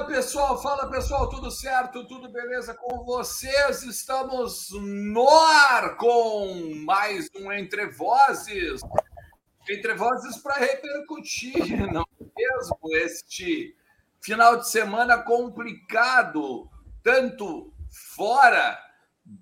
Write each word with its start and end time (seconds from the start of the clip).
Fala 0.00 0.12
pessoal, 0.12 0.62
fala 0.62 0.88
pessoal, 0.88 1.28
tudo 1.28 1.50
certo? 1.50 2.06
Tudo 2.06 2.32
beleza 2.32 2.72
com 2.72 3.04
vocês? 3.04 3.82
Estamos 3.82 4.70
no 4.72 5.28
ar 5.28 5.98
com 5.98 6.74
mais 6.86 7.28
um 7.36 7.52
Entre 7.52 7.86
Vozes. 7.86 8.80
Entre 9.68 9.92
Vozes 9.94 10.38
para 10.38 10.54
repercutir, 10.54 11.76
não 11.92 12.00
é 12.00 12.24
mesmo? 12.34 12.78
Este 12.92 13.76
final 14.22 14.56
de 14.56 14.70
semana 14.70 15.18
complicado, 15.18 16.70
tanto 17.02 17.70
fora 18.16 18.78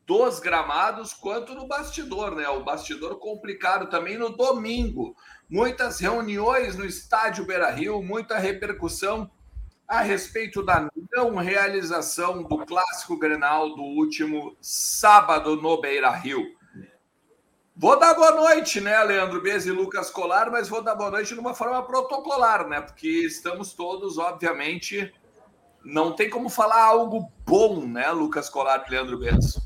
dos 0.05 0.41
gramados 0.41 1.15
quanto 1.15 1.55
no 1.55 1.69
bastidor, 1.69 2.35
né? 2.35 2.49
O 2.49 2.65
bastidor 2.65 3.21
complicado 3.21 3.89
também 3.89 4.19
no 4.19 4.37
domingo. 4.37 5.15
Muitas 5.49 6.01
reuniões 6.01 6.77
no 6.77 6.85
estádio 6.85 7.47
Beira 7.47 7.71
Rio, 7.71 8.03
muita 8.03 8.39
repercussão 8.39 9.31
a 9.89 10.03
respeito 10.03 10.63
da 10.63 10.87
não 11.11 11.37
realização 11.37 12.43
do 12.43 12.59
clássico 12.59 13.17
Grenal 13.17 13.75
do 13.75 13.83
último 13.83 14.55
sábado 14.61 15.57
no 15.57 15.81
Beira 15.81 16.11
Rio. 16.11 16.45
Vou 17.75 17.99
dar 17.99 18.13
boa 18.13 18.33
noite, 18.33 18.81
né, 18.83 19.03
Leandro 19.03 19.41
Bez 19.41 19.65
e 19.65 19.71
Lucas 19.71 20.11
Colar, 20.11 20.51
mas 20.51 20.69
vou 20.69 20.83
dar 20.83 20.95
boa 20.95 21.11
noite 21.11 21.33
de 21.33 21.41
uma 21.41 21.55
forma 21.55 21.83
protocolar, 21.83 22.69
né? 22.69 22.83
Porque 22.83 23.09
estamos 23.09 23.73
todos, 23.73 24.19
obviamente, 24.19 25.15
não 25.83 26.13
tem 26.13 26.29
como 26.29 26.51
falar 26.51 26.83
algo 26.83 27.33
bom, 27.47 27.87
né, 27.87 28.11
Lucas 28.11 28.51
Colar 28.51 28.85
e 28.87 28.91
Leandro 28.91 29.19
Bez. 29.19 29.59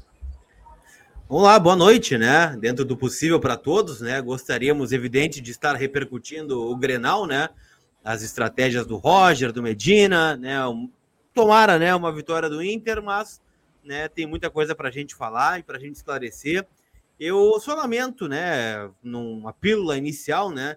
Vamos 1.29 1.45
lá, 1.45 1.59
boa 1.59 1.75
noite, 1.75 2.19
né? 2.19 2.55
Dentro 2.61 2.85
do 2.85 2.97
possível 2.97 3.41
para 3.41 3.57
todos, 3.57 4.03
né? 4.03 4.21
Gostaríamos, 4.21 4.93
evidente, 4.93 5.41
de 5.41 5.51
estar 5.51 5.75
repercutindo 5.75 6.61
o 6.61 6.77
Grenal, 6.77 7.27
né? 7.27 7.49
As 8.05 8.23
estratégias 8.23 8.87
do 8.87 8.97
Roger, 8.97 9.53
do 9.53 9.63
Medina, 9.63 10.37
né? 10.37 10.57
Tomara, 11.35 11.79
né, 11.79 11.95
uma 11.95 12.13
vitória 12.13 12.49
do 12.49 12.63
Inter, 12.63 13.03
mas 13.03 13.41
né, 13.83 14.07
tem 14.09 14.27
muita 14.27 14.51
coisa 14.51 14.75
para 14.75 14.89
a 14.89 14.93
gente 14.93 15.15
falar 15.15 15.61
e 15.61 15.63
para 15.63 15.79
a 15.79 15.81
gente 15.81 15.97
esclarecer. 15.97 16.67
Eu 17.19 17.59
só 17.61 17.75
lamento, 17.75 18.29
né, 18.29 18.91
numa 19.03 19.53
pílula 19.53 19.97
inicial, 19.97 20.51
né, 20.51 20.77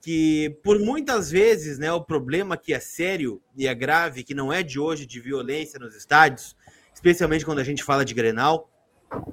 que 0.00 0.58
por 0.62 0.78
muitas 0.78 1.30
vezes, 1.30 1.78
né, 1.78 1.90
o 1.92 2.02
problema 2.02 2.56
que 2.56 2.74
é 2.74 2.80
sério 2.80 3.40
e 3.56 3.66
é 3.66 3.74
grave, 3.74 4.22
que 4.22 4.34
não 4.34 4.52
é 4.52 4.62
de 4.62 4.78
hoje, 4.78 5.06
de 5.06 5.20
violência 5.20 5.78
nos 5.78 5.94
estádios, 5.96 6.54
especialmente 6.92 7.44
quando 7.44 7.60
a 7.60 7.64
gente 7.64 7.82
fala 7.82 8.04
de 8.04 8.12
Grenal, 8.12 8.70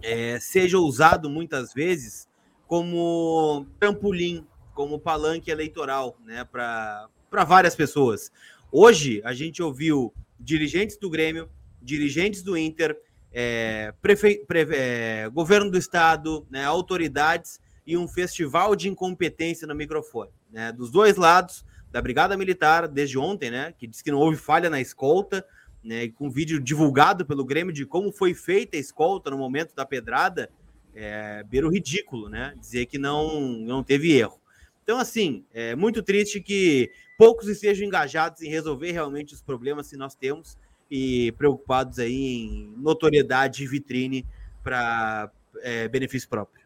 é, 0.01 0.39
seja 0.39 0.77
usado 0.77 1.29
muitas 1.29 1.73
vezes 1.73 2.29
como 2.65 3.65
trampolim, 3.79 4.47
como 4.73 4.99
palanque 4.99 5.51
eleitoral, 5.51 6.17
né, 6.23 6.45
para 6.45 7.09
para 7.31 7.45
várias 7.45 7.73
pessoas. 7.73 8.29
Hoje, 8.69 9.21
a 9.23 9.33
gente 9.33 9.63
ouviu 9.63 10.13
dirigentes 10.37 10.97
do 10.97 11.09
Grêmio, 11.09 11.49
dirigentes 11.81 12.43
do 12.43 12.57
Inter, 12.57 12.99
é, 13.31 13.93
prefe... 14.01 14.43
Pre... 14.45 14.67
É, 14.69 15.29
governo 15.29 15.71
do 15.71 15.77
estado, 15.77 16.45
né, 16.51 16.65
autoridades 16.65 17.59
e 17.87 17.95
um 17.97 18.05
festival 18.05 18.75
de 18.75 18.89
incompetência 18.89 19.65
no 19.65 19.73
microfone. 19.73 20.29
Né, 20.51 20.73
dos 20.73 20.91
dois 20.91 21.15
lados, 21.15 21.63
da 21.89 22.01
Brigada 22.01 22.35
Militar, 22.35 22.85
desde 22.85 23.17
ontem, 23.17 23.49
né, 23.49 23.73
que 23.77 23.87
diz 23.87 24.01
que 24.01 24.11
não 24.11 24.19
houve 24.19 24.35
falha 24.35 24.69
na 24.69 24.81
escolta, 24.81 25.45
né, 25.81 26.09
com 26.09 26.29
vídeo 26.29 26.59
divulgado 26.59 27.25
pelo 27.25 27.45
Grêmio 27.45 27.73
de 27.73 27.85
como 27.85 28.11
foi 28.11 28.33
feita 28.33 28.75
a 28.75 28.79
escolta 28.79 29.31
no 29.31 29.37
momento 29.37 29.73
da 29.73 29.85
pedrada, 29.85 30.51
é, 30.93 31.43
beira 31.43 31.65
o 31.65 31.71
ridículo, 31.71 32.27
né, 32.27 32.53
dizer 32.59 32.87
que 32.87 32.97
não, 32.97 33.39
não 33.39 33.81
teve 33.81 34.11
erro. 34.11 34.41
Então, 34.83 34.99
assim, 34.99 35.45
é 35.53 35.75
muito 35.75 36.03
triste 36.03 36.41
que 36.41 36.91
poucos 37.21 37.47
estejam 37.47 37.85
engajados 37.85 38.41
em 38.41 38.49
resolver 38.49 38.91
realmente 38.91 39.31
os 39.31 39.43
problemas 39.43 39.87
que 39.87 39.95
nós 39.95 40.15
temos 40.15 40.57
e 40.89 41.31
preocupados 41.33 41.99
aí 41.99 42.15
em 42.15 42.73
notoriedade 42.77 43.63
e 43.63 43.67
vitrine 43.67 44.25
para 44.63 45.29
é, 45.61 45.87
benefício 45.87 46.27
próprio. 46.27 46.65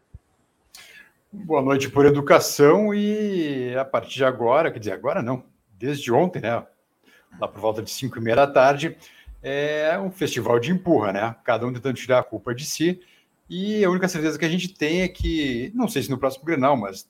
Boa 1.30 1.60
noite 1.60 1.90
por 1.90 2.06
educação 2.06 2.94
e 2.94 3.76
a 3.76 3.84
partir 3.84 4.14
de 4.14 4.24
agora, 4.24 4.72
quer 4.72 4.78
dizer, 4.78 4.92
agora 4.92 5.20
não, 5.20 5.44
desde 5.78 6.10
ontem, 6.10 6.40
né? 6.40 6.66
Lá 7.38 7.46
por 7.46 7.60
volta 7.60 7.82
de 7.82 7.90
5 7.90 8.16
e 8.16 8.22
meia 8.22 8.36
da 8.36 8.46
tarde, 8.46 8.96
é 9.42 9.98
um 9.98 10.10
festival 10.10 10.58
de 10.58 10.72
empurra, 10.72 11.12
né? 11.12 11.36
Cada 11.44 11.66
um 11.66 11.72
tentando 11.74 11.96
tirar 11.96 12.20
a 12.20 12.24
culpa 12.24 12.54
de 12.54 12.64
si. 12.64 12.98
E 13.46 13.84
a 13.84 13.90
única 13.90 14.08
certeza 14.08 14.38
que 14.38 14.44
a 14.46 14.48
gente 14.48 14.72
tem 14.72 15.02
é 15.02 15.08
que, 15.08 15.70
não 15.74 15.86
sei 15.86 16.02
se 16.02 16.10
no 16.10 16.16
próximo 16.16 16.46
Grenal, 16.46 16.78
mas 16.78 17.06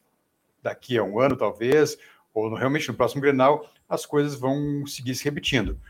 daqui 0.61 0.99
a 0.99 1.05
um 1.05 1.21
ano 1.21 1.37
talvez, 1.37 1.97
ou 2.37 2.51
no, 2.51 2.57
realmente 2.57 2.87
no 2.87 2.95
próximo 2.95 3.23
Grenal, 3.23 3.69
as 3.89 4.05
coisas 4.05 4.39
vão 4.39 4.87
seguir 4.87 5.15
se 5.15 5.25
repetindo. 5.25 5.81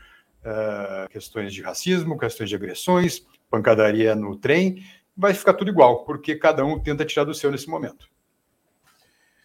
Uh, 0.41 1.09
questões 1.09 1.53
de 1.53 1.61
racismo, 1.61 2.17
questões 2.17 2.49
de 2.49 2.55
agressões, 2.55 3.21
pancadaria 3.49 4.15
no 4.15 4.37
trem, 4.37 4.81
vai 5.15 5.33
ficar 5.33 5.53
tudo 5.53 5.69
igual, 5.69 6.05
porque 6.05 6.35
cada 6.35 6.63
um 6.63 6.79
tenta 6.79 7.03
tirar 7.03 7.25
do 7.25 7.33
seu 7.33 7.51
nesse 7.51 7.69
momento. 7.69 8.07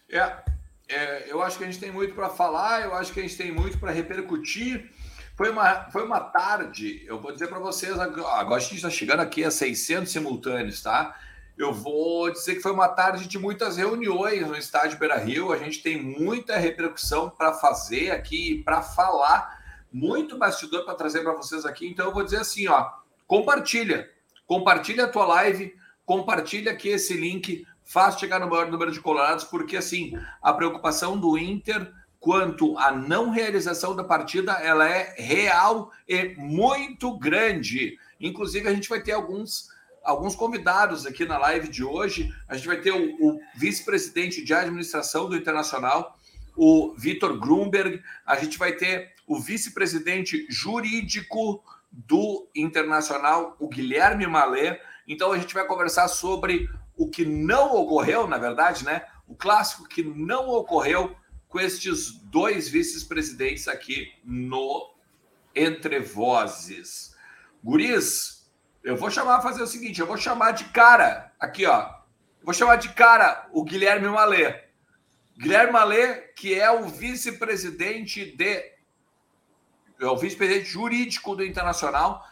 É, 0.09 0.45
é 0.89 1.33
eu 1.33 1.43
acho 1.43 1.59
que 1.59 1.65
a 1.65 1.67
gente 1.67 1.81
tem 1.81 1.91
muito 1.91 2.15
para 2.15 2.29
falar, 2.29 2.83
eu 2.83 2.95
acho 2.95 3.13
que 3.13 3.19
a 3.19 3.23
gente 3.23 3.37
tem 3.37 3.51
muito 3.51 3.79
para 3.79 3.91
repercutir. 3.91 4.89
Foi 5.35 5.51
uma, 5.51 5.91
foi 5.91 6.05
uma 6.05 6.21
tarde, 6.21 7.03
eu 7.05 7.21
vou 7.21 7.33
dizer 7.33 7.49
para 7.49 7.59
vocês, 7.59 7.99
agora 7.99 8.55
a 8.55 8.59
gente 8.61 8.77
está 8.77 8.91
chegando 8.91 9.21
aqui 9.21 9.43
a 9.43 9.51
600 9.51 10.13
simultâneos, 10.13 10.83
tá? 10.83 11.19
Eu 11.57 11.73
vou 11.73 12.31
dizer 12.31 12.55
que 12.55 12.61
foi 12.61 12.73
uma 12.73 12.89
tarde 12.89 13.29
de 13.29 13.39
muitas 13.39 13.77
reuniões 13.77 14.47
no 14.47 14.57
estádio 14.57 14.99
Beira 14.99 15.19
Rio. 15.19 15.53
A 15.53 15.59
gente 15.59 15.83
tem 15.83 16.01
muita 16.01 16.57
repercussão 16.57 17.31
para 17.31 17.53
fazer 17.53 18.11
aqui, 18.11 18.63
para 18.65 18.83
falar, 18.83 19.61
muito 19.93 20.39
bastidor 20.39 20.85
para 20.85 20.95
trazer 20.95 21.23
para 21.23 21.35
vocês 21.35 21.65
aqui. 21.65 21.87
Então 21.87 22.07
eu 22.07 22.13
vou 22.13 22.25
dizer 22.25 22.39
assim, 22.39 22.67
ó, 22.69 22.91
compartilha, 23.27 24.11
compartilha 24.47 25.05
a 25.05 25.09
tua 25.09 25.27
live, 25.27 25.75
compartilha 26.07 26.73
aqui 26.73 26.89
esse 26.89 27.15
link, 27.15 27.67
faz 27.85 28.19
chegar 28.19 28.41
no 28.41 28.49
maior 28.49 28.71
número 28.71 28.91
de 28.91 29.01
colorados, 29.01 29.45
porque 29.45 29.77
assim 29.77 30.19
a 30.41 30.53
preocupação 30.53 31.19
do 31.19 31.37
Inter 31.37 31.93
quanto 32.23 32.79
à 32.79 32.93
não 32.93 33.31
realização 33.31 33.97
da 33.97 34.05
partida, 34.05 34.53
ela 34.53 34.89
é 34.89 35.13
real 35.19 35.91
e 36.09 36.37
muito 36.37 37.19
grande. 37.19 37.99
Inclusive 38.21 38.69
a 38.69 38.73
gente 38.73 38.89
vai 38.89 39.03
ter 39.03 39.11
alguns 39.11 39.72
alguns 40.05 40.35
convidados 40.35 41.07
aqui 41.07 41.25
na 41.25 41.39
live 41.39 41.69
de 41.69 41.85
hoje. 41.85 42.33
A 42.49 42.57
gente 42.57 42.67
vai 42.67 42.81
ter 42.81 42.93
o, 42.93 43.17
o 43.21 43.41
vice-presidente 43.57 44.45
de 44.45 44.53
administração 44.53 45.29
do 45.29 45.37
Internacional, 45.37 46.19
o 46.57 46.95
Vitor 46.97 47.39
Grunberg. 47.39 48.03
A 48.27 48.37
gente 48.37 48.59
vai 48.59 48.73
ter 48.73 49.13
o 49.27 49.41
vice-presidente 49.41 50.47
jurídico 50.49 51.63
do 51.91 52.49
Internacional, 52.55 53.57
o 53.59 53.69
Guilherme 53.69 54.27
Malé. 54.27 54.81
Então 55.07 55.33
a 55.33 55.39
gente 55.39 55.55
vai 55.55 55.67
conversar 55.67 56.09
sobre 56.09 56.69
o 56.97 57.09
que 57.09 57.25
não 57.25 57.75
ocorreu, 57.75 58.27
na 58.27 58.39
verdade, 58.39 58.85
né? 58.85 59.03
O 59.27 59.35
clássico 59.35 59.89
que 59.89 60.03
não 60.03 60.49
ocorreu 60.49 61.17
com 61.49 61.61
estes 61.61 62.13
dois 62.13 62.69
vice-presidentes 62.69 63.69
aqui 63.69 64.13
no 64.25 64.91
Entre 65.55 66.01
Vozes. 66.01 67.15
Guris, 67.63 68.42
eu 68.83 68.97
vou 68.97 69.11
chamar 69.11 69.41
fazer 69.41 69.63
o 69.63 69.67
seguinte: 69.67 70.01
eu 70.01 70.07
vou 70.07 70.17
chamar 70.17 70.53
de 70.53 70.65
cara, 70.65 71.33
aqui, 71.39 71.67
ó. 71.67 71.89
vou 72.43 72.55
chamar 72.55 72.77
de 72.77 72.89
cara 72.91 73.49
o 73.53 73.65
Guilherme 73.65 74.09
Malê. 74.09 74.61
Guilherme 75.39 75.73
Malê, 75.73 76.15
que 76.37 76.59
é 76.59 76.71
o 76.71 76.87
vice-presidente 76.87 78.37
de. 78.37 78.73
É 80.01 80.07
o 80.07 80.17
vice-presidente 80.17 80.69
jurídico 80.69 81.37
do 81.37 81.45
Internacional 81.45 82.25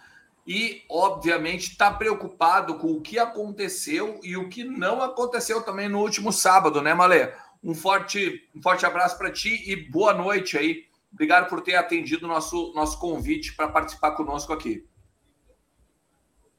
e, 0.47 0.83
obviamente, 0.91 1.71
está 1.71 1.93
preocupado 1.93 2.79
com 2.79 2.93
o 2.93 3.01
que 3.01 3.19
aconteceu 3.19 4.19
e 4.25 4.37
o 4.37 4.49
que 4.49 4.65
não 4.65 5.01
aconteceu 5.01 5.63
também 5.63 5.89
no 5.89 6.01
último 6.01 6.33
sábado, 6.33 6.83
né, 6.83 6.93
Malê? 6.93 7.33
Um 7.63 7.75
forte, 7.75 8.49
um 8.55 8.61
forte 8.61 8.85
abraço 8.85 9.17
para 9.17 9.31
ti 9.31 9.71
e 9.71 9.77
boa 9.77 10.13
noite 10.13 10.59
aí. 10.59 10.87
Obrigado 11.13 11.49
por 11.49 11.61
ter 11.61 11.77
atendido 11.77 12.27
o 12.27 12.29
nosso, 12.29 12.73
nosso 12.75 12.99
convite 12.99 13.55
para 13.55 13.69
participar 13.69 14.13
conosco 14.13 14.53
aqui. 14.53 14.85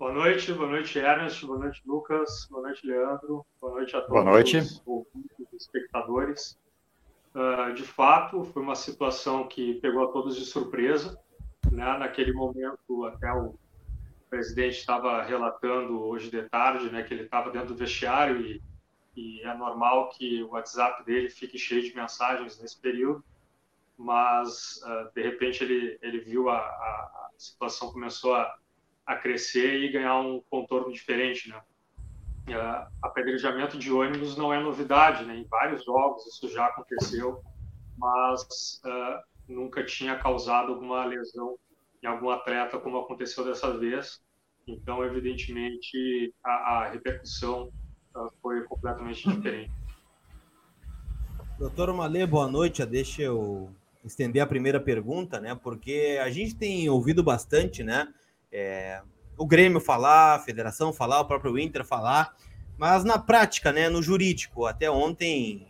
Boa 0.02 0.14
noite, 0.14 0.52
boa 0.52 0.68
noite, 0.68 0.98
Ernest, 0.98 1.46
boa 1.46 1.60
noite, 1.60 1.80
Lucas, 1.86 2.48
boa 2.50 2.64
noite, 2.64 2.88
Leandro, 2.88 3.46
boa 3.62 3.74
noite 3.74 3.96
a 3.96 4.02
todos 4.02 4.14
boa 4.14 4.24
noite. 4.24 4.58
os 4.58 5.54
espectadores. 5.54 6.60
Uh, 7.36 7.72
de 7.76 7.84
fato, 7.84 8.44
foi 8.46 8.64
uma 8.64 8.74
situação 8.74 9.48
que 9.48 9.76
pegou 9.76 10.04
a 10.04 10.12
todos 10.12 10.36
de 10.36 10.44
surpresa. 10.44 11.22
Né? 11.72 11.86
Naquele 12.00 12.34
momento, 12.34 13.06
até 13.06 13.32
o 13.32 13.54
presidente 14.28 14.80
estava 14.80 15.22
relatando 15.22 16.02
hoje 16.04 16.32
de 16.32 16.50
tarde 16.50 16.90
né, 16.90 17.04
que 17.04 17.14
ele 17.14 17.26
estava 17.26 17.52
dentro 17.52 17.68
do 17.68 17.76
vestiário 17.76 18.42
e, 18.42 18.60
e 19.16 19.42
é 19.44 19.56
normal 19.56 20.10
que 20.10 20.42
o 20.42 20.54
WhatsApp 20.54 21.06
dele 21.06 21.30
fique 21.30 21.60
cheio 21.60 21.84
de 21.84 21.96
mensagens 21.96 22.60
nesse 22.60 22.82
período, 22.82 23.24
mas 23.96 24.82
uh, 24.84 25.14
de 25.14 25.22
repente 25.22 25.64
ele, 25.64 26.00
ele 26.02 26.22
viu 26.22 26.50
a, 26.50 26.58
a, 26.58 26.58
a 26.58 27.30
situação 27.38 27.92
começou 27.92 28.34
a 28.34 28.52
a 29.06 29.16
crescer 29.16 29.84
e 29.84 29.92
ganhar 29.92 30.20
um 30.20 30.42
contorno 30.50 30.92
diferente, 30.92 31.50
né? 31.50 31.62
Uh, 32.48 32.88
apedrejamento 33.04 33.78
de 33.78 33.92
ônibus 33.92 34.36
não 34.36 34.54
é 34.54 34.60
novidade, 34.60 35.24
né? 35.26 35.38
Em 35.38 35.48
vários 35.48 35.84
jogos 35.86 36.26
isso 36.28 36.50
já 36.50 36.66
aconteceu, 36.66 37.42
mas 37.98 38.82
uh, 38.84 39.22
nunca 39.48 39.84
tinha 39.86 40.18
causado 40.18 40.74
alguma 40.74 41.06
lesão 41.06 41.56
em 42.04 42.08
algum 42.08 42.30
atleta, 42.30 42.80
como 42.80 42.98
aconteceu 42.98 43.46
dessa 43.46 43.78
vez. 43.78 44.22
Então, 44.68 45.04
evidentemente, 45.04 46.34
a, 46.44 46.50
a 46.50 46.90
repercussão 46.90 47.72
uh, 48.16 48.32
foi 48.42 48.64
completamente 48.64 49.30
diferente. 49.30 49.72
Doutor 51.60 51.94
Malê, 51.94 52.26
boa 52.26 52.48
noite. 52.48 52.84
Deixa 52.86 53.22
eu 53.22 53.70
estender 54.04 54.42
a 54.42 54.48
primeira 54.48 54.80
pergunta, 54.80 55.40
né? 55.40 55.54
Porque 55.54 56.20
a 56.20 56.30
gente 56.32 56.56
tem 56.56 56.90
ouvido 56.90 57.24
bastante, 57.24 57.84
né? 57.84 58.12
É, 58.52 59.02
o 59.38 59.46
Grêmio 59.46 59.80
falar, 59.80 60.36
a 60.36 60.40
Federação 60.40 60.92
falar, 60.92 61.22
o 61.22 61.26
próprio 61.26 61.58
Inter 61.58 61.86
falar, 61.86 62.36
mas 62.78 63.04
na 63.04 63.18
prática, 63.18 63.72
né? 63.72 63.90
No 63.90 64.02
jurídico, 64.02 64.66
até 64.66 64.90
ontem 64.90 65.68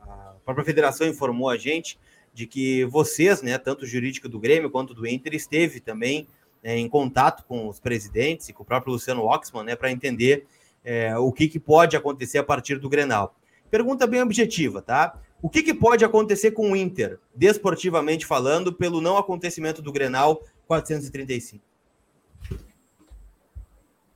a 0.00 0.34
própria 0.44 0.64
Federação 0.64 1.06
informou 1.06 1.48
a 1.48 1.56
gente 1.56 1.98
de 2.32 2.46
que 2.46 2.84
vocês, 2.84 3.42
né? 3.42 3.58
Tanto 3.58 3.82
o 3.84 3.86
jurídico 3.86 4.28
do 4.28 4.38
Grêmio 4.38 4.70
quanto 4.70 4.94
do 4.94 5.06
Inter 5.06 5.34
esteve 5.34 5.80
também 5.80 6.28
né, 6.62 6.76
em 6.76 6.88
contato 6.88 7.44
com 7.46 7.68
os 7.68 7.80
presidentes 7.80 8.48
e 8.48 8.52
com 8.52 8.62
o 8.62 8.66
próprio 8.66 8.92
Luciano 8.92 9.24
Oxman, 9.24 9.64
né? 9.64 9.76
Para 9.76 9.90
entender 9.90 10.46
é, 10.84 11.16
o 11.16 11.32
que, 11.32 11.48
que 11.48 11.58
pode 11.58 11.96
acontecer 11.96 12.38
a 12.38 12.44
partir 12.44 12.78
do 12.78 12.88
Grenal. 12.88 13.34
Pergunta 13.70 14.06
bem 14.06 14.22
objetiva, 14.22 14.82
tá? 14.82 15.18
O 15.42 15.48
que, 15.48 15.62
que, 15.62 15.72
pode 15.72 16.04
acontecer 16.04 16.50
com 16.50 16.72
o 16.72 16.76
Inter, 16.76 17.18
desportivamente 17.34 18.26
falando, 18.26 18.72
pelo 18.72 19.00
não 19.00 19.16
acontecimento 19.16 19.80
do 19.80 19.92
Grenal 19.92 20.42
435? 20.66 21.69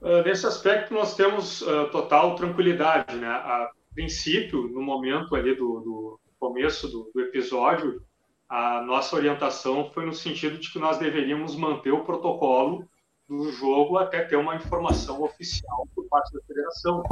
Uh, 0.05 0.23
nesse 0.23 0.47
aspecto, 0.47 0.93
nós 0.93 1.17
temos 1.17 1.63
uh, 1.63 1.89
total 1.91 2.37
tranquilidade. 2.37 3.17
Né? 3.17 3.27
A 3.27 3.71
princípio, 3.95 4.69
no 4.69 4.83
momento 4.83 5.35
ali 5.35 5.55
do, 5.55 5.81
do 5.81 6.21
começo 6.39 6.87
do, 6.89 7.11
do, 7.15 7.23
episódio, 7.23 8.05
a 8.47 8.83
nossa 8.83 9.17
orientação 9.17 9.91
foi 9.95 10.05
no 10.05 10.13
sentido 10.13 10.59
de 10.59 10.71
que 10.71 10.79
nós 10.79 10.99
deveríamos 10.99 11.57
manter 11.57 11.91
o 11.91 12.05
protocolo 12.05 12.87
do 13.27 13.51
jogo 13.51 13.97
até 13.97 14.23
ter 14.23 14.37
uma 14.37 14.55
informação 14.55 15.23
oficial 15.23 15.89
por 15.95 16.07
parte 16.09 16.35
da 16.35 16.41
federação. 16.43 17.03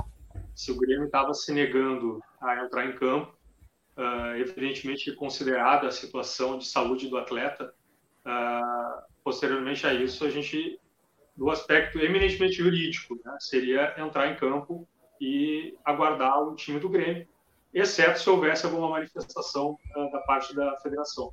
Se 0.54 0.70
o 0.70 0.76
Grêmio 0.76 1.06
estava 1.06 1.32
se 1.32 1.50
negando 1.50 2.22
a 2.42 2.62
entrar 2.62 2.84
em 2.84 2.92
campo, 2.92 3.34
uh, 3.96 4.36
evidentemente 4.36 5.10
considerada 5.12 5.86
a 5.86 5.90
situação 5.90 6.58
de 6.58 6.66
saúde 6.66 7.08
do 7.08 7.16
atleta, 7.16 7.72
uh, 8.26 9.02
posteriormente 9.24 9.86
a 9.86 9.94
isso 9.94 10.26
a 10.26 10.30
gente 10.30 10.78
do 11.37 11.50
aspecto 11.50 11.99
eminentemente 11.99 12.55
jurídico, 12.55 13.19
né, 13.25 13.37
seria 13.40 13.94
entrar 13.99 14.31
em 14.31 14.37
campo 14.37 14.87
e 15.20 15.76
aguardar 15.84 16.43
o 16.43 16.55
time 16.55 16.79
do 16.79 16.88
Grêmio, 16.88 17.26
exceto 17.73 18.20
se 18.20 18.29
houvesse 18.29 18.67
alguma 18.67 18.90
manifestação 18.90 19.79
uh, 19.96 20.12
da 20.12 20.20
parte 20.20 20.55
da 20.55 20.76
federação. 20.81 21.32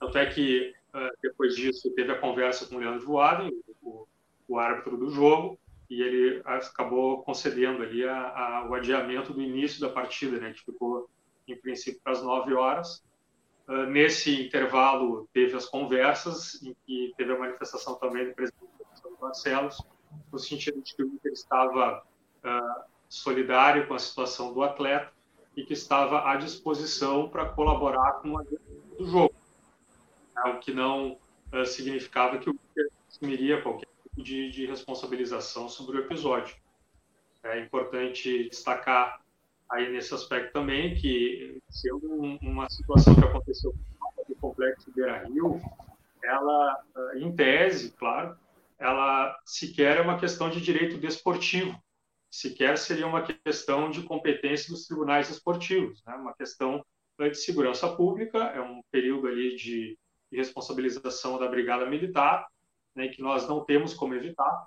Tanto 0.00 0.18
é 0.18 0.26
que 0.26 0.74
depois 1.20 1.56
disso 1.56 1.92
teve 1.94 2.12
a 2.12 2.18
conversa 2.18 2.66
com 2.66 2.76
o 2.76 2.78
Leandro 2.78 3.04
Voaden, 3.04 3.50
o, 3.82 4.06
o 4.46 4.58
árbitro 4.58 4.96
do 4.96 5.10
jogo, 5.10 5.58
e 5.90 6.02
ele 6.02 6.42
acabou 6.44 7.22
concedendo 7.22 7.82
ali 7.82 8.04
a, 8.04 8.16
a, 8.16 8.68
o 8.68 8.74
adiamento 8.74 9.32
do 9.32 9.42
início 9.42 9.80
da 9.80 9.88
partida, 9.88 10.38
né, 10.38 10.52
que 10.52 10.64
ficou 10.64 11.08
em 11.46 11.56
princípio 11.56 12.00
para 12.02 12.12
as 12.12 12.22
9 12.22 12.54
horas. 12.54 13.04
Uh, 13.68 13.86
nesse 13.86 14.46
intervalo, 14.46 15.28
teve 15.32 15.56
as 15.56 15.66
conversas, 15.66 16.60
que 16.86 17.12
teve 17.16 17.32
a 17.32 17.38
manifestação 17.38 17.94
também 17.98 18.28
do 18.28 18.34
presidente 18.34 18.73
Barcelos, 19.24 19.78
no 20.30 20.38
sentido 20.38 20.82
de 20.82 20.94
que 20.94 21.02
o 21.02 21.06
Inter 21.06 21.32
estava 21.32 22.02
uh, 22.44 22.82
solidário 23.08 23.88
com 23.88 23.94
a 23.94 23.98
situação 23.98 24.52
do 24.52 24.62
atleta 24.62 25.10
e 25.56 25.64
que 25.64 25.72
estava 25.72 26.30
à 26.30 26.36
disposição 26.36 27.28
para 27.28 27.46
colaborar 27.46 28.20
com 28.20 28.38
a 28.38 28.42
do 28.42 29.06
jogo, 29.06 29.34
né? 30.36 30.42
o 30.52 30.58
que 30.58 30.72
não 30.74 31.18
uh, 31.52 31.64
significava 31.64 32.38
que 32.38 32.50
o 32.50 32.52
Inter 32.52 32.88
assumiria 33.08 33.62
qualquer 33.62 33.88
tipo 34.02 34.22
de, 34.22 34.50
de 34.50 34.66
responsabilização 34.66 35.68
sobre 35.70 35.96
o 35.96 36.00
episódio. 36.00 36.54
É 37.42 37.60
importante 37.60 38.48
destacar 38.50 39.20
aí 39.70 39.90
nesse 39.90 40.14
aspecto 40.14 40.52
também, 40.52 40.94
que 40.94 41.62
sendo 41.70 42.06
uma 42.42 42.68
situação 42.68 43.14
que 43.14 43.24
aconteceu 43.24 43.74
no 44.28 44.34
complexo 44.36 44.92
Beira 44.94 45.24
Rio, 45.24 45.60
ela, 46.22 46.82
ah, 46.94 47.12
em 47.16 47.34
tese, 47.34 47.92
claro, 47.92 48.36
ela 48.84 49.34
sequer 49.46 49.96
é 49.96 50.02
uma 50.02 50.18
questão 50.18 50.50
de 50.50 50.60
direito 50.60 50.98
desportivo, 50.98 51.82
sequer 52.30 52.76
seria 52.76 53.06
uma 53.06 53.22
questão 53.22 53.90
de 53.90 54.02
competência 54.02 54.70
dos 54.70 54.86
tribunais 54.86 55.30
esportivos, 55.30 56.04
né? 56.04 56.14
uma 56.16 56.34
questão 56.34 56.84
de 57.18 57.34
segurança 57.34 57.88
pública, 57.96 58.38
é 58.38 58.60
um 58.60 58.82
período 58.90 59.28
ali 59.28 59.56
de 59.56 59.98
responsabilização 60.30 61.38
da 61.38 61.48
brigada 61.48 61.86
militar, 61.86 62.46
né, 62.94 63.08
que 63.08 63.22
nós 63.22 63.48
não 63.48 63.64
temos 63.64 63.94
como 63.94 64.14
evitar, 64.14 64.66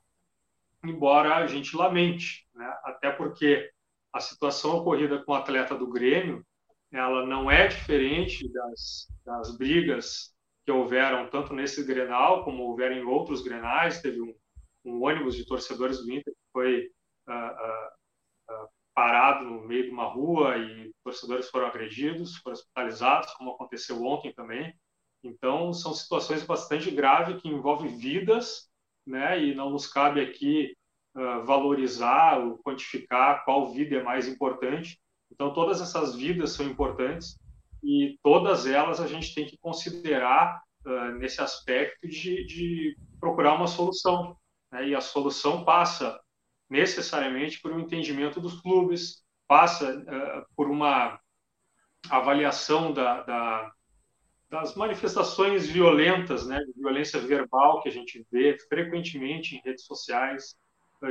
embora 0.84 1.36
a 1.36 1.46
gente 1.46 1.76
lamente, 1.76 2.48
né? 2.56 2.66
até 2.86 3.12
porque 3.12 3.70
a 4.12 4.20
situação 4.20 4.78
ocorrida 4.78 5.24
com 5.24 5.34
o 5.34 5.36
atleta 5.36 5.76
do 5.76 5.88
Grêmio, 5.88 6.44
ela 6.92 7.24
não 7.24 7.52
é 7.52 7.68
diferente 7.68 8.52
das, 8.52 9.08
das 9.24 9.58
brigas 9.58 10.36
que 10.68 10.72
houveram 10.74 11.30
tanto 11.30 11.54
nesse 11.54 11.82
Grenal 11.86 12.44
como 12.44 12.64
houveram 12.64 12.98
em 12.98 13.04
outros 13.06 13.42
Grenais. 13.42 14.02
Teve 14.02 14.22
um, 14.22 14.36
um 14.84 15.02
ônibus 15.02 15.34
de 15.34 15.46
torcedores 15.46 16.00
do 16.00 16.12
Inter 16.12 16.34
que 16.34 16.52
foi 16.52 16.92
uh, 17.30 17.32
uh, 17.32 18.54
uh, 18.66 18.68
parado 18.94 19.46
no 19.46 19.66
meio 19.66 19.84
de 19.84 19.92
uma 19.92 20.04
rua 20.04 20.58
e 20.58 20.92
torcedores 21.06 21.50
foram 21.50 21.68
agredidos, 21.68 22.36
foram 22.40 22.56
hospitalizados, 22.56 23.34
como 23.36 23.52
aconteceu 23.52 24.04
ontem 24.04 24.34
também. 24.34 24.76
Então, 25.24 25.72
são 25.72 25.94
situações 25.94 26.44
bastante 26.44 26.92
graves 26.92 27.42
que 27.42 27.48
envolvem 27.48 27.98
vidas, 27.98 28.70
né? 29.06 29.42
E 29.42 29.56
não 29.56 29.70
nos 29.70 29.88
cabe 29.88 30.20
aqui 30.20 30.76
valorizar 31.46 32.40
ou 32.40 32.60
quantificar 32.60 33.44
qual 33.44 33.74
vida 33.74 33.96
é 33.96 34.04
mais 34.04 34.28
importante. 34.28 35.00
Então, 35.32 35.52
todas 35.52 35.82
essas 35.82 36.14
vidas 36.14 36.52
são 36.52 36.66
importantes 36.68 37.36
e 37.84 38.18
todas 38.24 38.66
elas 38.66 39.00
a 39.00 39.08
gente 39.08 39.34
tem 39.34 39.46
que 39.46 39.58
considerar 39.58 40.62
uh, 40.86 41.12
nesse 41.18 41.42
aspecto 41.42 42.08
de, 42.08 42.46
de, 42.46 42.98
procurar 43.20 43.56
uma 43.56 43.68
solução. 43.68 44.38
Né? 44.72 44.90
E 44.90 44.96
a 44.96 45.02
solução 45.02 45.64
passa 45.64 46.20
necessariamente 46.70 47.62
por 47.62 47.72
um 47.72 47.80
entendimento 47.80 48.40
dos 48.40 48.60
clubes, 48.62 49.24
passa 49.48 49.98
uh, 49.98 50.56
por 50.56 50.70
uma 50.70 51.20
avaliação 52.10 52.94
da, 52.94 53.24
da, 53.24 53.72
das 54.50 54.76
manifestações 54.76 55.68
violentas, 55.68 56.46
né, 56.46 56.60
de 56.60 56.74
violência 56.74 57.20
verbal 57.20 57.82
que 57.82 57.90
a 57.90 57.92
gente 57.92 58.26
vê 58.32 58.58
frequentemente 58.70 59.56
em 59.56 59.62
redes 59.64 59.86
sociais, 59.86 60.56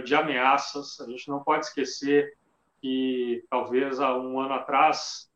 de 0.04 0.14
ameaças. 0.14 1.00
A 1.00 1.06
gente 1.08 1.28
não 1.28 1.42
pode 1.42 1.66
esquecer 1.66 2.37
que 2.80 3.44
talvez 3.50 4.00
há 4.00 4.16
um 4.16 4.40
ano 4.40 4.54
atrás, 4.54 5.28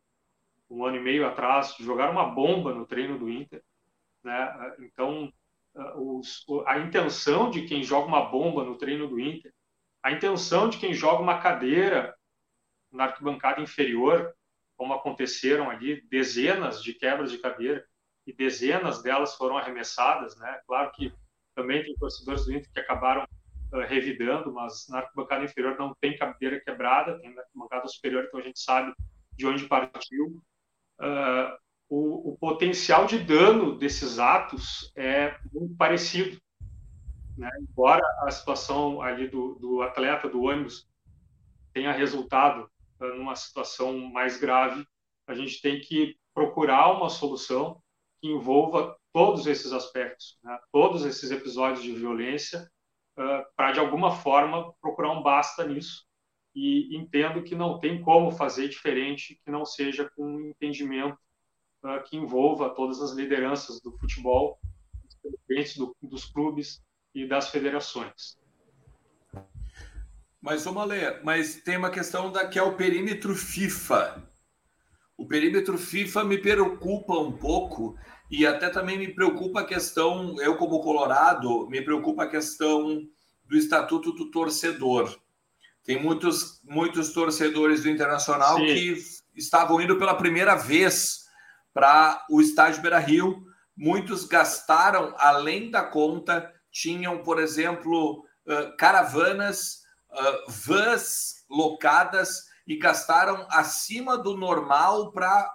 um 0.71 0.85
ano 0.85 0.97
e 0.97 1.01
meio 1.01 1.27
atrás, 1.27 1.75
jogaram 1.79 2.13
uma 2.13 2.27
bomba 2.27 2.73
no 2.73 2.87
treino 2.87 3.19
do 3.19 3.29
Inter. 3.29 3.63
Né? 4.23 4.77
Então, 4.81 5.33
os, 5.97 6.45
a 6.67 6.79
intenção 6.79 7.51
de 7.51 7.63
quem 7.67 7.83
joga 7.83 8.07
uma 8.07 8.27
bomba 8.27 8.65
no 8.65 8.77
treino 8.77 9.09
do 9.09 9.19
Inter, 9.19 9.53
a 10.03 10.13
intenção 10.13 10.69
de 10.69 10.79
quem 10.79 10.95
joga 10.95 11.23
uma 11.23 11.41
cadeira 11.41 12.15
na 12.91 13.05
arquibancada 13.05 13.61
inferior, 13.61 14.35
como 14.77 14.95
aconteceram 14.95 15.69
ali, 15.69 16.01
dezenas 16.09 16.83
de 16.83 16.95
quebras 16.95 17.31
de 17.31 17.39
cadeira, 17.39 17.85
e 18.27 18.33
dezenas 18.33 19.03
delas 19.03 19.35
foram 19.35 19.59
arremessadas, 19.59 20.37
né? 20.37 20.61
Claro 20.67 20.91
que 20.93 21.13
também 21.55 21.83
tem 21.83 21.95
torcedores 21.97 22.45
do 22.45 22.53
Inter 22.53 22.71
que 22.73 22.81
acabaram 22.81 23.27
uh, 23.73 23.81
revidando, 23.81 24.53
mas 24.53 24.87
na 24.89 24.99
arquibancada 24.99 25.45
inferior 25.45 25.77
não 25.79 25.95
tem 26.01 26.17
cadeira 26.17 26.61
quebrada, 26.61 27.19
tem 27.21 27.35
na 27.35 27.43
arquibancada 27.43 27.89
superior, 27.89 28.25
então 28.25 28.41
a 28.41 28.43
gente 28.43 28.61
sabe 28.61 28.95
de 29.37 29.47
onde 29.47 29.67
partiu. 29.67 30.43
Uh, 31.01 31.59
o, 31.89 32.33
o, 32.33 32.37
potencial 32.37 33.07
de 33.07 33.19
dano 33.19 33.77
desses 33.77 34.19
atos 34.19 34.93
é 34.95 35.35
muito 35.53 35.75
parecido. 35.77 36.41
Né? 37.37 37.51
Embora 37.61 38.03
a 38.23 38.31
situação 38.31 39.01
ali 39.01 39.29
do, 39.29 39.55
do 39.55 39.83
atleta, 39.83 40.29
do 40.29 40.43
ônibus, 40.43 40.87
tenha 41.73 41.91
resultado 41.91 42.71
uh, 43.01 43.07
numa 43.17 43.35
situação 43.35 43.99
mais 43.99 44.39
grave, 44.39 44.87
a 45.27 45.35
gente 45.35 45.61
tem 45.63 45.81
que 45.81 46.17
procurar 46.35 46.93
uma 46.93 47.09
solução 47.09 47.83
que 48.21 48.29
envolva 48.29 48.97
todos 49.13 49.47
esses 49.47 49.73
aspectos, 49.73 50.39
né? 50.45 50.59
todos 50.71 51.05
esses 51.05 51.31
episódios 51.31 51.83
de 51.83 51.93
violência 51.93 52.71
uh, 53.19 53.45
para, 53.57 53.73
de 53.73 53.81
alguma 53.81 54.13
forma, 54.13 54.73
procurar 54.81 55.13
um 55.13 55.23
basta 55.23 55.67
nisso. 55.67 56.07
E 56.55 56.97
entendo 56.97 57.43
que 57.43 57.55
não 57.55 57.79
tem 57.79 58.03
como 58.03 58.31
fazer 58.31 58.69
diferente 58.69 59.41
que 59.45 59.51
não 59.51 59.65
seja 59.65 60.11
com 60.17 60.25
um 60.25 60.49
entendimento 60.49 61.19
uh, 61.85 62.03
que 62.05 62.17
envolva 62.17 62.75
todas 62.75 63.01
as 63.01 63.13
lideranças 63.13 63.81
do 63.81 63.93
futebol, 63.99 64.59
os 65.07 65.17
presidentes 65.17 65.77
do, 65.77 65.97
dos 66.03 66.25
clubes 66.25 66.83
e 67.15 67.27
das 67.27 67.51
federações. 67.51 68.39
Mas, 70.41 70.67
ô 70.67 70.73
Malê, 70.73 71.21
mas 71.23 71.57
tem 71.57 71.77
uma 71.77 71.91
questão 71.91 72.33
da 72.33 72.49
que 72.49 72.59
é 72.59 72.63
o 72.63 72.75
perímetro 72.75 73.35
FIFA. 73.35 74.27
o 75.17 75.27
perímetro 75.27 75.77
FIFA 75.77 76.25
me 76.25 76.39
preocupa 76.39 77.19
um 77.19 77.31
pouco 77.31 77.95
e 78.31 78.47
até 78.47 78.71
também 78.71 78.97
me 78.97 79.13
preocupa 79.13 79.61
a 79.61 79.67
questão, 79.67 80.41
eu 80.41 80.57
como 80.57 80.81
colorado, 80.81 81.69
me 81.69 81.83
preocupa 81.83 82.25
a 82.25 82.29
questão 82.29 83.07
do 83.45 83.57
estatuto 83.57 84.13
do 84.13 84.31
torcedor. 84.31 85.15
Tem 85.85 86.01
muitos, 86.01 86.61
muitos 86.63 87.13
torcedores 87.13 87.83
do 87.83 87.91
Internacional 87.91 88.57
Sim. 88.59 88.67
que 88.67 88.97
estavam 89.35 89.81
indo 89.81 89.99
pela 89.99 90.15
primeira 90.15 90.55
vez 90.55 91.21
para 91.73 92.25
o 92.31 92.41
estádio 92.41 92.83
Beira-Rio. 92.83 93.43
Muitos 93.77 94.25
gastaram 94.25 95.15
além 95.19 95.71
da 95.71 95.83
conta, 95.83 96.53
tinham, 96.71 97.23
por 97.23 97.41
exemplo, 97.41 98.25
caravanas, 98.79 99.81
vans 100.49 101.45
locadas 101.49 102.45
e 102.67 102.77
gastaram 102.77 103.47
acima 103.51 104.19
do 104.19 104.37
normal 104.37 105.13
para 105.13 105.51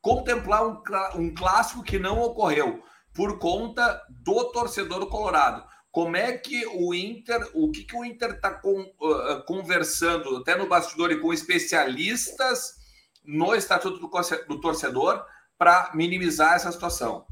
contemplar 0.00 0.66
um, 0.66 0.82
um 1.14 1.34
clássico 1.34 1.82
que 1.82 1.98
não 1.98 2.20
ocorreu 2.20 2.82
por 3.14 3.38
conta 3.38 4.02
do 4.08 4.44
torcedor 4.52 5.06
colorado. 5.08 5.64
Como 5.90 6.16
é 6.16 6.36
que 6.36 6.64
o 6.66 6.94
Inter, 6.94 7.50
o 7.52 7.70
que, 7.70 7.84
que 7.84 7.96
o 7.96 8.04
Inter 8.04 8.30
está 8.30 8.60
uh, 8.64 9.44
conversando, 9.44 10.36
até 10.36 10.56
no 10.56 10.68
bastidor 10.68 11.10
e 11.10 11.20
com 11.20 11.32
especialistas 11.32 12.76
no 13.24 13.54
Estatuto 13.54 13.98
do, 13.98 14.08
do 14.46 14.60
Torcedor, 14.60 15.24
para 15.58 15.90
minimizar 15.94 16.54
essa 16.54 16.70
situação? 16.70 17.26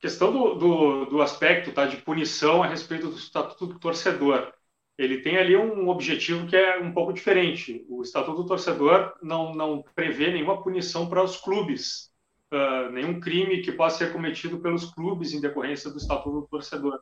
Questão 0.00 0.32
do, 0.32 0.54
do, 0.54 1.04
do, 1.06 1.22
aspecto 1.22 1.72
tá, 1.72 1.86
de 1.86 1.96
punição 1.98 2.62
a 2.62 2.66
respeito 2.66 3.08
do 3.08 3.16
Estatuto 3.16 3.66
do 3.66 3.78
Torcedor 3.78 4.52
ele 4.96 5.20
tem 5.20 5.36
ali 5.36 5.56
um 5.56 5.88
objetivo 5.88 6.46
que 6.46 6.56
é 6.56 6.78
um 6.78 6.92
pouco 6.92 7.12
diferente. 7.12 7.84
O 7.88 8.02
Estatuto 8.02 8.42
do 8.42 8.48
Torcedor 8.48 9.14
não, 9.22 9.52
não 9.52 9.82
prevê 9.94 10.30
nenhuma 10.30 10.62
punição 10.62 11.08
para 11.08 11.22
os 11.22 11.36
clubes, 11.36 12.12
uh, 12.54 12.90
nenhum 12.92 13.20
crime 13.20 13.62
que 13.62 13.72
possa 13.72 13.98
ser 13.98 14.12
cometido 14.12 14.60
pelos 14.60 14.92
clubes 14.92 15.32
em 15.32 15.40
decorrência 15.40 15.90
do 15.90 15.98
Estatuto 15.98 16.42
do 16.42 16.46
Torcedor. 16.46 17.00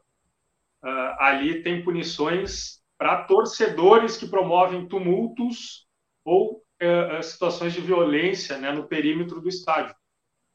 Uh, 0.83 1.15
ali 1.19 1.63
tem 1.63 1.85
punições 1.85 2.81
para 2.99 3.25
torcedores 3.25 4.17
que 4.17 4.27
promovem 4.27 4.89
tumultos 4.89 5.87
ou 6.25 6.63
uh, 6.83 7.23
situações 7.23 7.73
de 7.73 7.81
violência 7.81 8.59
né, 8.59 8.73
no 8.73 8.89
perímetro 8.89 9.41
do 9.41 9.49
estádio. 9.49 9.95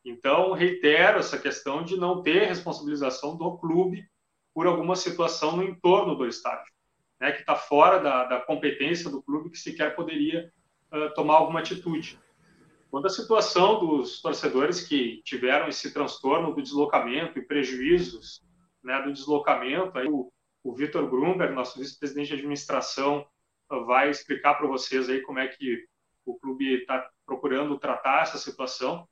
Então, 0.03 0.53
reitero 0.53 1.19
essa 1.19 1.37
questão 1.37 1.83
de 1.83 1.97
não 1.97 2.21
ter 2.21 2.47
responsabilização 2.47 3.37
do 3.37 3.57
clube 3.57 4.07
por 4.53 4.65
alguma 4.65 4.95
situação 4.95 5.57
no 5.57 5.63
entorno 5.63 6.15
do 6.15 6.25
estádio 6.25 6.71
né, 7.19 7.31
que 7.31 7.41
está 7.41 7.55
fora 7.55 7.99
da, 7.99 8.25
da, 8.25 8.41
competência 8.41 9.09
do 9.09 9.21
clube, 9.21 9.49
que 9.49 9.57
sequer 9.57 9.95
poderia 9.95 10.51
uh, 10.91 11.13
tomar 11.13 11.35
alguma 11.35 11.59
atitude. 11.59 12.19
Quando 12.97 13.05
a 13.05 13.09
situação 13.09 13.79
dos 13.79 14.23
torcedores 14.23 14.81
que 14.81 15.21
tiveram 15.23 15.67
esse 15.67 15.93
transtorno 15.93 16.55
do 16.55 16.63
deslocamento 16.63 17.37
e 17.37 17.45
prejuízos 17.45 18.41
né, 18.83 18.99
do 19.03 19.13
deslocamento, 19.13 19.95
aí 19.99 20.07
o, 20.07 20.33
o 20.63 20.73
Vitor 20.73 21.07
Grumber, 21.07 21.53
nosso 21.53 21.77
vice-presidente 21.77 22.29
de 22.29 22.33
administração, 22.33 23.23
vai 23.85 24.09
explicar 24.09 24.55
para 24.55 24.65
vocês 24.65 25.07
aí 25.09 25.21
como 25.21 25.37
é 25.37 25.47
que 25.47 25.85
o 26.25 26.39
clube 26.39 26.73
está 26.73 27.07
procurando 27.23 27.77
tratar 27.77 28.23
essa 28.23 28.39
situação. 28.39 29.07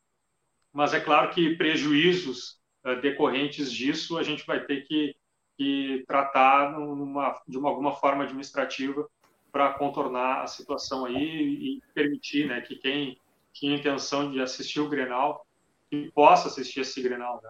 Mas 0.74 0.96
é 0.96 1.00
claro 1.00 1.30
que 1.30 1.56
prejuízos 1.56 2.60
uh, 2.84 3.00
decorrentes 3.00 3.72
disso 3.72 4.18
a 4.18 4.24
gente 4.24 4.48
vai 4.48 4.66
ter 4.66 4.82
que 4.88 5.16
que 5.58 6.04
tratar 6.08 6.72
numa, 6.72 7.40
de 7.48 7.56
uma, 7.56 7.70
alguma 7.70 7.94
forma 7.94 8.24
administrativa 8.24 9.08
para 9.52 9.74
contornar 9.76 10.42
a 10.42 10.48
situação 10.48 11.06
aí 11.06 11.16
e 11.16 11.82
permitir 11.94 12.48
né, 12.48 12.62
que 12.62 12.76
quem 12.78 13.18
tinha 13.56 13.78
intenção 13.78 14.30
de 14.30 14.42
assistir 14.42 14.82
o 14.82 14.90
Grenal 14.90 15.48
que 15.90 16.12
possa 16.12 16.50
assistir 16.50 16.82
esse 16.82 17.02
Grenal. 17.02 17.42
Né? 17.42 17.50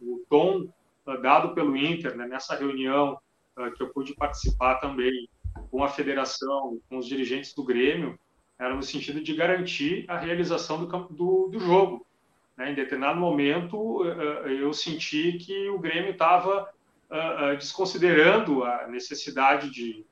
O 0.00 0.24
tom 0.28 0.66
uh, 1.06 1.22
dado 1.22 1.54
pelo 1.54 1.76
Inter 1.76 2.16
né, 2.16 2.26
nessa 2.26 2.56
reunião 2.56 3.16
uh, 3.56 3.70
que 3.72 3.82
eu 3.82 3.90
pude 3.90 4.14
participar 4.14 4.76
também 4.76 5.28
com 5.70 5.84
a 5.84 5.88
federação, 5.88 6.80
com 6.88 6.98
os 6.98 7.06
dirigentes 7.06 7.54
do 7.54 7.62
Grêmio, 7.62 8.18
era 8.58 8.74
no 8.74 8.82
sentido 8.82 9.20
de 9.20 9.34
garantir 9.34 10.04
a 10.08 10.18
realização 10.18 10.84
do, 10.84 10.86
do, 11.08 11.48
do 11.48 11.60
jogo. 11.60 12.04
Né? 12.56 12.72
Em 12.72 12.74
determinado 12.74 13.20
momento, 13.20 14.02
uh, 14.02 14.48
eu 14.48 14.72
senti 14.72 15.34
que 15.34 15.68
o 15.68 15.78
Grêmio 15.78 16.10
estava 16.10 16.68
desconsiderando 17.60 18.64
a 18.64 18.88
necessidade 18.88 19.70
de, 19.70 20.04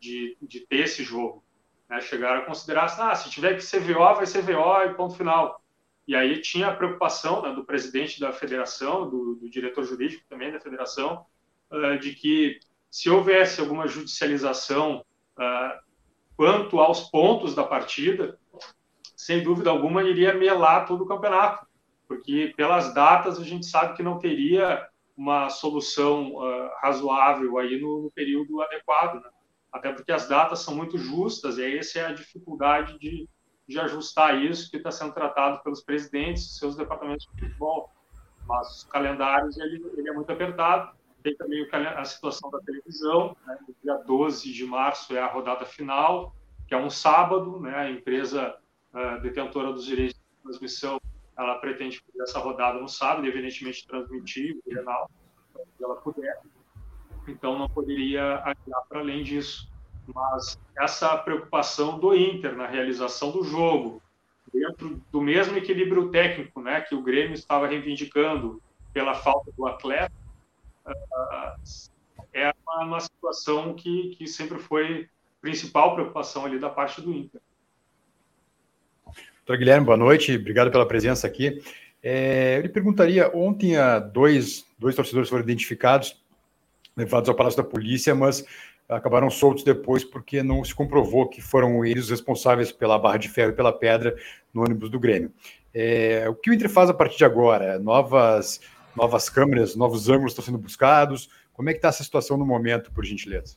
de, 0.00 0.38
de 0.40 0.60
ter 0.60 0.84
esse 0.84 1.04
jogo. 1.04 1.44
Né? 1.88 2.00
Chegaram 2.00 2.42
a 2.42 2.44
considerar, 2.44 2.94
ah, 2.98 3.14
se 3.14 3.30
tiver 3.30 3.54
que 3.54 3.62
ser 3.62 3.80
VO, 3.80 4.14
vai 4.14 4.26
ser 4.26 4.42
VO 4.42 4.82
e 4.84 4.94
ponto 4.94 5.16
final. 5.16 5.62
E 6.06 6.14
aí 6.14 6.40
tinha 6.40 6.68
a 6.68 6.74
preocupação 6.74 7.42
né, 7.42 7.52
do 7.52 7.64
presidente 7.64 8.20
da 8.20 8.32
federação, 8.32 9.08
do, 9.08 9.34
do, 9.34 9.50
diretor 9.50 9.84
jurídico 9.84 10.24
também 10.28 10.52
da 10.52 10.60
federação, 10.60 11.26
uh, 11.70 11.98
de 11.98 12.14
que 12.14 12.60
se 12.88 13.10
houvesse 13.10 13.60
alguma 13.60 13.88
judicialização 13.88 15.04
uh, 15.36 15.86
quanto 16.36 16.78
aos 16.78 17.10
pontos 17.10 17.54
da 17.54 17.64
partida, 17.64 18.38
sem 19.16 19.42
dúvida 19.42 19.70
alguma 19.70 20.04
iria 20.04 20.32
melar 20.32 20.86
todo 20.86 21.02
o 21.02 21.08
campeonato, 21.08 21.66
porque 22.06 22.54
pelas 22.56 22.94
datas 22.94 23.40
a 23.40 23.44
gente 23.44 23.66
sabe 23.66 23.96
que 23.96 24.02
não 24.02 24.18
teria 24.18 24.88
uma 25.16 25.48
solução 25.48 26.34
uh, 26.34 26.70
razoável 26.80 27.58
aí 27.58 27.80
no, 27.80 28.02
no 28.02 28.10
período 28.12 28.62
adequado, 28.62 29.16
né? 29.16 29.30
Até 29.76 29.92
porque 29.92 30.10
as 30.10 30.26
datas 30.26 30.60
são 30.60 30.74
muito 30.74 30.96
justas 30.96 31.58
e 31.58 31.76
essa 31.76 31.98
é 31.98 32.06
a 32.06 32.12
dificuldade 32.12 32.98
de, 32.98 33.28
de 33.68 33.78
ajustar 33.78 34.42
isso 34.42 34.70
que 34.70 34.78
está 34.78 34.90
sendo 34.90 35.12
tratado 35.12 35.62
pelos 35.62 35.82
presidentes, 35.82 36.58
seus 36.58 36.76
departamentos 36.76 37.26
de 37.26 37.32
futebol. 37.32 37.90
Mas 38.46 38.78
os 38.78 38.84
calendários 38.84 39.58
ele, 39.58 39.84
ele 39.96 40.08
é 40.08 40.12
muito 40.12 40.32
apertado. 40.32 40.96
Tem 41.22 41.36
também 41.36 41.68
a 41.72 42.04
situação 42.04 42.50
da 42.50 42.60
televisão. 42.60 43.36
Né? 43.46 43.58
No 43.68 43.74
dia 43.82 43.96
12 43.96 44.52
de 44.52 44.64
março 44.64 45.14
é 45.14 45.20
a 45.20 45.26
rodada 45.26 45.66
final, 45.66 46.34
que 46.66 46.74
é 46.74 46.78
um 46.78 46.88
sábado. 46.88 47.60
Né? 47.60 47.74
A 47.74 47.90
empresa 47.90 48.56
uh, 48.94 49.20
detentora 49.20 49.72
dos 49.72 49.84
direitos 49.84 50.16
de 50.16 50.42
transmissão 50.42 50.98
ela 51.36 51.58
pretende 51.58 52.00
fazer 52.00 52.22
essa 52.22 52.38
rodada 52.38 52.80
no 52.80 52.88
sábado, 52.88 53.26
evidentemente 53.26 53.86
transmitir 53.86 54.56
o 54.56 54.70
Grenal, 54.70 55.10
se 55.76 55.84
ela 55.84 55.96
puder. 55.96 56.40
Então 57.28 57.58
não 57.58 57.68
poderia 57.68 58.36
adiar 58.44 58.82
para 58.88 59.00
além 59.00 59.22
disso. 59.22 59.68
Mas 60.14 60.58
essa 60.78 61.16
preocupação 61.18 61.98
do 61.98 62.14
Inter 62.14 62.54
na 62.54 62.66
realização 62.66 63.30
do 63.32 63.42
jogo, 63.42 64.00
dentro 64.52 65.02
do 65.10 65.20
mesmo 65.20 65.56
equilíbrio 65.56 66.10
técnico 66.10 66.60
né, 66.60 66.80
que 66.80 66.94
o 66.94 67.02
Grêmio 67.02 67.34
estava 67.34 67.66
reivindicando 67.66 68.62
pela 68.92 69.14
falta 69.14 69.50
do 69.56 69.66
atleta, 69.66 70.12
ah, 70.86 71.56
é 72.32 72.52
uma 72.66 73.00
situação 73.00 73.74
que, 73.74 74.14
que 74.16 74.26
sempre 74.26 74.58
foi 74.58 75.08
principal 75.40 75.94
preocupação 75.94 76.44
ali 76.44 76.58
da 76.58 76.70
parte 76.70 77.00
do 77.00 77.12
Inter. 77.12 77.40
Doutor 79.38 79.58
Guilherme, 79.58 79.86
boa 79.86 79.96
noite, 79.96 80.34
obrigado 80.34 80.70
pela 80.70 80.86
presença 80.86 81.26
aqui. 81.26 81.62
É, 82.02 82.58
eu 82.58 82.62
lhe 82.62 82.68
perguntaria, 82.68 83.30
ontem 83.34 83.74
dois, 84.12 84.66
dois 84.78 84.94
torcedores 84.94 85.28
foram 85.28 85.42
identificados, 85.42 86.20
levados 86.96 87.28
ao 87.28 87.34
Palácio 87.34 87.62
da 87.62 87.68
Polícia, 87.68 88.14
mas 88.14 88.44
acabaram 88.88 89.28
soltos 89.28 89.64
depois 89.64 90.04
porque 90.04 90.42
não 90.42 90.64
se 90.64 90.74
comprovou 90.74 91.28
que 91.28 91.40
foram 91.40 91.84
eles 91.84 92.04
os 92.04 92.10
responsáveis 92.10 92.72
pela 92.72 92.98
barra 92.98 93.18
de 93.18 93.28
ferro 93.28 93.50
e 93.50 93.54
pela 93.54 93.72
pedra 93.72 94.16
no 94.54 94.62
ônibus 94.62 94.88
do 94.88 94.98
Grêmio. 94.98 95.32
É, 95.74 96.28
o 96.28 96.34
que 96.34 96.50
o 96.50 96.54
Inter 96.54 96.70
faz 96.70 96.88
a 96.88 96.94
partir 96.94 97.18
de 97.18 97.24
agora? 97.24 97.78
Novas, 97.78 98.60
novas 98.96 99.28
câmeras, 99.28 99.76
novos 99.76 100.08
ângulos 100.08 100.32
estão 100.32 100.44
sendo 100.44 100.58
buscados? 100.58 101.28
Como 101.52 101.68
é 101.68 101.72
que 101.72 101.78
está 101.78 101.88
essa 101.88 102.04
situação 102.04 102.36
no 102.36 102.46
momento, 102.46 102.90
por 102.92 103.04
gentileza? 103.04 103.56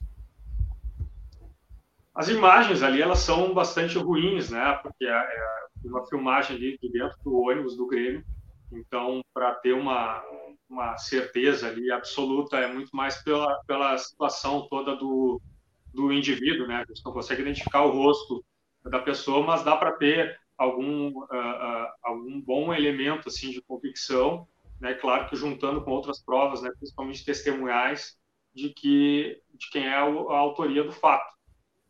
As 2.13 2.27
imagens 2.27 2.83
ali, 2.83 3.01
elas 3.01 3.19
são 3.19 3.53
bastante 3.53 3.97
ruins, 3.97 4.49
né? 4.49 4.77
Porque 4.83 5.05
é, 5.05 5.09
é 5.11 5.87
uma 5.87 6.05
filmagem 6.07 6.57
ali 6.57 6.77
de 6.81 6.91
dentro 6.91 7.17
do 7.23 7.37
ônibus 7.37 7.77
do 7.77 7.87
Grêmio. 7.87 8.23
Então, 8.71 9.21
para 9.33 9.55
ter 9.55 9.73
uma, 9.73 10.23
uma 10.69 10.97
certeza 10.97 11.67
ali 11.67 11.91
absoluta, 11.91 12.57
é 12.57 12.71
muito 12.71 12.95
mais 12.95 13.21
pela, 13.23 13.59
pela 13.65 13.97
situação 13.97 14.67
toda 14.69 14.95
do, 14.95 15.41
do 15.93 16.13
indivíduo, 16.13 16.67
né? 16.67 16.75
A 16.75 16.85
gente 16.85 17.03
não 17.03 17.11
consegue 17.11 17.41
identificar 17.41 17.83
o 17.83 17.91
rosto 17.91 18.43
da 18.83 18.99
pessoa, 18.99 19.45
mas 19.45 19.63
dá 19.63 19.75
para 19.75 19.93
ter 19.93 20.39
algum, 20.57 21.09
uh, 21.09 21.23
uh, 21.23 21.87
algum 22.03 22.39
bom 22.41 22.73
elemento 22.73 23.29
assim 23.29 23.49
de 23.51 23.61
convicção, 23.61 24.47
né? 24.79 24.93
Claro 24.93 25.27
que 25.27 25.35
juntando 25.35 25.81
com 25.81 25.91
outras 25.91 26.21
provas, 26.21 26.61
né? 26.61 26.71
principalmente 26.77 27.25
testemunhais, 27.25 28.17
de 28.53 28.69
que 28.69 29.41
de 29.53 29.69
quem 29.69 29.85
é 29.85 29.93
a, 29.93 30.03
a 30.03 30.37
autoria 30.37 30.83
do 30.83 30.91
fato. 30.91 31.33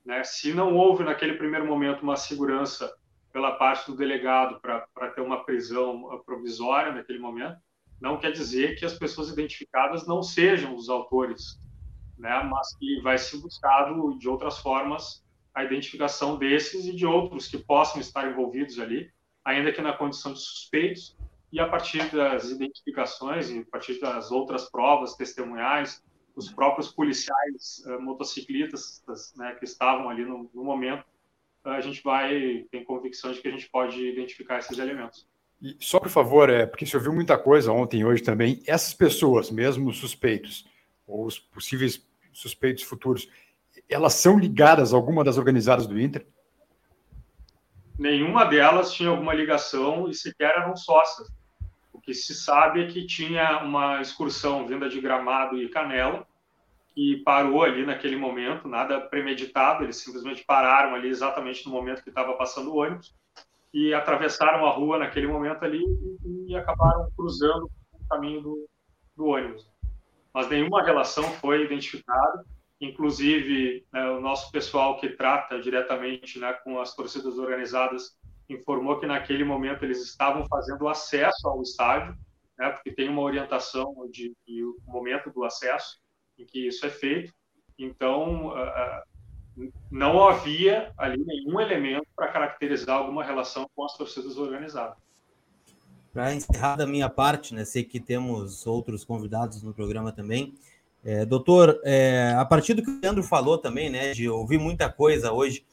Né? 0.06 0.24
Se 0.24 0.54
não 0.54 0.76
houve 0.76 1.04
naquele 1.04 1.34
primeiro 1.34 1.66
momento 1.66 2.02
uma 2.02 2.16
segurança 2.16 2.92
pela 3.40 3.54
parte 3.54 3.90
do 3.90 3.96
delegado 3.96 4.60
para 4.60 5.12
ter 5.16 5.22
uma 5.22 5.46
prisão 5.46 6.14
uh, 6.14 6.22
provisória 6.26 6.92
naquele 6.92 7.20
momento, 7.20 7.58
não 8.02 8.18
quer 8.18 8.34
dizer 8.34 8.78
que 8.78 8.84
as 8.84 8.98
pessoas 8.98 9.30
identificadas 9.30 10.06
não 10.06 10.22
sejam 10.22 10.76
os 10.76 10.90
autores, 10.90 11.58
né? 12.18 12.44
mas 12.44 12.76
que 12.76 13.00
vai 13.00 13.18
ser 13.18 13.38
buscado 13.38 14.20
de 14.20 14.28
outras 14.28 14.58
formas 14.58 15.24
a 15.56 15.64
identificação 15.64 16.38
desses 16.38 16.86
e 16.86 16.94
de 16.94 17.06
outros 17.06 17.48
que 17.48 17.58
possam 17.58 18.02
estar 18.02 18.30
envolvidos 18.30 18.78
ali, 18.78 19.10
ainda 19.46 19.72
que 19.72 19.82
na 19.82 19.94
condição 19.94 20.34
de 20.34 20.40
suspeitos, 20.40 21.18
e 21.50 21.62
a 21.62 21.68
partir 21.68 22.14
das 22.14 22.50
identificações 22.50 23.50
e 23.50 23.60
a 23.60 23.66
partir 23.72 24.02
das 24.02 24.32
outras 24.32 24.70
provas 24.70 25.16
testemunhais, 25.16 26.04
os 26.36 26.52
próprios 26.52 26.92
policiais 26.92 27.82
uh, 27.86 28.02
motociclistas 28.02 29.02
né, 29.38 29.56
que 29.56 29.64
estavam 29.64 30.10
ali 30.10 30.26
no, 30.26 30.50
no 30.54 30.64
momento, 30.64 31.06
a 31.64 31.82
gente 31.82 32.02
vai, 32.04 32.66
tem 32.72 32.84
convicção 32.84 33.32
de 33.32 33.42
que 33.42 33.48
a 33.48 33.52
gente 33.52 33.70
pode 33.70 34.02
identificar 34.02 34.60
esses 34.60 34.78
elementos. 34.78 35.28
E 35.62 35.76
só 35.80 36.00
por 36.00 36.10
favor, 36.10 36.50
é, 36.50 36.66
porque 36.66 36.86
se 36.86 36.96
ouviu 36.96 37.14
muita 37.14 37.38
coisa 37.38 37.72
ontem 37.72 38.00
e 38.00 38.06
hoje 38.06 38.24
também, 38.24 38.64
essas 38.66 38.94
pessoas, 38.94 39.52
mesmo 39.52 39.90
os 39.90 39.98
suspeitos, 39.98 40.66
ou 41.06 41.26
os 41.26 41.38
possíveis 41.38 42.08
suspeitos 42.32 42.84
futuros, 42.84 43.30
elas 43.90 44.14
são 44.14 44.40
ligadas 44.40 44.94
a 44.94 44.98
alguma 44.98 45.24
das 45.24 45.38
organizadas 45.38 45.86
do 45.86 46.00
Inter? 46.00 46.26
Nenhuma 47.98 48.46
delas 48.46 48.94
tinha 48.94 49.10
alguma 49.10 49.34
ligação 49.34 50.10
e 50.10 50.14
sequer 50.14 50.56
eram 50.58 50.76
sócias. 50.78 51.28
O 51.92 52.00
que 52.00 52.14
se 52.14 52.34
sabe 52.34 52.84
é 52.84 52.88
que 52.88 53.06
tinha 53.06 53.62
uma 53.62 54.00
excursão 54.00 54.66
vinda 54.66 54.88
de 54.88 55.02
Gramado 55.02 55.62
e 55.62 55.68
Canela, 55.68 56.26
que 56.94 57.18
parou 57.24 57.64
ali 57.64 57.86
naquele 57.86 58.16
momento, 58.16 58.68
nada 58.68 59.00
premeditado, 59.00 59.84
eles 59.84 59.98
simplesmente 59.98 60.44
pararam 60.46 60.96
ali 60.96 61.08
exatamente 61.08 61.66
no 61.66 61.72
momento 61.72 62.04
que 62.04 62.10
estava 62.10 62.34
passando 62.34 62.72
o 62.72 62.78
ônibus 62.78 63.16
e 63.74 63.94
atravessaram 63.94 64.66
a 64.66 64.72
rua 64.72 64.98
naquele 64.98 65.28
momento 65.28 65.64
ali 65.64 65.82
e, 65.82 66.52
e 66.52 66.56
acabaram 66.56 67.10
cruzando 67.16 67.70
o 67.94 68.08
caminho 68.08 68.42
do, 68.42 68.70
do 69.16 69.26
ônibus 69.28 69.70
mas 70.34 70.50
nenhuma 70.50 70.84
relação 70.84 71.24
foi 71.24 71.66
identificada. 71.66 72.46
Inclusive, 72.80 73.86
né, 73.92 74.10
o 74.12 74.22
nosso 74.22 74.52
pessoal 74.52 74.98
que 75.00 75.10
trata 75.10 75.60
diretamente 75.60 76.40
né, 76.40 76.54
com 76.64 76.80
as 76.80 76.96
torcidas 76.96 77.38
organizadas 77.38 78.18
informou 78.48 79.00
que 79.00 79.06
naquele 79.06 79.44
momento 79.44 79.84
eles 79.84 80.02
estavam 80.02 80.46
fazendo 80.48 80.88
acesso 80.88 81.48
ao 81.48 81.62
estádio, 81.62 82.16
né, 82.58 82.70
porque 82.70 82.92
tem 82.92 83.10
uma 83.10 83.22
orientação 83.22 83.94
de, 84.10 84.34
de 84.48 84.64
o 84.64 84.78
momento 84.86 85.30
do 85.30 85.44
acesso 85.44 85.98
em 86.40 86.46
que 86.46 86.68
isso 86.68 86.86
é 86.86 86.90
feito. 86.90 87.34
Então, 87.78 88.54
não 89.92 90.28
havia 90.28 90.92
ali 90.98 91.24
nenhum 91.24 91.60
elemento 91.60 92.08
para 92.16 92.30
caracterizar 92.30 92.98
alguma 92.98 93.24
relação 93.24 93.70
com 93.76 93.84
as 93.84 93.96
torcidas 93.96 94.38
organizadas. 94.38 94.98
Para 96.14 96.34
encerrar 96.34 96.76
da 96.76 96.88
minha 96.88 97.10
parte, 97.10 97.54
né, 97.54 97.64
sei 97.66 97.84
que 97.84 98.00
temos 98.00 98.66
outros 98.66 99.04
convidados 99.04 99.62
no 99.62 99.74
programa 99.74 100.12
também. 100.12 100.56
É, 101.04 101.26
doutor, 101.26 101.80
é, 101.84 102.34
a 102.38 102.44
partir 102.44 102.74
do 102.74 102.84
que 102.84 102.90
o 102.90 103.00
Leandro 103.00 103.24
falou 103.24 103.58
também, 103.58 103.90
né, 103.90 104.12
de 104.12 104.28
ouvir 104.28 104.58
muita 104.58 104.92
coisa 104.92 105.32
hoje, 105.32 105.64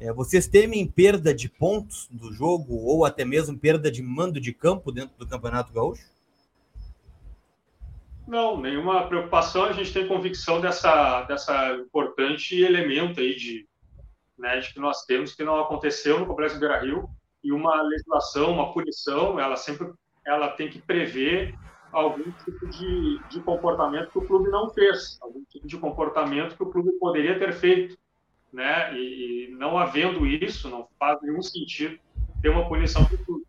é, 0.00 0.12
vocês 0.12 0.46
temem 0.46 0.86
perda 0.86 1.32
de 1.32 1.48
pontos 1.48 2.08
do 2.10 2.32
jogo 2.32 2.74
ou 2.74 3.04
até 3.04 3.24
mesmo 3.24 3.56
perda 3.56 3.90
de 3.90 4.02
mando 4.02 4.40
de 4.40 4.52
campo 4.52 4.90
dentro 4.90 5.16
do 5.16 5.26
Campeonato 5.26 5.72
Gaúcho? 5.72 6.04
Não, 8.32 8.58
nenhuma 8.58 9.06
preocupação. 9.08 9.64
A 9.64 9.74
gente 9.74 9.92
tem 9.92 10.08
convicção 10.08 10.58
dessa, 10.58 11.20
dessa 11.24 11.74
importante 11.74 12.58
elemento 12.58 13.20
aí 13.20 13.36
de, 13.36 13.68
né, 14.38 14.58
de 14.58 14.72
que 14.72 14.80
nós 14.80 15.04
temos 15.04 15.34
que 15.34 15.44
não 15.44 15.60
aconteceu 15.60 16.18
no 16.18 16.24
Complexo 16.24 16.58
Beira 16.58 16.80
Rio 16.80 17.10
e 17.44 17.52
uma 17.52 17.82
legislação, 17.82 18.50
uma 18.50 18.72
punição, 18.72 19.38
ela 19.38 19.54
sempre 19.54 19.92
ela 20.24 20.48
tem 20.48 20.70
que 20.70 20.80
prever 20.80 21.54
algum 21.92 22.22
tipo 22.42 22.66
de, 22.68 23.20
de 23.28 23.38
comportamento 23.42 24.10
que 24.10 24.18
o 24.18 24.26
clube 24.26 24.48
não 24.48 24.70
fez, 24.70 25.18
algum 25.20 25.44
tipo 25.44 25.66
de 25.66 25.76
comportamento 25.76 26.56
que 26.56 26.62
o 26.62 26.70
clube 26.70 26.90
poderia 26.92 27.38
ter 27.38 27.52
feito, 27.52 27.98
né? 28.50 28.96
E, 28.96 29.50
e 29.50 29.50
não 29.50 29.76
havendo 29.76 30.26
isso, 30.26 30.70
não 30.70 30.88
faz 30.98 31.20
nenhum 31.20 31.42
sentido 31.42 31.98
ter 32.40 32.48
uma 32.48 32.66
punição 32.66 33.04
para 33.04 33.14
o 33.14 33.24
clube. 33.26 33.41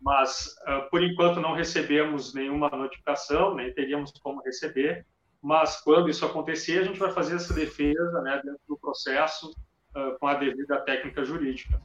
Mas 0.00 0.54
uh, 0.66 0.88
por 0.90 1.02
enquanto 1.02 1.40
não 1.40 1.54
recebemos 1.54 2.32
nenhuma 2.32 2.68
notificação, 2.70 3.54
nem 3.54 3.72
teríamos 3.72 4.12
como 4.22 4.42
receber. 4.42 5.04
Mas 5.42 5.80
quando 5.80 6.08
isso 6.08 6.24
acontecer, 6.24 6.78
a 6.78 6.84
gente 6.84 6.98
vai 6.98 7.12
fazer 7.12 7.36
essa 7.36 7.52
defesa, 7.52 8.20
né, 8.22 8.40
dentro 8.44 8.60
do 8.68 8.76
processo 8.76 9.50
uh, 9.96 10.18
com 10.18 10.26
a 10.26 10.34
devida 10.34 10.80
técnica 10.80 11.24
jurídica. 11.24 11.80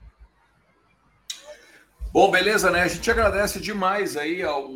Bom, 2.12 2.30
beleza, 2.30 2.70
né? 2.70 2.84
A 2.84 2.88
gente 2.88 3.10
agradece 3.10 3.60
demais 3.60 4.16
aí 4.16 4.44
ao, 4.44 4.70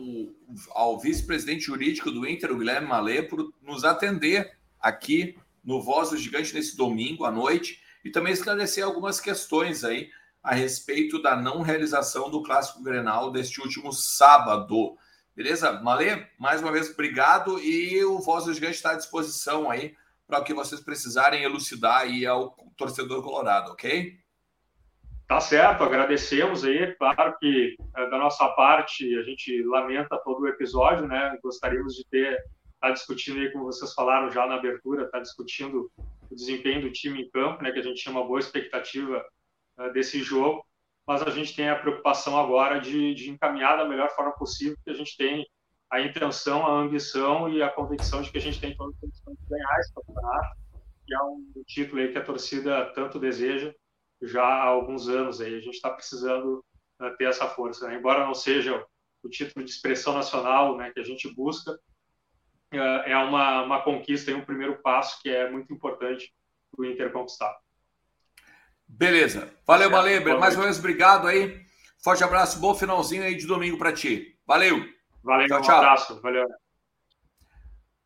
ao 0.71 0.99
vice-presidente 0.99 1.65
jurídico 1.65 2.09
do 2.09 2.27
Inter, 2.27 2.51
o 2.51 2.57
Guilherme 2.57 2.87
Malê, 2.87 3.21
por 3.21 3.53
nos 3.61 3.83
atender 3.83 4.57
aqui 4.81 5.37
no 5.63 5.79
Voz 5.79 6.09
do 6.09 6.17
Gigante 6.17 6.55
nesse 6.55 6.75
domingo 6.75 7.25
à 7.25 7.31
noite 7.31 7.79
e 8.03 8.09
também 8.09 8.33
esclarecer 8.33 8.83
algumas 8.83 9.19
questões 9.19 9.83
aí 9.83 10.09
a 10.47 10.55
respeito 10.55 11.21
da 11.21 11.35
não 11.35 11.61
realização 11.61 12.31
do 12.31 12.41
Clássico 12.41 12.81
Grenal 12.81 13.31
deste 13.31 13.59
último 13.59 13.91
sábado. 13.91 14.97
Beleza? 15.35 15.73
Malê, 15.81 16.25
mais 16.39 16.61
uma 16.61 16.71
vez, 16.71 16.89
obrigado 16.89 17.59
e 17.59 18.01
o 18.05 18.19
Voz 18.19 18.45
do 18.45 18.53
Gigante 18.53 18.75
está 18.75 18.91
à 18.91 18.95
disposição 18.95 19.69
aí 19.69 19.93
para 20.25 20.39
o 20.39 20.45
que 20.45 20.53
vocês 20.53 20.79
precisarem 20.79 21.43
elucidar 21.43 22.03
aí 22.03 22.25
ao 22.25 22.51
torcedor 22.77 23.21
colorado, 23.21 23.73
ok? 23.73 24.17
Tá 25.27 25.41
certo, 25.41 25.83
agradecemos 25.83 26.63
aí. 26.63 26.95
Claro 26.95 27.37
que 27.39 27.75
é, 27.97 28.09
da 28.09 28.17
nossa 28.17 28.47
parte 28.47 29.17
a 29.17 29.23
gente 29.23 29.61
lamenta 29.63 30.17
todo 30.23 30.43
o 30.43 30.47
episódio, 30.47 31.05
né? 31.05 31.37
Gostaríamos 31.43 31.93
de 31.93 32.05
ter 32.05 32.37
tá 32.79 32.91
discutindo 32.91 33.41
aí, 33.41 33.51
como 33.51 33.65
vocês 33.65 33.93
falaram 33.93 34.31
já 34.31 34.47
na 34.47 34.55
abertura, 34.55 35.11
tá 35.11 35.19
discutindo 35.19 35.91
o 36.31 36.35
desempenho 36.35 36.83
do 36.83 36.91
time 36.91 37.23
em 37.23 37.29
campo, 37.31 37.61
né? 37.61 37.69
Que 37.73 37.79
a 37.79 37.83
gente 37.83 38.01
tinha 38.01 38.15
uma 38.15 38.25
boa 38.25 38.39
expectativa 38.39 39.21
desse 39.93 40.21
jogo, 40.21 40.65
mas 41.07 41.21
a 41.21 41.29
gente 41.29 41.55
tem 41.55 41.69
a 41.69 41.75
preocupação 41.79 42.37
agora 42.37 42.79
de, 42.79 43.13
de 43.13 43.29
encaminhar 43.29 43.77
da 43.77 43.87
melhor 43.87 44.09
forma 44.09 44.33
possível, 44.33 44.77
que 44.83 44.89
a 44.89 44.93
gente 44.93 45.15
tem 45.15 45.47
a 45.89 46.01
intenção, 46.01 46.65
a 46.65 46.71
ambição 46.71 47.49
e 47.49 47.61
a 47.61 47.69
convicção 47.69 48.21
de 48.21 48.29
que 48.29 48.37
a 48.37 48.41
gente 48.41 48.59
tem 48.59 48.75
todas 48.75 48.95
as 48.95 48.99
condições 48.99 49.37
de 49.37 49.49
ganhar 49.49 49.79
esse 49.79 49.93
campeonato, 49.93 50.57
que 51.05 51.13
é 51.13 51.21
um 51.21 51.63
título 51.65 52.01
aí 52.01 52.11
que 52.11 52.17
a 52.17 52.23
torcida 52.23 52.91
tanto 52.93 53.19
deseja 53.19 53.73
já 54.21 54.43
há 54.43 54.63
alguns 54.63 55.07
anos 55.07 55.39
aí. 55.39 55.55
A 55.55 55.61
gente 55.61 55.75
está 55.75 55.89
precisando 55.89 56.63
né, 56.99 57.09
ter 57.17 57.25
essa 57.25 57.47
força, 57.47 57.87
né? 57.87 57.95
embora 57.95 58.25
não 58.25 58.33
seja 58.33 58.85
o 59.23 59.29
título 59.29 59.63
de 59.63 59.71
expressão 59.71 60.13
nacional, 60.13 60.75
né, 60.77 60.91
que 60.91 60.99
a 60.99 61.03
gente 61.03 61.33
busca, 61.33 61.79
é, 62.71 63.11
é 63.11 63.17
uma, 63.17 63.63
uma 63.63 63.81
conquista 63.81 64.31
e 64.31 64.33
um 64.33 64.45
primeiro 64.45 64.81
passo 64.81 65.21
que 65.21 65.29
é 65.29 65.49
muito 65.49 65.73
importante 65.73 66.33
para 66.71 66.81
o 66.81 66.85
Inter 66.85 67.11
conquistar. 67.11 67.57
Beleza. 68.87 69.51
Valeu, 69.65 69.89
Baleber. 69.89 70.39
Mais 70.39 70.55
uma 70.55 70.63
vez, 70.63 70.79
obrigado 70.79 71.27
aí. 71.27 71.61
Forte 72.03 72.23
abraço, 72.23 72.59
bom 72.59 72.73
finalzinho 72.73 73.23
aí 73.23 73.35
de 73.35 73.45
domingo 73.45 73.77
para 73.77 73.91
ti. 73.91 74.37
Valeu. 74.45 74.83
Valeu, 75.23 75.47
tchau, 75.47 75.59
um 75.59 75.61
tchau. 75.61 75.77
abraço. 75.77 76.21
Valeu. 76.21 76.47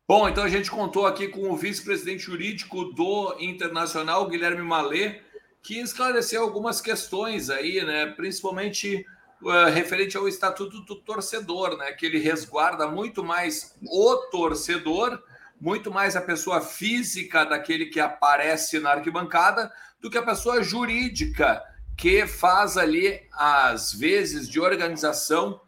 Bom, 0.08 0.28
então 0.28 0.44
a 0.44 0.48
gente 0.48 0.70
contou 0.70 1.06
aqui 1.06 1.28
com 1.28 1.50
o 1.50 1.56
vice-presidente 1.56 2.24
jurídico 2.24 2.84
do 2.86 3.36
Internacional, 3.38 4.28
Guilherme 4.28 4.62
Malê 4.62 5.20
que 5.62 5.78
esclareceu 5.78 6.42
algumas 6.42 6.80
questões 6.80 7.48
aí, 7.48 7.82
né? 7.84 8.06
Principalmente 8.06 9.06
uh, 9.42 9.70
referente 9.72 10.16
ao 10.16 10.26
estatuto 10.26 10.80
do 10.80 10.96
torcedor, 10.96 11.76
né? 11.78 11.92
Que 11.92 12.06
ele 12.06 12.18
resguarda 12.18 12.88
muito 12.88 13.22
mais 13.22 13.74
o 13.86 14.16
torcedor, 14.30 15.22
muito 15.62 15.92
mais 15.92 16.16
a 16.16 16.20
pessoa 16.20 16.60
física 16.60 17.44
daquele 17.44 17.86
que 17.86 18.00
aparece 18.00 18.80
na 18.80 18.90
arquibancada 18.90 19.70
do 20.00 20.10
que 20.10 20.18
a 20.18 20.22
pessoa 20.22 20.60
jurídica 20.60 21.62
que 21.96 22.26
faz 22.26 22.76
ali 22.76 23.20
as 23.32 23.92
vezes 23.92 24.48
de 24.48 24.58
organização 24.58 25.60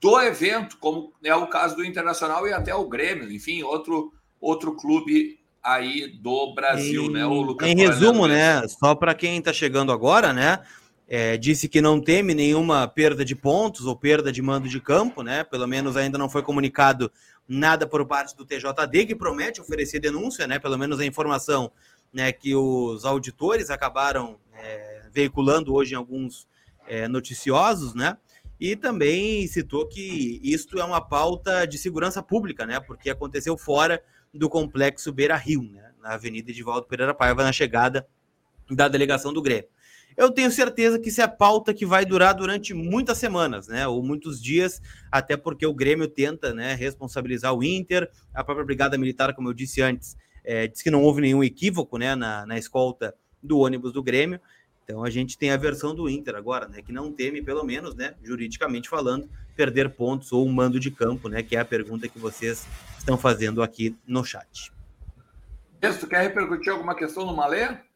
do 0.00 0.18
evento, 0.22 0.78
como 0.78 1.12
é 1.22 1.34
o 1.34 1.46
caso 1.46 1.76
do 1.76 1.84
Internacional 1.84 2.48
e 2.48 2.54
até 2.54 2.74
o 2.74 2.88
Grêmio, 2.88 3.30
enfim, 3.30 3.62
outro 3.62 4.14
outro 4.40 4.74
clube 4.74 5.38
aí 5.62 6.08
do 6.08 6.54
Brasil, 6.54 7.04
em, 7.04 7.10
né? 7.10 7.26
O 7.26 7.42
Lucas 7.42 7.68
em 7.68 7.76
resumo, 7.76 8.26
né? 8.26 8.66
Só 8.66 8.94
para 8.94 9.14
quem 9.14 9.38
está 9.38 9.52
chegando 9.52 9.92
agora, 9.92 10.32
né? 10.32 10.60
É, 11.06 11.36
disse 11.36 11.68
que 11.68 11.82
não 11.82 12.00
teme 12.00 12.32
nenhuma 12.34 12.88
perda 12.88 13.24
de 13.24 13.34
pontos 13.34 13.84
ou 13.84 13.94
perda 13.94 14.32
de 14.32 14.40
mando 14.40 14.68
de 14.68 14.80
campo, 14.80 15.22
né? 15.22 15.44
Pelo 15.44 15.66
menos 15.66 15.98
ainda 15.98 16.16
não 16.16 16.30
foi 16.30 16.42
comunicado 16.42 17.10
nada 17.48 17.86
por 17.86 18.06
parte 18.06 18.36
do 18.36 18.44
TJD, 18.44 19.06
que 19.06 19.16
promete 19.16 19.60
oferecer 19.60 19.98
denúncia, 19.98 20.46
né? 20.46 20.58
Pelo 20.58 20.76
menos 20.76 21.00
a 21.00 21.06
informação 21.06 21.72
né, 22.12 22.30
que 22.30 22.54
os 22.54 23.04
auditores 23.04 23.70
acabaram 23.70 24.38
é, 24.52 25.08
veiculando 25.10 25.74
hoje 25.74 25.94
em 25.94 25.96
alguns 25.96 26.46
é, 26.86 27.08
noticiosos, 27.08 27.94
né? 27.94 28.18
E 28.60 28.76
também 28.76 29.46
citou 29.46 29.86
que 29.86 30.40
isto 30.42 30.78
é 30.78 30.84
uma 30.84 31.00
pauta 31.00 31.64
de 31.66 31.78
segurança 31.78 32.22
pública, 32.22 32.66
né? 32.66 32.80
Porque 32.80 33.08
aconteceu 33.08 33.56
fora 33.56 34.02
do 34.34 34.48
complexo 34.48 35.12
Beira 35.12 35.36
Rio, 35.36 35.62
né, 35.62 35.92
na 36.02 36.14
Avenida 36.14 36.50
Edivaldo 36.50 36.86
Pereira 36.86 37.14
Paiva, 37.14 37.42
na 37.42 37.52
chegada 37.52 38.06
da 38.70 38.88
delegação 38.88 39.32
do 39.32 39.40
Grêmio. 39.40 39.68
Eu 40.18 40.32
tenho 40.32 40.50
certeza 40.50 40.98
que 40.98 41.10
isso 41.10 41.22
é 41.22 41.28
pauta 41.28 41.72
que 41.72 41.86
vai 41.86 42.04
durar 42.04 42.34
durante 42.34 42.74
muitas 42.74 43.18
semanas, 43.18 43.68
né? 43.68 43.86
Ou 43.86 44.02
muitos 44.02 44.42
dias, 44.42 44.82
até 45.12 45.36
porque 45.36 45.64
o 45.64 45.72
Grêmio 45.72 46.08
tenta 46.08 46.52
né, 46.52 46.74
responsabilizar 46.74 47.54
o 47.54 47.62
Inter, 47.62 48.10
a 48.34 48.42
própria 48.42 48.66
Brigada 48.66 48.98
Militar, 48.98 49.32
como 49.32 49.48
eu 49.48 49.54
disse 49.54 49.80
antes, 49.80 50.16
é, 50.42 50.66
diz 50.66 50.82
que 50.82 50.90
não 50.90 51.04
houve 51.04 51.20
nenhum 51.20 51.44
equívoco 51.44 51.96
né, 51.96 52.16
na, 52.16 52.44
na 52.44 52.58
escolta 52.58 53.14
do 53.40 53.60
ônibus 53.60 53.92
do 53.92 54.02
Grêmio. 54.02 54.40
Então 54.82 55.04
a 55.04 55.10
gente 55.10 55.38
tem 55.38 55.52
a 55.52 55.56
versão 55.56 55.94
do 55.94 56.10
Inter 56.10 56.34
agora, 56.34 56.66
né? 56.66 56.82
Que 56.82 56.90
não 56.90 57.12
teme, 57.12 57.40
pelo 57.40 57.62
menos, 57.62 57.94
né? 57.94 58.16
Juridicamente 58.20 58.88
falando, 58.88 59.30
perder 59.54 59.90
pontos 59.90 60.32
ou 60.32 60.44
um 60.44 60.50
mando 60.50 60.80
de 60.80 60.90
campo, 60.90 61.28
né? 61.28 61.44
Que 61.44 61.54
é 61.54 61.60
a 61.60 61.64
pergunta 61.64 62.08
que 62.08 62.18
vocês 62.18 62.66
estão 62.98 63.16
fazendo 63.16 63.62
aqui 63.62 63.96
no 64.04 64.24
chat. 64.24 64.72
Tu 65.80 66.08
quer 66.08 66.22
repercutir 66.22 66.72
alguma 66.72 66.96
questão 66.96 67.24
no 67.24 67.36
Malê? 67.36 67.86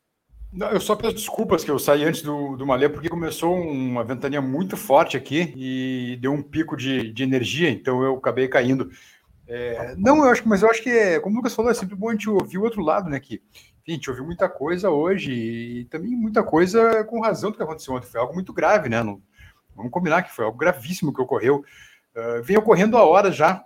Não, 0.52 0.68
eu 0.70 0.80
só 0.80 0.94
peço 0.94 1.14
desculpas 1.14 1.64
que 1.64 1.70
eu 1.70 1.78
saí 1.78 2.04
antes 2.04 2.20
do, 2.20 2.56
do 2.56 2.66
Malê, 2.66 2.86
porque 2.88 3.08
começou 3.08 3.56
uma 3.56 4.04
ventania 4.04 4.42
muito 4.42 4.76
forte 4.76 5.16
aqui 5.16 5.52
e 5.56 6.18
deu 6.20 6.30
um 6.30 6.42
pico 6.42 6.76
de, 6.76 7.10
de 7.10 7.22
energia, 7.22 7.70
então 7.70 8.02
eu 8.02 8.16
acabei 8.16 8.46
caindo. 8.48 8.90
É, 9.46 9.94
não, 9.96 10.18
eu 10.18 10.30
acho 10.30 10.46
mas 10.46 10.62
eu 10.62 10.70
acho 10.70 10.82
que, 10.82 10.90
é, 10.90 11.18
como 11.20 11.34
o 11.34 11.38
Lucas 11.38 11.54
falou, 11.54 11.70
é 11.70 11.74
sempre 11.74 11.96
bom 11.96 12.10
a 12.10 12.12
gente 12.12 12.28
ouvir 12.28 12.58
o 12.58 12.62
outro 12.64 12.82
lado, 12.82 13.08
né? 13.08 13.18
Que 13.18 13.40
enfim, 13.82 13.92
a 13.92 13.94
gente 13.94 14.10
ouviu 14.10 14.24
muita 14.26 14.48
coisa 14.48 14.90
hoje 14.90 15.32
e 15.32 15.84
também 15.86 16.10
muita 16.10 16.42
coisa 16.42 17.02
com 17.04 17.20
razão 17.20 17.50
do 17.50 17.56
que 17.56 17.62
aconteceu 17.62 17.94
ontem. 17.94 18.06
Foi 18.06 18.20
algo 18.20 18.34
muito 18.34 18.52
grave, 18.52 18.88
né? 18.90 19.02
Não, 19.02 19.20
vamos 19.74 19.90
combinar 19.90 20.22
que 20.22 20.34
foi 20.34 20.44
algo 20.44 20.58
gravíssimo 20.58 21.12
que 21.14 21.20
ocorreu. 21.20 21.64
Uh, 22.14 22.42
vem 22.42 22.58
ocorrendo 22.58 22.96
há 22.98 23.04
horas 23.04 23.34
já 23.34 23.64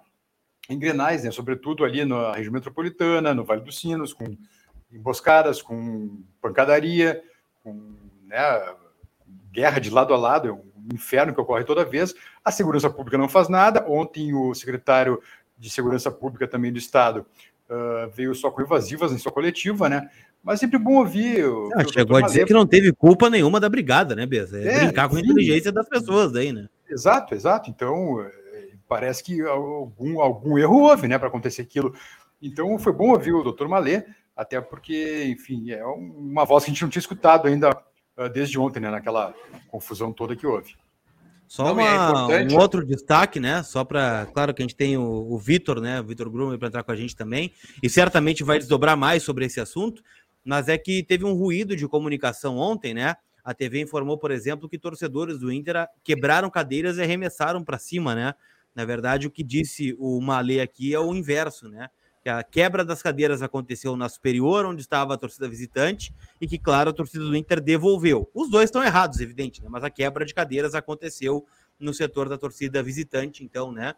em 0.70 0.78
Grenais, 0.78 1.24
né? 1.24 1.30
Sobretudo 1.30 1.84
ali 1.84 2.04
na 2.04 2.32
região 2.32 2.52
metropolitana, 2.52 3.34
no 3.34 3.44
Vale 3.44 3.60
dos 3.62 3.78
Sinos, 3.78 4.14
com 4.14 4.24
emboscadas, 4.92 5.60
com 5.60 6.22
pancadaria, 6.40 7.22
com 7.62 7.94
né, 8.24 8.74
guerra 9.52 9.78
de 9.78 9.90
lado 9.90 10.12
a 10.12 10.16
lado, 10.16 10.48
é 10.48 10.52
um 10.52 10.62
inferno 10.92 11.34
que 11.34 11.40
ocorre 11.40 11.64
toda 11.64 11.84
vez. 11.84 12.14
A 12.44 12.50
segurança 12.50 12.90
pública 12.90 13.18
não 13.18 13.28
faz 13.28 13.48
nada. 13.48 13.84
Ontem 13.88 14.34
o 14.34 14.54
secretário 14.54 15.20
de 15.58 15.70
Segurança 15.70 16.10
Pública 16.10 16.46
também 16.46 16.72
do 16.72 16.78
Estado 16.78 17.24
uh, 17.70 18.10
veio 18.14 18.34
só 18.34 18.50
com 18.50 18.60
evasivas 18.62 19.12
em 19.12 19.18
sua 19.18 19.32
coletiva, 19.32 19.88
né? 19.88 20.08
Mas 20.42 20.60
sempre 20.60 20.78
bom 20.78 20.96
ouvir. 20.96 21.44
O, 21.44 21.70
ah, 21.74 21.84
chegou 21.84 22.16
a 22.16 22.20
dizer 22.20 22.46
que 22.46 22.52
não 22.52 22.66
teve 22.66 22.92
culpa 22.92 23.28
nenhuma 23.28 23.58
da 23.58 23.68
brigada, 23.68 24.14
né, 24.14 24.26
Beza? 24.26 24.60
É, 24.60 24.66
é 24.66 24.84
brincar 24.84 25.08
com 25.08 25.16
a 25.16 25.20
inteligência 25.20 25.72
das 25.72 25.88
pessoas 25.88 26.30
daí, 26.30 26.52
né? 26.52 26.68
Exato, 26.88 27.34
exato. 27.34 27.68
Então, 27.68 28.20
é, 28.20 28.68
parece 28.88 29.24
que 29.24 29.40
algum, 29.42 30.20
algum 30.20 30.56
erro 30.56 30.82
houve, 30.82 31.08
né, 31.08 31.18
para 31.18 31.28
acontecer 31.28 31.62
aquilo. 31.62 31.92
Então, 32.40 32.78
foi 32.78 32.92
bom 32.92 33.10
ouvir 33.10 33.32
o 33.32 33.42
doutor 33.42 33.66
Malê, 33.66 34.04
até 34.36 34.60
porque, 34.60 35.24
enfim, 35.26 35.70
é 35.70 35.84
uma 35.84 36.44
voz 36.44 36.64
que 36.64 36.70
a 36.70 36.74
gente 36.74 36.82
não 36.82 36.90
tinha 36.90 37.00
escutado 37.00 37.48
ainda 37.48 37.70
uh, 37.70 38.28
desde 38.28 38.58
ontem, 38.58 38.80
né, 38.80 38.90
naquela 38.90 39.34
confusão 39.68 40.12
toda 40.12 40.36
que 40.36 40.46
houve. 40.46 40.76
Só 41.48 41.64
Não, 41.64 41.74
uma, 41.74 42.34
é 42.34 42.44
um 42.44 42.58
outro 42.58 42.84
destaque, 42.84 43.38
né? 43.38 43.62
Só 43.62 43.84
para. 43.84 44.26
Claro 44.34 44.52
que 44.52 44.62
a 44.62 44.64
gente 44.64 44.74
tem 44.74 44.96
o, 44.96 45.04
o 45.04 45.38
Vitor, 45.38 45.80
né? 45.80 46.00
O 46.00 46.04
Vitor 46.04 46.28
Grumer 46.28 46.58
para 46.58 46.66
entrar 46.66 46.82
com 46.82 46.90
a 46.90 46.96
gente 46.96 47.14
também. 47.14 47.52
E 47.80 47.88
certamente 47.88 48.42
vai 48.42 48.58
desdobrar 48.58 48.96
mais 48.96 49.22
sobre 49.22 49.44
esse 49.44 49.60
assunto. 49.60 50.02
Mas 50.44 50.68
é 50.68 50.76
que 50.76 51.04
teve 51.04 51.24
um 51.24 51.34
ruído 51.34 51.76
de 51.76 51.86
comunicação 51.86 52.56
ontem, 52.56 52.92
né? 52.92 53.14
A 53.44 53.54
TV 53.54 53.80
informou, 53.80 54.18
por 54.18 54.32
exemplo, 54.32 54.68
que 54.68 54.76
torcedores 54.76 55.38
do 55.38 55.52
Inter 55.52 55.86
quebraram 56.02 56.50
cadeiras 56.50 56.98
e 56.98 57.02
arremessaram 57.02 57.62
para 57.62 57.78
cima, 57.78 58.12
né? 58.12 58.34
Na 58.74 58.84
verdade, 58.84 59.28
o 59.28 59.30
que 59.30 59.44
disse 59.44 59.94
o 60.00 60.20
Malê 60.20 60.60
aqui 60.60 60.92
é 60.92 60.98
o 60.98 61.14
inverso, 61.14 61.68
né? 61.68 61.88
Que 62.26 62.30
a 62.30 62.42
quebra 62.42 62.84
das 62.84 63.00
cadeiras 63.00 63.40
aconteceu 63.40 63.96
na 63.96 64.08
superior, 64.08 64.66
onde 64.66 64.80
estava 64.80 65.14
a 65.14 65.16
torcida 65.16 65.48
visitante, 65.48 66.12
e 66.40 66.48
que, 66.48 66.58
claro, 66.58 66.90
a 66.90 66.92
torcida 66.92 67.22
do 67.24 67.36
Inter 67.36 67.60
devolveu. 67.60 68.28
Os 68.34 68.50
dois 68.50 68.64
estão 68.64 68.82
errados, 68.82 69.20
evidente, 69.20 69.62
né? 69.62 69.68
mas 69.70 69.84
a 69.84 69.90
quebra 69.90 70.26
de 70.26 70.34
cadeiras 70.34 70.74
aconteceu 70.74 71.46
no 71.78 71.94
setor 71.94 72.28
da 72.28 72.36
torcida 72.36 72.82
visitante, 72.82 73.44
então, 73.44 73.70
né? 73.70 73.94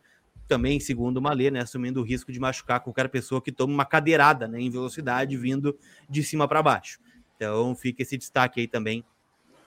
Também, 0.47 0.79
segundo 0.79 1.17
o 1.17 1.23
Malê, 1.23 1.51
né, 1.51 1.61
assumindo 1.61 2.01
o 2.01 2.03
risco 2.03 2.31
de 2.31 2.39
machucar 2.39 2.81
qualquer 2.81 3.09
pessoa 3.09 3.41
que 3.41 3.51
tome 3.51 3.73
uma 3.73 3.87
cadeirada 3.87 4.47
né, 4.47 4.61
em 4.61 4.71
velocidade 4.71 5.35
vindo 5.37 5.79
de 6.09 6.23
cima 6.23 6.47
para 6.47 6.63
baixo. 6.63 6.99
Então, 7.37 7.75
fica 7.75 8.03
esse 8.03 8.19
destaque 8.19 8.61
aí 8.61 8.69
também 8.69 9.03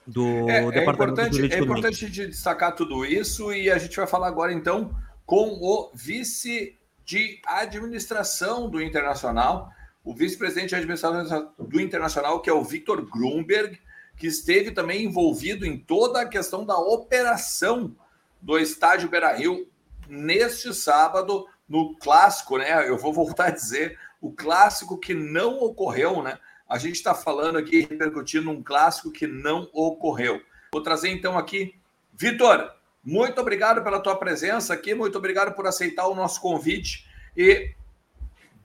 do 0.06 0.48
é, 0.48 0.64
é 0.64 0.70
Departamento 0.70 1.20
é 1.20 1.24
importante, 1.24 1.54
É 1.54 1.58
importante 1.58 2.10
de 2.10 2.26
destacar 2.28 2.76
tudo 2.76 3.04
isso 3.04 3.52
e 3.52 3.70
a 3.70 3.78
gente 3.78 3.96
vai 3.96 4.06
falar 4.06 4.28
agora, 4.28 4.52
então, 4.52 4.94
com 5.26 5.58
o 5.60 5.90
vice 5.94 6.76
de 7.04 7.40
administração 7.46 8.68
do 8.68 8.82
Internacional, 8.82 9.70
o 10.04 10.14
vice-presidente 10.14 10.70
de 10.70 10.76
administração 10.76 11.52
do 11.58 11.80
Internacional, 11.80 12.40
que 12.40 12.50
é 12.50 12.52
o 12.52 12.64
Victor 12.64 13.08
Grunberg, 13.08 13.78
que 14.16 14.26
esteve 14.26 14.70
também 14.70 15.04
envolvido 15.04 15.64
em 15.64 15.78
toda 15.78 16.20
a 16.20 16.28
questão 16.28 16.64
da 16.64 16.78
operação 16.78 17.94
do 18.40 18.58
estádio 18.58 19.08
Beira-Rio 19.08 19.68
neste 20.08 20.74
sábado, 20.74 21.46
no 21.68 21.96
clássico, 21.96 22.58
né? 22.58 22.88
Eu 22.88 22.98
vou 22.98 23.12
voltar 23.12 23.46
a 23.46 23.50
dizer, 23.50 23.98
o 24.20 24.32
clássico 24.32 24.98
que 24.98 25.14
não 25.14 25.58
ocorreu, 25.58 26.22
né? 26.22 26.38
A 26.68 26.78
gente 26.78 26.96
está 26.96 27.14
falando 27.14 27.58
aqui, 27.58 27.80
repercutindo 27.80 28.50
um 28.50 28.62
clássico 28.62 29.10
que 29.10 29.26
não 29.26 29.68
ocorreu. 29.72 30.40
Vou 30.72 30.82
trazer 30.82 31.10
então 31.10 31.38
aqui, 31.38 31.74
Vitor, 32.14 32.70
muito 33.04 33.40
obrigado 33.40 33.82
pela 33.82 34.00
tua 34.00 34.16
presença 34.16 34.74
aqui, 34.74 34.94
muito 34.94 35.18
obrigado 35.18 35.54
por 35.54 35.66
aceitar 35.66 36.06
o 36.06 36.14
nosso 36.14 36.40
convite 36.40 37.06
e 37.36 37.74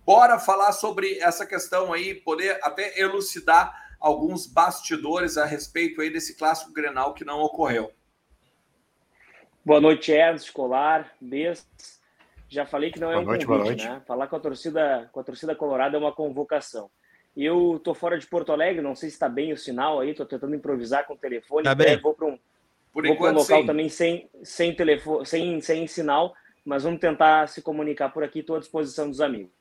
bora 0.05 0.37
falar 0.37 0.71
sobre 0.71 1.17
essa 1.19 1.45
questão 1.45 1.91
aí, 1.91 2.13
poder 2.13 2.59
até 2.61 2.99
elucidar 2.99 3.95
alguns 3.99 4.45
bastidores 4.45 5.37
a 5.37 5.45
respeito 5.45 6.01
aí 6.01 6.09
desse 6.09 6.37
clássico 6.37 6.71
Grenal 6.71 7.13
que 7.13 7.25
não 7.25 7.41
ocorreu. 7.41 7.91
Boa 9.65 9.81
noite, 9.81 10.11
Ernst, 10.11 10.53
Colar, 10.53 11.11
Bess. 11.19 11.67
Já 12.47 12.65
falei 12.65 12.91
que 12.91 12.99
não 12.99 13.09
é 13.11 13.15
boa 13.15 13.23
um 13.23 13.27
noite, 13.27 13.45
convite, 13.45 13.85
né? 13.85 14.01
Falar 14.07 14.27
com 14.27 14.35
a 14.37 14.39
torcida, 14.39 15.09
com 15.11 15.19
a 15.19 15.23
torcida 15.23 15.55
colorada 15.55 15.97
é 15.97 15.99
uma 15.99 16.13
convocação. 16.13 16.89
Eu 17.35 17.79
tô 17.83 17.93
fora 17.93 18.17
de 18.17 18.25
Porto 18.25 18.51
Alegre, 18.51 18.81
não 18.81 18.95
sei 18.95 19.09
se 19.09 19.15
está 19.15 19.27
bem 19.27 19.51
o 19.51 19.57
sinal 19.57 19.99
aí, 19.99 20.13
tô 20.13 20.25
tentando 20.25 20.55
improvisar 20.55 21.05
com 21.05 21.13
o 21.13 21.17
telefone, 21.17 21.65
tá 21.65 21.75
bem. 21.75 21.99
vou 21.99 22.13
para 22.13 22.27
um 22.27 22.39
por 22.97 23.05
Vou 23.05 23.13
enquanto, 23.13 23.37
local 23.37 23.61
sim. 23.61 23.67
também 23.67 23.89
sem, 23.89 24.27
sem 24.41 24.73
telefone, 24.73 25.23
sem, 25.23 25.61
sem 25.61 25.85
sinal, 25.85 26.33
mas 26.65 26.81
vamos 26.81 26.99
tentar 26.99 27.47
se 27.47 27.61
comunicar 27.61 28.09
por 28.09 28.23
aqui. 28.23 28.39
Estou 28.39 28.55
à 28.55 28.59
disposição 28.59 29.07
dos 29.07 29.21
amigos. 29.21 29.51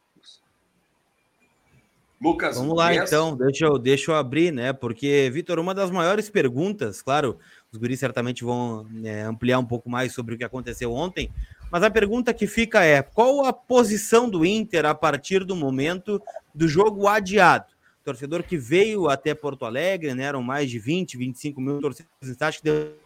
Lucas, 2.19 2.57
vamos 2.57 2.75
lá 2.75 2.93
yes. 2.93 3.07
então, 3.07 3.37
deixa 3.37 3.67
eu, 3.67 3.79
deixa 3.79 4.11
eu 4.11 4.15
abrir, 4.15 4.51
né? 4.51 4.73
Porque, 4.73 5.29
Vitor, 5.31 5.59
uma 5.59 5.75
das 5.75 5.91
maiores 5.91 6.31
perguntas, 6.31 7.03
claro, 7.03 7.39
os 7.71 7.79
guris 7.79 8.01
certamente 8.01 8.43
vão 8.43 8.85
né, 8.85 9.27
ampliar 9.27 9.59
um 9.59 9.67
pouco 9.67 9.91
mais 9.91 10.15
sobre 10.15 10.35
o 10.35 10.39
que 10.39 10.45
aconteceu 10.45 10.91
ontem, 10.95 11.31
mas 11.71 11.83
a 11.83 11.91
pergunta 11.91 12.33
que 12.33 12.47
fica 12.47 12.83
é: 12.83 13.03
qual 13.03 13.45
a 13.45 13.53
posição 13.53 14.31
do 14.31 14.47
Inter 14.47 14.87
a 14.87 14.95
partir 14.95 15.45
do 15.45 15.55
momento 15.55 16.23
do 16.55 16.67
jogo 16.67 17.07
adiado? 17.07 17.67
Torcedor 18.03 18.45
que 18.45 18.57
veio 18.57 19.11
até 19.11 19.35
Porto 19.35 19.67
Alegre, 19.67 20.15
né? 20.15 20.25
Eram 20.25 20.43
mais 20.43 20.71
de 20.71 20.79
20, 20.79 21.19
25 21.19 21.61
mil 21.61 21.81
torcedores, 21.83 22.41
acho 22.41 22.63
que 22.63 22.97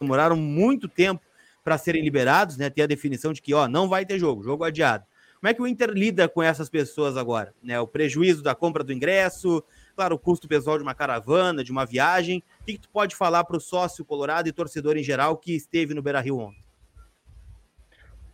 demoraram 0.00 0.36
muito 0.36 0.88
tempo 0.88 1.22
para 1.62 1.76
serem 1.76 2.02
liberados, 2.02 2.56
né? 2.56 2.70
Ter 2.70 2.82
a 2.82 2.86
definição 2.86 3.32
de 3.32 3.42
que 3.42 3.52
ó, 3.52 3.68
não 3.68 3.88
vai 3.88 4.06
ter 4.06 4.18
jogo, 4.18 4.42
jogo 4.42 4.64
adiado. 4.64 5.04
Como 5.38 5.48
é 5.48 5.54
que 5.54 5.62
o 5.62 5.66
Inter 5.66 5.90
lida 5.90 6.28
com 6.28 6.42
essas 6.42 6.68
pessoas 6.68 7.16
agora? 7.16 7.54
Né? 7.62 7.78
O 7.78 7.86
prejuízo 7.86 8.42
da 8.42 8.54
compra 8.54 8.82
do 8.82 8.92
ingresso, 8.92 9.62
claro, 9.94 10.14
o 10.14 10.18
custo 10.18 10.48
pessoal 10.48 10.76
de 10.76 10.82
uma 10.82 10.94
caravana, 10.94 11.64
de 11.64 11.70
uma 11.70 11.84
viagem. 11.84 12.42
O 12.60 12.64
que, 12.64 12.74
que 12.74 12.80
tu 12.80 12.88
pode 12.90 13.14
falar 13.14 13.44
para 13.44 13.56
o 13.56 13.60
sócio 13.60 14.04
colorado 14.04 14.48
e 14.48 14.52
torcedor 14.52 14.96
em 14.96 15.02
geral 15.02 15.36
que 15.36 15.54
esteve 15.54 15.94
no 15.94 16.02
Beira 16.02 16.20
Rio 16.20 16.38
ontem? 16.38 16.62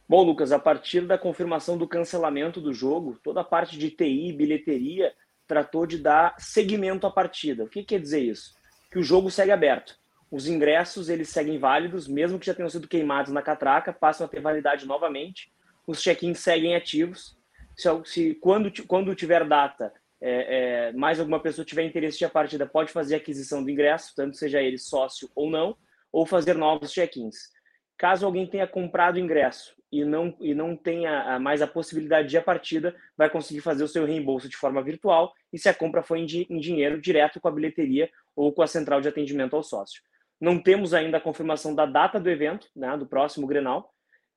Bom, 0.09 0.23
Lucas, 0.23 0.53
a 0.53 0.59
partir 0.59 1.01
da 1.01 1.19
confirmação 1.19 1.77
do 1.77 1.87
cancelamento 1.87 2.61
do 2.61 2.73
jogo, 2.73 3.19
toda 3.25 3.41
a 3.41 3.45
parte 3.45 3.77
de 3.77 3.91
TI, 3.91 4.33
bilheteria, 4.33 5.13
tratou 5.49 5.85
de 5.85 5.99
dar 5.99 6.35
seguimento 6.39 7.07
à 7.07 7.11
partida. 7.11 7.65
O 7.65 7.69
que 7.69 7.83
quer 7.83 8.01
dizer 8.01 8.21
isso? 8.21 8.55
Que 8.91 9.01
o 9.01 9.03
jogo 9.03 9.31
segue 9.33 9.51
aberto 9.51 9.97
os 10.31 10.49
ingressos 10.49 11.09
eles 11.09 11.29
seguem 11.29 11.59
válidos, 11.59 12.09
mesmo 12.09 12.39
que 12.39 12.47
já 12.47 12.55
tenham 12.55 12.69
sido 12.69 12.89
queimados 12.89 13.33
na 13.33 13.43
catraca, 13.43 13.93
passam 13.93 14.27
a 14.27 14.29
ter 14.29 14.41
validade 14.41 14.87
novamente. 14.87 15.53
Os 15.87 16.03
check-ins 16.03 16.41
seguem 16.41 16.75
ativos. 16.75 17.37
Se, 17.77 17.89
se, 18.05 18.35
quando, 18.37 18.71
quando 18.87 19.15
tiver 19.15 19.47
data, 19.47 19.93
é, 20.21 20.89
é, 20.89 20.93
mais 20.93 21.21
alguma 21.21 21.41
pessoa 21.41 21.65
tiver 21.65 21.85
interesse 21.85 22.19
de 22.19 22.25
a 22.25 22.31
partida, 22.31 22.67
pode 22.67 22.91
fazer 22.91 23.15
aquisição 23.15 23.63
do 23.63 23.71
ingresso, 23.71 24.15
tanto 24.17 24.37
seja 24.37 24.61
ele 24.61 24.79
sócio 24.79 25.31
ou 25.35 25.51
não, 25.51 25.77
ou 26.11 26.27
fazer 26.27 26.55
novos 26.55 26.93
check-ins. 26.93 27.51
Caso 27.97 28.27
alguém 28.27 28.47
tenha 28.47 28.67
comprado 28.67 29.17
o 29.17 29.21
ingresso 29.21 29.75
e 29.93 30.05
não, 30.05 30.37
e 30.41 30.55
não 30.55 30.77
tenha 30.77 31.39
mais 31.39 31.63
a 31.63 31.67
possibilidade 31.67 32.29
de 32.29 32.37
a 32.37 32.43
partida, 32.43 32.95
vai 33.17 33.31
conseguir 33.31 33.61
fazer 33.61 33.85
o 33.85 33.89
seu 33.89 34.05
reembolso 34.05 34.49
de 34.49 34.57
forma 34.57 34.83
virtual 34.83 35.33
e 35.53 35.59
se 35.59 35.69
a 35.69 35.75
compra 35.75 36.03
for 36.03 36.17
em, 36.17 36.27
em 36.51 36.59
dinheiro, 36.59 37.01
direto 37.01 37.41
com 37.41 37.49
a 37.49 37.53
bilheteria 37.53 38.11
ou 38.35 38.53
com 38.53 38.63
a 38.63 38.67
central 38.67 39.01
de 39.01 39.09
atendimento 39.09 39.55
ao 39.55 39.63
sócio. 39.63 40.03
Não 40.41 40.59
temos 40.61 40.93
ainda 40.93 41.17
a 41.17 41.21
confirmação 41.21 41.75
da 41.75 41.87
data 41.87 42.21
do 42.21 42.31
evento, 42.31 42.69
né, 42.75 42.97
do 42.97 43.07
próximo 43.07 43.47
Grenal. 43.47 43.93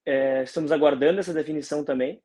É, 0.06 0.44
estamos 0.44 0.72
aguardando 0.72 1.20
essa 1.20 1.34
definição 1.34 1.84
também. 1.84 2.22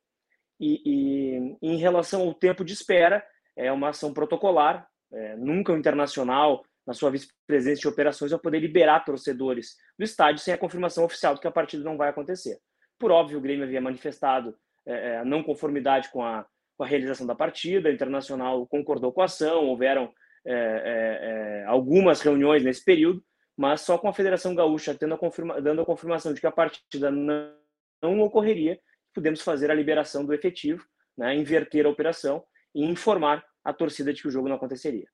E, 0.59 0.81
e, 0.85 1.57
em 1.61 1.77
relação 1.77 2.21
ao 2.21 2.33
tempo 2.33 2.63
de 2.63 2.73
espera, 2.73 3.25
é 3.55 3.71
uma 3.71 3.89
ação 3.89 4.13
protocolar. 4.13 4.87
É, 5.11 5.35
nunca 5.35 5.73
o 5.73 5.77
Internacional, 5.77 6.63
na 6.87 6.93
sua 6.93 7.11
vice-presidência 7.11 7.81
de 7.81 7.87
operações, 7.87 8.31
vai 8.31 8.39
poder 8.39 8.59
liberar 8.59 9.03
torcedores 9.03 9.75
do 9.97 10.03
estádio 10.03 10.41
sem 10.41 10.53
a 10.53 10.57
confirmação 10.57 11.03
oficial 11.03 11.35
de 11.35 11.41
que 11.41 11.47
a 11.47 11.51
partida 11.51 11.83
não 11.83 11.97
vai 11.97 12.09
acontecer. 12.09 12.59
Por 12.97 13.11
óbvio, 13.11 13.37
o 13.37 13.41
Grêmio 13.41 13.65
havia 13.65 13.81
manifestado 13.81 14.55
é, 14.85 15.15
é 15.15 15.25
não 15.25 15.43
conformidade 15.43 16.09
com 16.09 16.23
a, 16.23 16.45
com 16.77 16.83
a 16.83 16.87
realização 16.87 17.25
da 17.25 17.35
partida, 17.35 17.89
o 17.89 17.91
Internacional 17.91 18.65
concordou 18.67 19.11
com 19.11 19.21
a 19.21 19.25
ação, 19.25 19.65
houveram 19.65 20.11
é, 20.45 20.53
é, 20.53 21.61
é, 21.61 21.65
algumas 21.65 22.21
reuniões 22.21 22.63
nesse 22.63 22.83
período, 22.83 23.23
mas 23.57 23.81
só 23.81 23.97
com 23.97 24.07
a 24.07 24.13
Federação 24.13 24.53
Gaúcha 24.53 24.93
tendo 24.93 25.13
a 25.13 25.17
confirma, 25.17 25.61
dando 25.61 25.81
a 25.81 25.85
confirmação 25.85 26.33
de 26.33 26.41
que 26.41 26.47
a 26.47 26.51
partida 26.51 27.09
não, 27.09 27.53
não 28.01 28.19
ocorreria, 28.21 28.79
podemos 29.13 29.41
fazer 29.41 29.71
a 29.71 29.73
liberação 29.73 30.25
do 30.25 30.33
efetivo, 30.33 30.85
né, 31.17 31.35
inverter 31.35 31.85
a 31.85 31.89
operação 31.89 32.43
e 32.73 32.83
informar 32.83 33.45
a 33.63 33.73
torcida 33.73 34.13
de 34.13 34.21
que 34.21 34.27
o 34.27 34.31
jogo 34.31 34.49
não 34.49 34.57
aconteceria. 34.57 35.07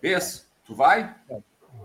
Vês, 0.00 0.50
tu 0.64 0.74
vai? 0.74 1.14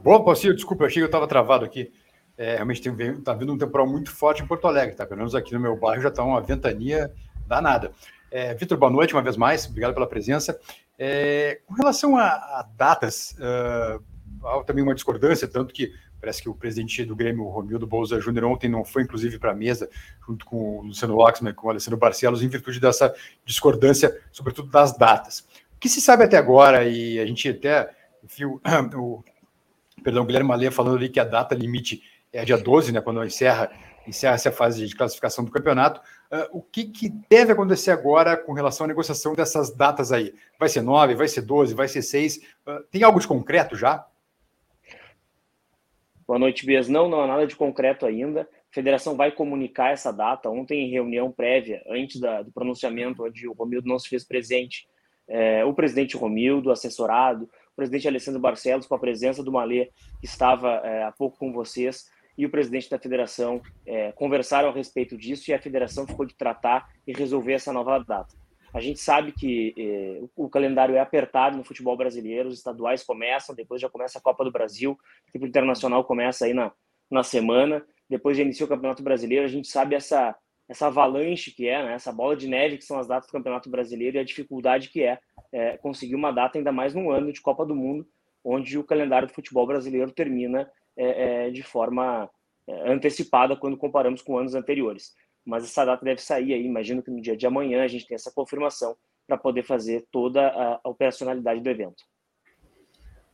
Bom, 0.03 0.23
Paulinho, 0.23 0.55
desculpa, 0.55 0.83
eu 0.83 0.87
achei 0.87 0.99
que 0.99 1.03
eu 1.03 1.07
estava 1.07 1.27
travado 1.27 1.63
aqui. 1.65 1.93
É, 2.35 2.55
realmente 2.55 2.87
está 2.87 3.33
vindo 3.33 3.53
um 3.53 3.57
temporal 3.57 3.87
muito 3.87 4.11
forte 4.11 4.41
em 4.41 4.47
Porto 4.47 4.67
Alegre, 4.67 4.95
tá? 4.95 5.05
Pelo 5.05 5.19
menos 5.19 5.35
aqui 5.35 5.53
no 5.53 5.59
meu 5.59 5.75
bairro 5.75 6.01
já 6.01 6.09
está 6.09 6.23
uma 6.23 6.41
ventania 6.41 7.13
danada. 7.47 7.91
É, 8.29 8.53
Vitor, 8.53 8.77
boa 8.77 8.91
noite 8.91 9.13
uma 9.13 9.21
vez 9.21 9.37
mais, 9.37 9.65
obrigado 9.65 9.93
pela 9.93 10.07
presença. 10.07 10.59
É, 10.97 11.61
com 11.65 11.73
relação 11.73 12.17
a, 12.17 12.27
a 12.27 12.67
datas, 12.75 13.35
uh, 13.39 14.03
há 14.45 14.63
também 14.63 14.83
uma 14.83 14.95
discordância, 14.95 15.47
tanto 15.47 15.73
que 15.73 15.93
parece 16.19 16.41
que 16.41 16.49
o 16.49 16.55
presidente 16.55 17.05
do 17.05 17.15
Grêmio, 17.15 17.47
Romildo 17.47 17.87
Bolsa 17.87 18.19
Júnior, 18.19 18.45
ontem 18.45 18.67
não 18.67 18.83
foi, 18.83 19.03
inclusive, 19.03 19.39
para 19.39 19.51
a 19.51 19.55
mesa, 19.55 19.89
junto 20.25 20.45
com 20.45 20.79
o 20.79 20.81
Luciano 20.83 21.15
Loxman, 21.15 21.53
com 21.53 21.67
o 21.67 21.69
Alessandro 21.69 21.97
Barcelos, 21.97 22.41
em 22.41 22.47
virtude 22.47 22.79
dessa 22.79 23.13
discordância, 23.45 24.19
sobretudo 24.31 24.69
das 24.69 24.97
datas. 24.97 25.39
O 25.75 25.79
que 25.79 25.87
se 25.87 26.01
sabe 26.01 26.23
até 26.23 26.37
agora, 26.37 26.83
e 26.85 27.19
a 27.19 27.25
gente 27.25 27.47
até 27.47 27.89
viu 28.35 28.59
o, 28.95 29.23
perdão, 30.03 30.23
o 30.23 30.25
Guilherme 30.25 30.49
Malê 30.49 30.71
falando 30.71 30.97
ali 30.97 31.07
que 31.07 31.19
a 31.19 31.23
data 31.23 31.55
limite 31.55 32.01
é 32.31 32.45
dia 32.45 32.57
12, 32.57 32.91
né, 32.91 33.01
quando 33.01 33.23
encerra, 33.23 33.71
encerra 34.07 34.35
essa 34.35 34.51
fase 34.51 34.87
de 34.87 34.95
classificação 34.95 35.43
do 35.43 35.51
campeonato. 35.51 36.01
Uh, 36.31 36.57
o 36.57 36.61
que, 36.61 36.85
que, 36.85 37.09
deve 37.29 37.53
acontecer 37.53 37.91
agora 37.91 38.35
com 38.35 38.53
relação 38.53 38.85
à 38.85 38.87
negociação 38.87 39.33
dessas 39.33 39.73
datas 39.73 40.11
aí? 40.11 40.33
Vai 40.59 40.69
ser 40.69 40.81
9, 40.81 41.15
vai 41.15 41.27
ser 41.27 41.41
12, 41.41 41.73
vai 41.73 41.87
ser 41.87 42.01
6? 42.01 42.37
Uh, 42.37 42.83
tem 42.91 43.03
algo 43.03 43.19
de 43.19 43.27
concreto 43.27 43.75
já? 43.75 44.05
Boa 46.27 46.37
noite, 46.37 46.65
Bias. 46.65 46.89
Não, 46.89 47.07
não 47.07 47.21
há 47.21 47.27
nada 47.27 47.47
de 47.47 47.55
concreto 47.55 48.05
ainda. 48.05 48.41
A 48.41 48.73
federação 48.73 49.15
vai 49.15 49.31
comunicar 49.31 49.93
essa 49.93 50.11
data. 50.11 50.49
Ontem, 50.49 50.85
em 50.85 50.91
reunião 50.91 51.31
prévia, 51.31 51.81
antes 51.87 52.19
da, 52.19 52.41
do 52.41 52.51
pronunciamento, 52.51 53.23
onde 53.23 53.47
o 53.47 53.53
Romildo 53.53 53.87
não 53.87 53.97
se 53.97 54.09
fez 54.09 54.25
presente, 54.25 54.85
é, 55.25 55.63
o 55.63 55.73
presidente 55.73 56.17
Romildo, 56.17 56.69
assessorado, 56.69 57.45
o 57.45 57.75
presidente 57.77 58.07
Alessandro 58.07 58.41
Barcelos, 58.41 58.85
com 58.85 58.95
a 58.95 58.99
presença 58.99 59.41
do 59.41 59.53
Malê, 59.53 59.89
que 60.19 60.25
estava 60.25 60.81
é, 60.83 61.03
há 61.03 61.11
pouco 61.13 61.37
com 61.37 61.53
vocês, 61.53 62.09
e 62.37 62.45
o 62.45 62.49
presidente 62.49 62.89
da 62.89 62.99
federação 62.99 63.61
é, 63.85 64.11
conversaram 64.11 64.69
a 64.69 64.71
respeito 64.71 65.17
disso 65.17 65.49
e 65.49 65.53
a 65.53 65.59
federação 65.59 66.05
ficou 66.05 66.25
de 66.25 66.35
tratar 66.35 66.87
e 67.05 67.11
resolver 67.11 67.53
essa 67.53 67.73
nova 67.73 67.97
data. 67.99 68.35
A 68.73 68.79
gente 68.79 68.99
sabe 68.99 69.31
que 69.31 69.73
é, 69.77 70.21
o 70.35 70.49
calendário 70.49 70.95
é 70.95 70.99
apertado 70.99 71.57
no 71.57 71.63
futebol 71.63 71.97
brasileiro, 71.97 72.49
os 72.49 72.55
estaduais 72.55 73.01
começam, 73.01 73.55
depois 73.55 73.81
já 73.81 73.89
começa 73.89 74.19
a 74.19 74.21
Copa 74.21 74.43
do 74.43 74.51
Brasil, 74.51 74.97
o 75.33 75.45
internacional 75.45 76.03
começa 76.03 76.45
aí 76.45 76.53
na, 76.53 76.71
na 77.09 77.23
semana, 77.23 77.83
depois 78.09 78.37
já 78.37 78.43
inicia 78.43 78.65
o 78.65 78.69
Campeonato 78.69 79.01
Brasileiro, 79.01 79.45
a 79.45 79.49
gente 79.49 79.67
sabe 79.67 79.95
essa, 79.95 80.35
essa 80.69 80.87
avalanche 80.87 81.51
que 81.51 81.67
é, 81.67 81.83
né, 81.83 81.93
essa 81.93 82.11
bola 82.11 82.35
de 82.35 82.47
neve 82.47 82.77
que 82.77 82.85
são 82.85 82.99
as 82.99 83.07
datas 83.07 83.27
do 83.27 83.31
Campeonato 83.31 83.69
Brasileiro 83.69 84.17
e 84.17 84.19
a 84.19 84.23
dificuldade 84.23 84.89
que 84.89 85.01
é, 85.01 85.17
é 85.51 85.77
conseguir 85.77 86.15
uma 86.15 86.31
data 86.31 86.57
ainda 86.57 86.71
mais 86.71 86.93
num 86.93 87.09
ano 87.09 87.31
de 87.31 87.41
Copa 87.41 87.65
do 87.65 87.75
Mundo, 87.75 88.05
onde 88.43 88.77
o 88.77 88.83
calendário 88.83 89.27
do 89.27 89.33
futebol 89.33 89.65
brasileiro 89.65 90.11
termina 90.11 90.69
é, 90.97 91.47
é, 91.47 91.51
de 91.51 91.63
forma 91.63 92.29
é, 92.67 92.91
antecipada 92.91 93.55
quando 93.55 93.77
comparamos 93.77 94.21
com 94.21 94.37
anos 94.37 94.55
anteriores. 94.55 95.13
Mas 95.45 95.63
essa 95.63 95.85
data 95.85 96.03
deve 96.03 96.21
sair 96.21 96.53
aí, 96.53 96.65
imagino 96.65 97.01
que 97.01 97.11
no 97.11 97.21
dia 97.21 97.37
de 97.37 97.45
amanhã 97.45 97.83
a 97.83 97.87
gente 97.87 98.05
tem 98.05 98.15
essa 98.15 98.31
confirmação 98.33 98.97
para 99.25 99.37
poder 99.37 99.63
fazer 99.63 100.05
toda 100.11 100.47
a, 100.47 100.89
operacionalidade 100.89 101.61
do 101.61 101.69
evento. 101.69 102.03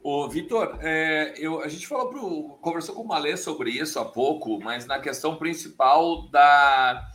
O 0.04 0.28
Vitor, 0.28 0.80
é, 0.82 1.34
eu, 1.38 1.62
a 1.62 1.68
gente 1.70 1.88
falou 1.88 2.10
pro, 2.10 2.60
conversou 2.62 2.94
com 2.94 3.04
o 3.04 3.08
Malê 3.08 3.38
sobre 3.38 3.72
isso 3.72 3.98
há 4.00 4.06
pouco, 4.06 4.60
mas 4.60 4.86
na 4.86 5.00
questão 5.00 5.38
principal 5.38 6.28
da, 6.30 7.10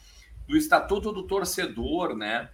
do 0.47 0.57
estatuto 0.57 1.13
do 1.13 1.27
torcedor, 1.27 2.17
né? 2.17 2.51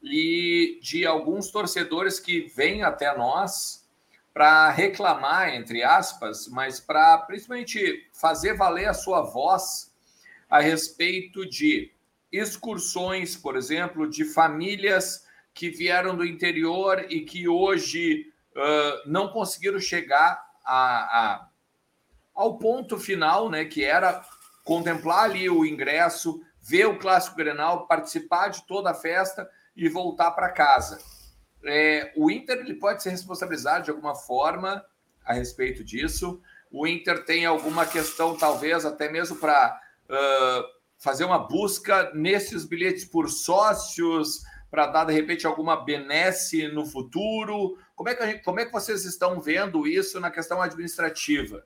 E 0.00 0.78
de 0.82 1.04
alguns 1.04 1.50
torcedores 1.50 2.20
que 2.20 2.42
vêm 2.54 2.82
até 2.82 3.16
nós 3.16 3.81
para 4.32 4.70
reclamar, 4.70 5.54
entre 5.54 5.82
aspas, 5.82 6.48
mas 6.48 6.80
para 6.80 7.18
principalmente 7.18 8.08
fazer 8.12 8.54
valer 8.54 8.88
a 8.88 8.94
sua 8.94 9.20
voz 9.22 9.92
a 10.48 10.60
respeito 10.60 11.48
de 11.48 11.92
excursões, 12.30 13.36
por 13.36 13.56
exemplo, 13.56 14.08
de 14.08 14.24
famílias 14.24 15.26
que 15.52 15.68
vieram 15.68 16.16
do 16.16 16.24
interior 16.24 17.06
e 17.10 17.20
que 17.20 17.46
hoje 17.46 18.32
uh, 18.56 19.10
não 19.10 19.28
conseguiram 19.28 19.78
chegar 19.78 20.42
a, 20.64 21.20
a, 21.20 21.48
ao 22.34 22.58
ponto 22.58 22.98
final, 22.98 23.50
né, 23.50 23.66
que 23.66 23.84
era 23.84 24.24
contemplar 24.64 25.24
ali 25.24 25.50
o 25.50 25.66
ingresso, 25.66 26.40
ver 26.60 26.86
o 26.86 26.98
clássico 26.98 27.36
Grenal, 27.36 27.86
participar 27.86 28.48
de 28.48 28.62
toda 28.66 28.90
a 28.90 28.94
festa 28.94 29.48
e 29.76 29.88
voltar 29.88 30.30
para 30.30 30.50
casa. 30.50 30.98
É, 31.64 32.12
o 32.16 32.30
Inter 32.30 32.58
ele 32.58 32.74
pode 32.74 33.02
ser 33.02 33.10
responsabilizado 33.10 33.84
de 33.84 33.90
alguma 33.90 34.14
forma 34.14 34.84
a 35.24 35.32
respeito 35.32 35.84
disso. 35.84 36.40
O 36.70 36.86
Inter 36.86 37.24
tem 37.24 37.44
alguma 37.44 37.86
questão, 37.86 38.36
talvez, 38.36 38.84
até 38.84 39.10
mesmo 39.10 39.36
para 39.36 39.78
uh, 40.08 40.64
fazer 40.98 41.24
uma 41.24 41.38
busca 41.38 42.10
nesses 42.14 42.64
bilhetes 42.64 43.04
por 43.04 43.28
sócios, 43.28 44.42
para 44.70 44.86
dar, 44.86 45.04
de 45.04 45.12
repente, 45.12 45.46
alguma 45.46 45.76
benesse 45.76 46.66
no 46.68 46.86
futuro. 46.86 47.78
Como 47.94 48.08
é, 48.08 48.14
que 48.14 48.26
gente, 48.26 48.42
como 48.42 48.58
é 48.58 48.64
que 48.64 48.72
vocês 48.72 49.04
estão 49.04 49.40
vendo 49.40 49.86
isso 49.86 50.18
na 50.18 50.30
questão 50.30 50.62
administrativa? 50.62 51.64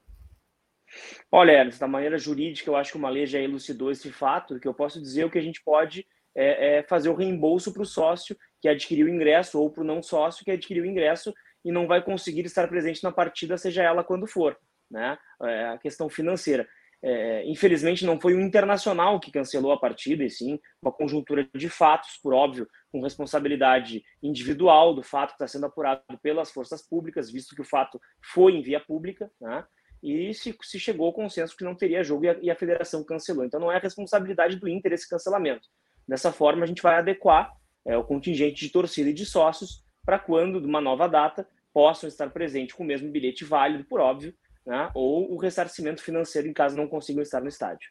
Olha, 1.31 1.53
Ernest, 1.53 1.81
da 1.81 1.87
maneira 1.87 2.19
jurídica, 2.19 2.69
eu 2.69 2.77
acho 2.77 2.93
que 2.93 2.99
o 2.99 3.01
Malê 3.01 3.27
já 3.27 3.39
elucidou 3.39 3.91
esse 3.91 4.11
fato, 4.11 4.59
que 4.59 4.67
eu 4.67 4.75
posso 4.75 5.01
dizer 5.01 5.25
o 5.25 5.31
que 5.31 5.39
a 5.39 5.43
gente 5.43 5.63
pode 5.63 6.07
é, 6.37 6.79
é 6.79 6.83
fazer 6.83 7.09
o 7.09 7.15
reembolso 7.15 7.73
para 7.73 7.83
o 7.83 7.87
sócio 7.87 8.37
que 8.61 8.69
adquiriu 8.69 9.07
o 9.07 9.11
ingresso 9.11 9.59
ou 9.59 9.71
para 9.71 9.83
o 9.83 9.87
não 9.87 10.03
sócio 10.03 10.45
que 10.45 10.51
adquiriu 10.51 10.85
o 10.85 10.87
ingresso 10.87 11.33
e 11.65 11.73
não 11.73 11.87
vai 11.87 12.03
conseguir 12.03 12.45
estar 12.45 12.69
presente 12.69 13.03
na 13.03 13.11
partida, 13.11 13.59
seja 13.59 13.83
ela 13.83 14.05
quando 14.05 14.27
for. 14.27 14.57
Né? 14.91 15.19
É 15.43 15.65
a 15.69 15.79
questão 15.79 16.09
financeira. 16.09 16.69
É, 17.03 17.45
infelizmente, 17.49 18.07
não 18.07 18.21
foi 18.21 18.35
o 18.35 18.41
Internacional 18.41 19.21
que 19.21 19.31
cancelou 19.31 19.73
a 19.73 19.79
partida, 19.79 20.25
e 20.25 20.31
sim 20.31 20.59
uma 20.81 20.93
conjuntura 20.93 21.49
de 21.55 21.69
fatos, 21.69 22.19
por 22.23 22.33
óbvio, 22.33 22.69
com 22.91 23.03
responsabilidade 23.03 24.03
individual 24.23 24.95
do 24.95 25.03
fato 25.03 25.31
que 25.31 25.35
está 25.35 25.47
sendo 25.47 25.67
apurado 25.67 26.03
pelas 26.23 26.51
forças 26.51 26.87
públicas, 26.89 27.31
visto 27.31 27.55
que 27.55 27.61
o 27.61 27.67
fato 27.67 28.01
foi 28.33 28.53
em 28.53 28.63
via 28.63 28.81
pública, 28.81 29.31
né? 29.41 29.65
e 30.03 30.33
se, 30.35 30.57
se 30.63 30.79
chegou 30.79 31.07
ao 31.07 31.13
consenso 31.13 31.57
que 31.57 31.65
não 31.65 31.75
teria 31.75 32.03
jogo 32.03 32.25
e 32.25 32.29
a, 32.29 32.39
e 32.43 32.51
a 32.51 32.57
federação 32.57 33.05
cancelou. 33.05 33.45
Então, 33.45 33.61
não 33.61 33.73
é 33.73 33.79
responsabilidade 33.79 34.57
do 34.57 34.69
Inter 34.69 34.93
esse 34.93 35.09
cancelamento. 35.09 35.69
Dessa 36.07 36.33
forma, 36.33 36.65
a 36.65 36.67
gente 36.67 36.83
vai 36.83 36.97
adequar 36.97 37.53
é, 37.85 37.97
o 37.97 38.05
contingente 38.05 38.65
de 38.65 38.71
torcida 38.71 39.11
e 39.11 39.15
de 39.15 39.27
sócios 39.27 39.85
para 40.05 40.19
quando, 40.19 40.61
de 40.61 40.67
uma 40.67 40.81
nova 40.81 41.09
data, 41.09 41.49
possam 41.73 42.09
estar 42.09 42.31
presentes 42.31 42.75
com 42.75 42.85
o 42.85 42.87
mesmo 42.87 43.11
bilhete 43.11 43.45
válido, 43.45 43.85
por 43.85 44.01
óbvio, 44.01 44.35
né, 44.65 44.91
ou 44.95 45.33
o 45.33 45.37
ressarcimento 45.37 46.03
financeiro 46.03 46.49
em 46.49 46.53
caso 46.53 46.77
não 46.77 46.89
consigam 46.89 47.23
estar 47.23 47.41
no 47.41 47.49
estádio. 47.49 47.91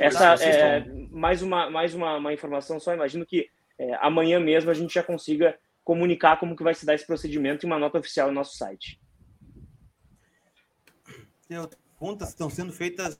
Essa 0.00 0.34
é 0.44 0.84
mais 1.10 1.42
uma 1.42 1.70
mais 1.70 1.94
uma, 1.94 2.16
uma, 2.16 2.32
informação 2.32 2.78
só. 2.78 2.94
Imagino 2.94 3.24
que 3.24 3.48
é, 3.78 3.94
amanhã 3.94 4.38
mesmo 4.38 4.70
a 4.70 4.74
gente 4.74 4.92
já 4.92 5.02
consiga 5.02 5.58
comunicar 5.82 6.38
como 6.38 6.54
que 6.54 6.62
vai 6.62 6.74
se 6.74 6.84
dar 6.84 6.94
esse 6.94 7.06
procedimento 7.06 7.64
em 7.64 7.68
uma 7.68 7.78
nota 7.78 7.98
oficial 7.98 8.28
no 8.28 8.34
nosso 8.34 8.56
site. 8.56 9.00
Contas 11.96 12.28
estão 12.28 12.50
sendo 12.50 12.72
feitas 12.72 13.18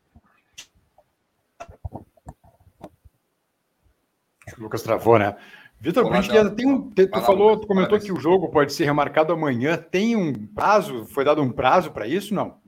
o 4.57 4.63
Lucas 4.63 4.83
travou, 4.83 5.19
né? 5.19 5.37
Vitor, 5.81 6.13
a 6.13 6.21
gente 6.21 6.55
tem 6.57 6.67
um. 6.67 6.91
tu 6.91 7.21
falou, 7.21 7.57
tu 7.57 7.67
comentou 7.67 8.01
que 8.01 8.11
o 8.11 8.19
jogo 8.19 8.49
pode 8.51 8.73
ser 8.73 8.85
remarcado 8.85 9.33
amanhã. 9.33 9.77
Tem 9.77 10.17
um 10.17 10.33
prazo? 10.49 11.05
Foi 11.07 11.25
dado 11.25 11.41
um 11.41 11.53
prazo 11.53 11.93
para 11.93 12.07
isso? 12.07 12.35
Não? 12.35 12.61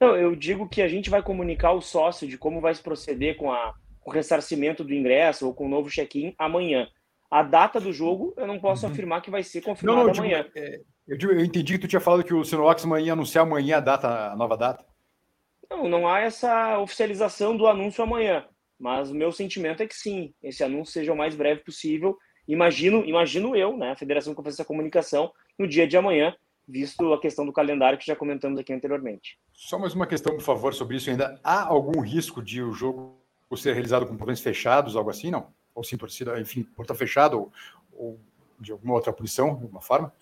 Não, 0.00 0.16
eu 0.16 0.36
digo 0.36 0.68
que 0.68 0.80
a 0.80 0.86
gente 0.86 1.10
vai 1.10 1.22
comunicar 1.22 1.72
o 1.72 1.80
sócio 1.80 2.28
de 2.28 2.38
como 2.38 2.60
vai 2.60 2.72
se 2.72 2.80
proceder 2.80 3.36
com, 3.36 3.50
a, 3.50 3.74
com 4.00 4.10
o 4.10 4.14
ressarcimento 4.14 4.84
do 4.84 4.94
ingresso 4.94 5.46
ou 5.46 5.52
com 5.52 5.66
o 5.66 5.68
novo 5.68 5.90
check-in 5.90 6.34
amanhã. 6.38 6.86
A 7.28 7.42
data 7.42 7.80
do 7.80 7.92
jogo, 7.92 8.32
eu 8.36 8.46
não 8.46 8.60
posso 8.60 8.86
uhum. 8.86 8.92
afirmar 8.92 9.20
que 9.20 9.30
vai 9.30 9.42
ser 9.42 9.60
confirmada 9.60 10.04
não, 10.04 10.06
não, 10.06 10.14
amanhã. 10.14 10.44
Digo, 10.44 10.52
é, 10.56 10.80
eu, 11.08 11.18
digo, 11.18 11.32
eu, 11.32 11.44
entendi 11.44 11.74
que 11.74 11.80
tu 11.80 11.88
tinha 11.88 12.00
falado 12.00 12.22
que 12.22 12.32
o 12.32 12.44
Sinox 12.44 12.84
ia 13.02 13.12
anunciar 13.12 13.44
amanhã 13.44 13.78
a 13.78 13.80
data, 13.80 14.30
a 14.30 14.36
nova 14.36 14.56
data. 14.56 14.84
Não, 15.68 15.88
não 15.88 16.08
há 16.08 16.20
essa 16.20 16.78
oficialização 16.78 17.56
do 17.56 17.66
anúncio 17.66 18.02
amanhã. 18.02 18.46
Mas 18.78 19.10
o 19.10 19.14
meu 19.14 19.32
sentimento 19.32 19.82
é 19.82 19.86
que 19.86 19.94
sim, 19.94 20.32
esse 20.42 20.62
anúncio 20.62 20.92
seja 20.92 21.12
o 21.12 21.16
mais 21.16 21.34
breve 21.34 21.62
possível. 21.62 22.16
Imagino, 22.46 23.04
imagino 23.04 23.56
eu, 23.56 23.76
né, 23.76 23.90
a 23.90 23.96
Federação 23.96 24.34
que 24.34 24.42
fazer 24.42 24.54
essa 24.54 24.64
comunicação 24.64 25.32
no 25.58 25.66
dia 25.66 25.86
de 25.86 25.96
amanhã, 25.96 26.34
visto 26.66 27.12
a 27.12 27.20
questão 27.20 27.44
do 27.44 27.52
calendário 27.52 27.98
que 27.98 28.06
já 28.06 28.14
comentamos 28.14 28.58
aqui 28.58 28.72
anteriormente. 28.72 29.38
Só 29.52 29.78
mais 29.78 29.94
uma 29.94 30.06
questão, 30.06 30.34
por 30.34 30.42
favor, 30.42 30.72
sobre 30.72 30.96
isso 30.96 31.10
ainda. 31.10 31.40
Há 31.42 31.64
algum 31.64 32.00
risco 32.00 32.42
de 32.42 32.62
o 32.62 32.72
jogo 32.72 33.18
ser 33.56 33.72
realizado 33.72 34.06
com 34.06 34.16
portões 34.16 34.40
fechados, 34.40 34.94
algo 34.94 35.10
assim, 35.10 35.30
não? 35.30 35.52
Ou 35.74 35.82
sim, 35.82 35.96
torcida, 35.96 36.38
enfim, 36.40 36.62
portão 36.62 36.94
fechado, 36.94 37.38
ou, 37.38 37.52
ou 37.92 38.20
de 38.60 38.72
alguma 38.72 38.94
outra 38.94 39.12
posição, 39.12 39.56
de 39.56 39.62
alguma 39.64 39.80
forma? 39.80 40.12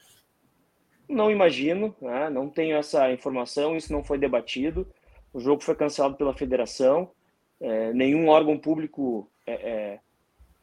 Não 1.09 1.31
imagino, 1.31 1.95
né? 2.01 2.29
não 2.31 2.49
tenho 2.49 2.77
essa 2.77 3.11
informação, 3.13 3.77
isso 3.77 3.93
não 3.93 4.03
foi 4.03 4.19
debatido. 4.19 4.87
O 5.33 5.41
jogo 5.41 5.63
foi 5.63 5.75
cancelado 5.75 6.17
pela 6.17 6.35
federação, 6.35 7.11
é, 7.61 7.93
nenhum 7.93 8.29
órgão 8.29 8.59
público 8.59 9.29
está 9.47 9.53
é, 9.53 10.01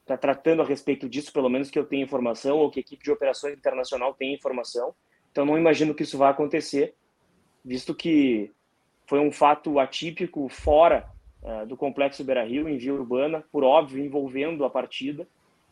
é, 0.07 0.17
tratando 0.17 0.61
a 0.61 0.65
respeito 0.65 1.09
disso, 1.09 1.31
pelo 1.33 1.49
menos 1.49 1.69
que 1.69 1.79
eu 1.79 1.85
tenha 1.85 2.03
informação, 2.03 2.57
ou 2.57 2.69
que 2.69 2.79
a 2.79 2.81
equipe 2.81 3.03
de 3.03 3.11
operações 3.11 3.55
internacional 3.57 4.13
tenha 4.13 4.35
informação. 4.35 4.93
Então, 5.31 5.45
não 5.45 5.57
imagino 5.57 5.95
que 5.95 6.03
isso 6.03 6.17
vá 6.17 6.29
acontecer, 6.29 6.93
visto 7.65 7.95
que 7.95 8.51
foi 9.07 9.19
um 9.19 9.31
fato 9.31 9.79
atípico 9.79 10.47
fora 10.47 11.09
uh, 11.41 11.65
do 11.65 11.75
complexo 11.75 12.23
Beira 12.23 12.43
Rio, 12.43 12.69
em 12.69 12.77
via 12.77 12.93
urbana, 12.93 13.43
por 13.51 13.63
óbvio, 13.63 14.03
envolvendo 14.03 14.63
a 14.63 14.69
partida, 14.69 15.27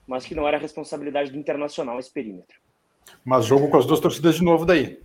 mas 0.07 0.25
que 0.25 0.34
não 0.34 0.47
era 0.47 0.57
responsabilidade 0.57 1.31
do 1.31 1.38
internacional 1.38 1.99
esse 1.99 2.12
perímetro. 2.12 2.60
Mas 3.23 3.45
jogo 3.45 3.69
com 3.69 3.77
as 3.77 3.86
duas 3.86 3.99
torcidas 3.99 4.36
de 4.36 4.43
novo 4.43 4.65
daí. 4.65 4.99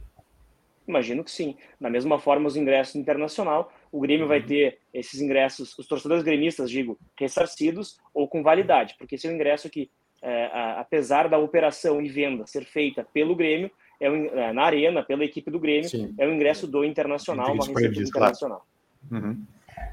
Imagino 0.86 1.24
que 1.24 1.30
sim. 1.30 1.56
Da 1.80 1.90
mesma 1.90 2.18
forma, 2.18 2.46
os 2.46 2.56
ingressos 2.56 2.94
internacional, 2.94 3.72
o 3.90 4.00
Grêmio 4.00 4.28
vai 4.28 4.40
uhum. 4.40 4.46
ter 4.46 4.78
esses 4.92 5.20
ingressos, 5.20 5.76
os 5.78 5.86
torcedores 5.86 6.22
gremistas, 6.22 6.70
digo, 6.70 6.98
ressarcidos 7.18 7.98
ou 8.14 8.28
com 8.28 8.42
validade, 8.42 8.94
porque 8.98 9.16
esse 9.16 9.26
é 9.26 9.30
o 9.30 9.34
ingresso 9.34 9.68
que, 9.68 9.90
é, 10.22 10.50
apesar 10.78 11.28
da 11.28 11.38
operação 11.38 12.00
e 12.00 12.08
venda 12.08 12.46
ser 12.46 12.64
feita 12.64 13.06
pelo 13.12 13.34
Grêmio, 13.34 13.70
é, 14.00 14.06
é 14.06 14.52
na 14.52 14.62
arena, 14.62 15.02
pela 15.02 15.24
equipe 15.24 15.50
do 15.50 15.58
Grêmio, 15.58 15.88
sim. 15.88 16.14
é 16.18 16.26
o 16.26 16.32
ingresso 16.32 16.66
do 16.66 16.84
internacional, 16.84 17.52
uma 17.52 17.66
receita 17.66 18.02
internacional. 18.02 18.66
Uhum. 19.10 19.44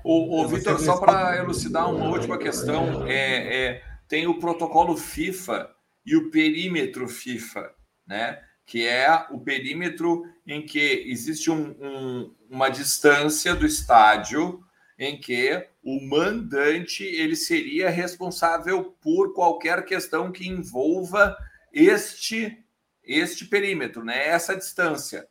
O, 0.04 0.42
o 0.42 0.48
Vitor, 0.48 0.80
só 0.80 1.00
para 1.00 1.38
elucidar 1.38 1.90
uma 1.94 2.10
última 2.10 2.38
questão, 2.38 3.08
é, 3.08 3.68
é, 3.68 3.84
tem 4.08 4.28
o 4.28 4.38
protocolo 4.40 4.98
FIFA 4.98 5.70
e 6.06 6.16
o 6.18 6.30
perímetro 6.30 7.08
FIFA, 7.08 7.72
né? 8.06 8.42
Que 8.66 8.88
é 8.88 9.26
o 9.30 9.40
perímetro 9.40 10.24
em 10.46 10.66
que 10.66 11.06
existe 11.08 11.52
um, 11.52 11.76
um, 11.80 12.36
uma 12.50 12.70
distância 12.70 13.56
do 13.56 13.66
estádio 13.66 14.64
em 14.98 15.20
que 15.20 15.68
o 15.84 16.02
mandante 16.08 17.04
ele 17.04 17.36
seria 17.36 17.90
responsável 17.90 18.96
por 19.02 19.34
qualquer 19.34 19.84
questão 19.86 20.32
que 20.32 20.48
envolva 20.48 21.36
este 21.72 22.64
este 23.04 23.46
perímetro, 23.46 24.04
né? 24.04 24.28
Essa 24.28 24.56
distância. 24.56 25.28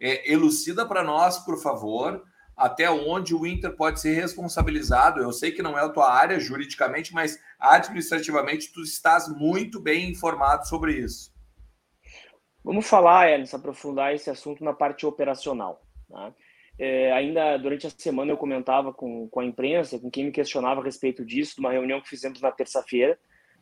É, 0.00 0.32
elucida 0.32 0.86
para 0.86 1.02
nós, 1.02 1.38
por 1.38 1.60
favor, 1.60 2.22
até 2.56 2.88
onde 2.88 3.34
o 3.34 3.44
Inter 3.44 3.74
pode 3.74 4.00
ser 4.00 4.14
responsabilizado. 4.14 5.20
Eu 5.20 5.32
sei 5.32 5.50
que 5.50 5.62
não 5.62 5.76
é 5.76 5.82
a 5.82 5.88
tua 5.88 6.12
área 6.12 6.38
juridicamente, 6.38 7.12
mas 7.12 7.38
administrativamente 7.58 8.72
tu 8.72 8.82
estás 8.82 9.28
muito 9.28 9.80
bem 9.80 10.08
informado 10.08 10.68
sobre 10.68 10.94
isso. 10.94 11.32
Vamos 12.68 12.86
falar, 12.86 13.30
Ernest, 13.30 13.56
aprofundar 13.56 14.14
esse 14.14 14.28
assunto 14.28 14.62
na 14.62 14.74
parte 14.74 15.06
operacional. 15.06 15.80
Tá? 16.06 16.34
É, 16.78 17.10
ainda 17.12 17.56
durante 17.56 17.86
a 17.86 17.90
semana 17.90 18.30
eu 18.30 18.36
comentava 18.36 18.92
com, 18.92 19.26
com 19.26 19.40
a 19.40 19.44
imprensa, 19.46 19.98
com 19.98 20.10
quem 20.10 20.26
me 20.26 20.30
questionava 20.30 20.82
a 20.82 20.84
respeito 20.84 21.24
disso, 21.24 21.54
de 21.54 21.60
uma 21.60 21.72
reunião 21.72 21.98
que 21.98 22.10
fizemos 22.10 22.42
na 22.42 22.52
terça-feira. 22.52 23.18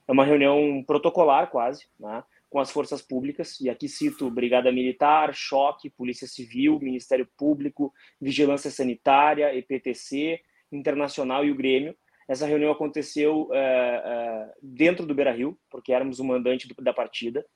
É 0.08 0.10
uma 0.10 0.24
reunião 0.24 0.82
protocolar, 0.84 1.52
quase, 1.52 1.86
né? 2.00 2.24
com 2.50 2.58
as 2.58 2.72
forças 2.72 3.00
públicas, 3.00 3.60
e 3.60 3.70
aqui 3.70 3.88
cito 3.88 4.28
Brigada 4.28 4.72
Militar, 4.72 5.32
Choque, 5.32 5.88
Polícia 5.88 6.26
Civil, 6.26 6.80
Ministério 6.80 7.28
Público, 7.38 7.94
Vigilância 8.20 8.72
Sanitária, 8.72 9.54
EPTC, 9.56 10.40
Internacional 10.72 11.44
e 11.44 11.52
o 11.52 11.56
Grêmio. 11.56 11.94
Essa 12.26 12.44
reunião 12.44 12.72
aconteceu 12.72 13.48
é, 13.52 13.58
é, 13.58 14.54
dentro 14.60 15.06
do 15.06 15.14
Beira 15.14 15.30
Rio, 15.30 15.56
porque 15.70 15.92
éramos 15.92 16.18
o 16.18 16.24
mandante 16.24 16.66
do, 16.66 16.74
da 16.82 16.92
partida 16.92 17.46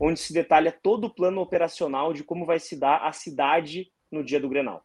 onde 0.00 0.18
se 0.18 0.32
detalha 0.32 0.72
todo 0.72 1.04
o 1.04 1.14
plano 1.14 1.42
operacional 1.42 2.14
de 2.14 2.24
como 2.24 2.46
vai 2.46 2.58
se 2.58 2.80
dar 2.80 3.06
a 3.06 3.12
cidade 3.12 3.92
no 4.10 4.24
dia 4.24 4.40
do 4.40 4.48
Grenal. 4.48 4.82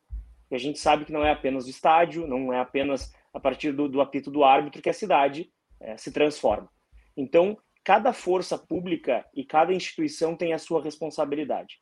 E 0.51 0.55
a 0.55 0.59
gente 0.59 0.77
sabe 0.77 1.05
que 1.05 1.13
não 1.13 1.23
é 1.23 1.31
apenas 1.31 1.65
o 1.65 1.69
estádio, 1.69 2.27
não 2.27 2.51
é 2.51 2.59
apenas 2.59 3.13
a 3.33 3.39
partir 3.39 3.71
do, 3.71 3.87
do 3.87 4.01
apito 4.01 4.29
do 4.29 4.43
árbitro 4.43 4.81
que 4.81 4.89
a 4.89 4.93
cidade 4.93 5.49
é, 5.79 5.95
se 5.95 6.11
transforma. 6.11 6.69
Então, 7.15 7.57
cada 7.81 8.11
força 8.11 8.57
pública 8.57 9.25
e 9.33 9.45
cada 9.45 9.73
instituição 9.73 10.35
tem 10.35 10.53
a 10.53 10.59
sua 10.59 10.83
responsabilidade. 10.83 11.79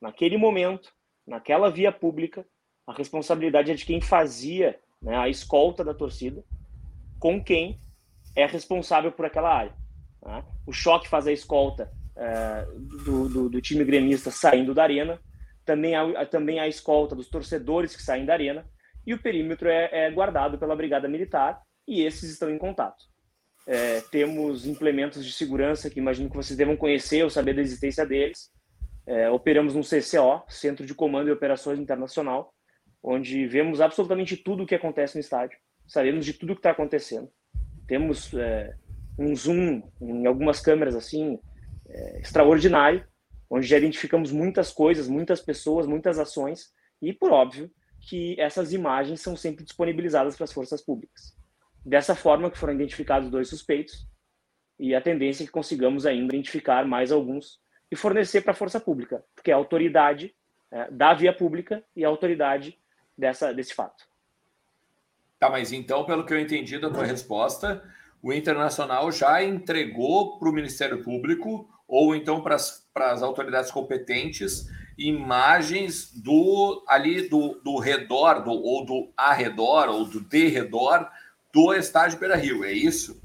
Naquele 0.00 0.36
momento, 0.36 0.92
naquela 1.26 1.70
via 1.70 1.90
pública, 1.90 2.46
a 2.86 2.92
responsabilidade 2.92 3.72
é 3.72 3.74
de 3.74 3.84
quem 3.84 4.00
fazia 4.00 4.78
né, 5.02 5.16
a 5.16 5.28
escolta 5.28 5.82
da 5.82 5.92
torcida, 5.92 6.44
com 7.18 7.42
quem 7.42 7.80
é 8.36 8.46
responsável 8.46 9.10
por 9.10 9.26
aquela 9.26 9.52
área. 9.52 9.74
Né? 10.22 10.44
O 10.66 10.72
choque 10.72 11.08
faz 11.08 11.26
a 11.26 11.32
escolta 11.32 11.90
é, 12.16 12.66
do, 13.04 13.28
do, 13.28 13.48
do, 13.48 13.60
time 13.60 13.84
gremista 13.84 14.30
saindo 14.30 14.74
da 14.74 14.82
arena, 14.82 15.20
também 15.64 15.94
há, 15.94 16.24
também 16.26 16.58
a 16.58 16.68
escolta 16.68 17.14
dos 17.14 17.28
torcedores 17.28 17.94
que 17.94 18.02
saem 18.02 18.24
da 18.24 18.32
arena, 18.32 18.64
e 19.06 19.14
o 19.14 19.18
perímetro 19.18 19.68
é, 19.68 19.88
é 19.92 20.10
guardado 20.10 20.58
pela 20.58 20.76
Brigada 20.76 21.08
Militar, 21.08 21.60
e 21.86 22.02
esses 22.02 22.30
estão 22.30 22.50
em 22.50 22.58
contato. 22.58 23.04
É, 23.66 24.00
temos 24.12 24.66
implementos 24.66 25.24
de 25.24 25.32
segurança 25.32 25.90
que 25.90 25.98
imagino 25.98 26.30
que 26.30 26.36
vocês 26.36 26.56
devam 26.56 26.76
conhecer 26.76 27.22
ou 27.24 27.30
saber 27.30 27.54
da 27.54 27.62
existência 27.62 28.06
deles. 28.06 28.50
É, 29.06 29.28
operamos 29.30 29.74
no 29.74 29.82
CCO, 29.82 30.42
Centro 30.48 30.86
de 30.86 30.94
Comando 30.94 31.28
e 31.28 31.32
Operações 31.32 31.78
Internacional, 31.78 32.52
onde 33.02 33.46
vemos 33.46 33.80
absolutamente 33.80 34.36
tudo 34.36 34.62
o 34.62 34.66
que 34.66 34.74
acontece 34.74 35.14
no 35.14 35.20
estádio, 35.20 35.58
sabemos 35.86 36.24
de 36.24 36.32
tudo 36.32 36.52
o 36.52 36.54
que 36.54 36.60
está 36.60 36.70
acontecendo. 36.70 37.30
Temos 37.86 38.34
é, 38.34 38.74
um 39.18 39.34
zoom 39.34 39.82
em 40.00 40.26
algumas 40.26 40.60
câmeras 40.60 40.96
assim, 40.96 41.38
é, 41.88 42.20
extraordinário, 42.20 43.06
onde 43.48 43.66
já 43.66 43.76
identificamos 43.76 44.32
muitas 44.32 44.72
coisas, 44.72 45.08
muitas 45.08 45.40
pessoas, 45.40 45.86
muitas 45.86 46.18
ações, 46.18 46.72
e 47.00 47.12
por 47.12 47.30
óbvio 47.32 47.70
que 48.00 48.38
essas 48.40 48.72
imagens 48.72 49.20
são 49.20 49.36
sempre 49.36 49.64
disponibilizadas 49.64 50.36
para 50.36 50.44
as 50.44 50.52
forças 50.52 50.80
públicas. 50.80 51.36
Dessa 51.84 52.14
forma 52.14 52.50
que 52.50 52.58
foram 52.58 52.74
identificados 52.74 53.30
dois 53.30 53.48
suspeitos, 53.48 54.06
e 54.78 54.94
a 54.94 55.00
tendência 55.00 55.42
é 55.42 55.46
que 55.46 55.52
consigamos 55.52 56.04
ainda 56.04 56.34
identificar 56.34 56.84
mais 56.86 57.10
alguns 57.10 57.60
e 57.90 57.96
fornecer 57.96 58.42
para 58.42 58.52
a 58.52 58.54
força 58.56 58.78
pública, 58.78 59.24
porque 59.34 59.50
é 59.50 59.54
a 59.54 59.56
autoridade 59.56 60.34
é, 60.70 60.90
da 60.90 61.14
via 61.14 61.32
pública 61.32 61.82
e 61.94 62.04
a 62.04 62.08
autoridade 62.08 62.78
dessa, 63.16 63.52
desse 63.54 63.74
fato. 63.74 64.04
Tá, 65.38 65.50
mas 65.50 65.72
então, 65.72 66.04
pelo 66.04 66.24
que 66.24 66.32
eu 66.32 66.40
entendi 66.40 66.78
da 66.78 66.90
tua 66.90 67.04
resposta, 67.04 67.82
o 68.22 68.32
Internacional 68.32 69.12
já 69.12 69.42
entregou 69.42 70.38
para 70.38 70.48
o 70.48 70.52
Ministério 70.52 71.02
Público 71.02 71.68
ou 71.86 72.14
então 72.14 72.40
para 72.40 72.56
as 72.56 73.22
autoridades 73.22 73.70
competentes 73.70 74.66
imagens 74.98 76.10
do 76.12 76.82
ali 76.88 77.28
do, 77.28 77.60
do 77.62 77.78
redor 77.78 78.42
do, 78.42 78.50
ou 78.50 78.84
do 78.84 79.12
arredor 79.16 79.88
ou 79.88 80.04
do 80.04 80.20
derredor 80.20 81.08
do 81.52 81.74
estádio 81.74 82.18
Beira 82.18 82.36
Rio, 82.36 82.64
é 82.64 82.72
isso? 82.72 83.22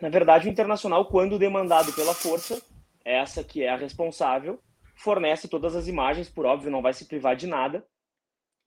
Na 0.00 0.08
verdade, 0.08 0.48
o 0.48 0.50
Internacional, 0.50 1.06
quando 1.06 1.38
demandado 1.38 1.92
pela 1.92 2.14
força, 2.14 2.62
essa 3.04 3.42
que 3.42 3.62
é 3.62 3.70
a 3.70 3.76
responsável, 3.76 4.60
fornece 4.94 5.48
todas 5.48 5.74
as 5.74 5.88
imagens, 5.88 6.28
por 6.28 6.46
óbvio, 6.46 6.70
não 6.70 6.82
vai 6.82 6.92
se 6.92 7.04
privar 7.04 7.34
de 7.34 7.46
nada, 7.46 7.84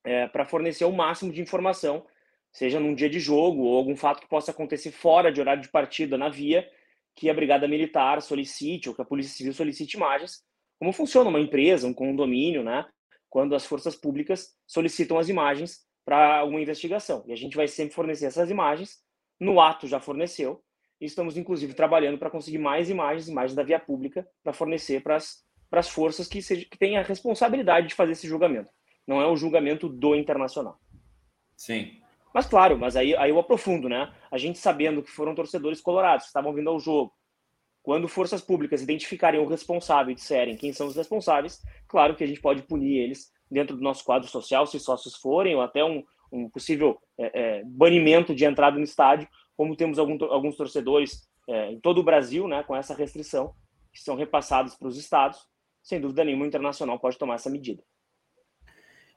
é, 0.04 0.26
para 0.26 0.44
fornecer 0.44 0.84
o 0.84 0.92
máximo 0.92 1.32
de 1.32 1.40
informação, 1.40 2.04
seja 2.50 2.78
num 2.78 2.94
dia 2.94 3.08
de 3.08 3.18
jogo 3.18 3.62
ou 3.62 3.76
algum 3.76 3.96
fato 3.96 4.20
que 4.20 4.28
possa 4.28 4.50
acontecer 4.50 4.90
fora 4.90 5.32
de 5.32 5.40
horário 5.40 5.62
de 5.62 5.68
partida 5.68 6.18
na 6.18 6.28
via, 6.28 6.68
que 7.14 7.28
a 7.28 7.34
Brigada 7.34 7.68
Militar 7.68 8.20
solicite 8.22 8.88
ou 8.88 8.94
que 8.94 9.02
a 9.02 9.04
Polícia 9.04 9.36
Civil 9.36 9.52
solicite 9.52 9.96
imagens. 9.96 10.42
Como 10.78 10.92
funciona 10.92 11.28
uma 11.28 11.40
empresa, 11.40 11.86
um 11.86 11.94
condomínio, 11.94 12.62
né? 12.62 12.84
Quando 13.28 13.54
as 13.54 13.64
forças 13.64 13.94
públicas 13.94 14.54
solicitam 14.66 15.18
as 15.18 15.28
imagens 15.28 15.80
para 16.04 16.38
alguma 16.38 16.60
investigação. 16.60 17.24
E 17.26 17.32
a 17.32 17.36
gente 17.36 17.56
vai 17.56 17.68
sempre 17.68 17.94
fornecer 17.94 18.26
essas 18.26 18.50
imagens. 18.50 18.98
No 19.38 19.60
ato 19.60 19.86
já 19.86 20.00
forneceu. 20.00 20.62
E 21.00 21.04
estamos, 21.04 21.36
inclusive, 21.36 21.74
trabalhando 21.74 22.18
para 22.18 22.30
conseguir 22.30 22.58
mais 22.58 22.90
imagens, 22.90 23.28
imagens 23.28 23.54
da 23.54 23.62
via 23.62 23.78
pública, 23.78 24.26
para 24.42 24.52
fornecer 24.52 25.02
para 25.02 25.16
as 25.16 25.88
forças 25.88 26.28
que, 26.28 26.42
seja, 26.42 26.66
que 26.70 26.78
têm 26.78 26.96
a 26.96 27.02
responsabilidade 27.02 27.88
de 27.88 27.94
fazer 27.94 28.12
esse 28.12 28.28
julgamento. 28.28 28.70
Não 29.06 29.20
é 29.20 29.26
o 29.26 29.36
julgamento 29.36 29.88
do 29.88 30.14
internacional. 30.14 30.78
Sim. 31.56 32.01
Mas 32.34 32.46
claro, 32.46 32.78
mas 32.78 32.96
aí, 32.96 33.14
aí 33.16 33.30
eu 33.30 33.38
aprofundo, 33.38 33.88
né? 33.88 34.12
A 34.30 34.38
gente 34.38 34.58
sabendo 34.58 35.02
que 35.02 35.10
foram 35.10 35.34
torcedores 35.34 35.80
colorados 35.80 36.24
que 36.24 36.28
estavam 36.28 36.52
vindo 36.52 36.70
ao 36.70 36.80
jogo. 36.80 37.12
Quando 37.82 38.08
forças 38.08 38.40
públicas 38.40 38.80
identificarem 38.80 39.40
o 39.40 39.46
responsável 39.46 40.12
e 40.12 40.14
disserem 40.14 40.56
quem 40.56 40.72
são 40.72 40.86
os 40.86 40.96
responsáveis, 40.96 41.60
claro 41.88 42.14
que 42.14 42.22
a 42.22 42.26
gente 42.26 42.40
pode 42.40 42.62
punir 42.62 42.98
eles 42.98 43.32
dentro 43.50 43.76
do 43.76 43.82
nosso 43.82 44.04
quadro 44.04 44.28
social, 44.28 44.66
se 44.66 44.78
sócios 44.78 45.16
forem, 45.16 45.54
ou 45.54 45.60
até 45.60 45.84
um, 45.84 46.02
um 46.30 46.48
possível 46.48 46.98
é, 47.18 47.58
é, 47.58 47.64
banimento 47.64 48.34
de 48.34 48.44
entrada 48.44 48.78
no 48.78 48.84
estádio, 48.84 49.28
como 49.56 49.76
temos 49.76 49.98
algum, 49.98 50.16
alguns 50.26 50.56
torcedores 50.56 51.28
é, 51.48 51.72
em 51.72 51.80
todo 51.80 51.98
o 51.98 52.04
Brasil, 52.04 52.48
né, 52.48 52.62
com 52.62 52.74
essa 52.74 52.94
restrição, 52.94 53.52
que 53.92 54.00
são 54.00 54.16
repassados 54.16 54.74
para 54.74 54.88
os 54.88 54.96
estados. 54.96 55.38
sem 55.82 56.00
dúvida 56.00 56.24
nenhuma 56.24 56.44
o 56.44 56.48
Internacional 56.48 56.98
pode 56.98 57.18
tomar 57.18 57.34
essa 57.34 57.50
medida. 57.50 57.82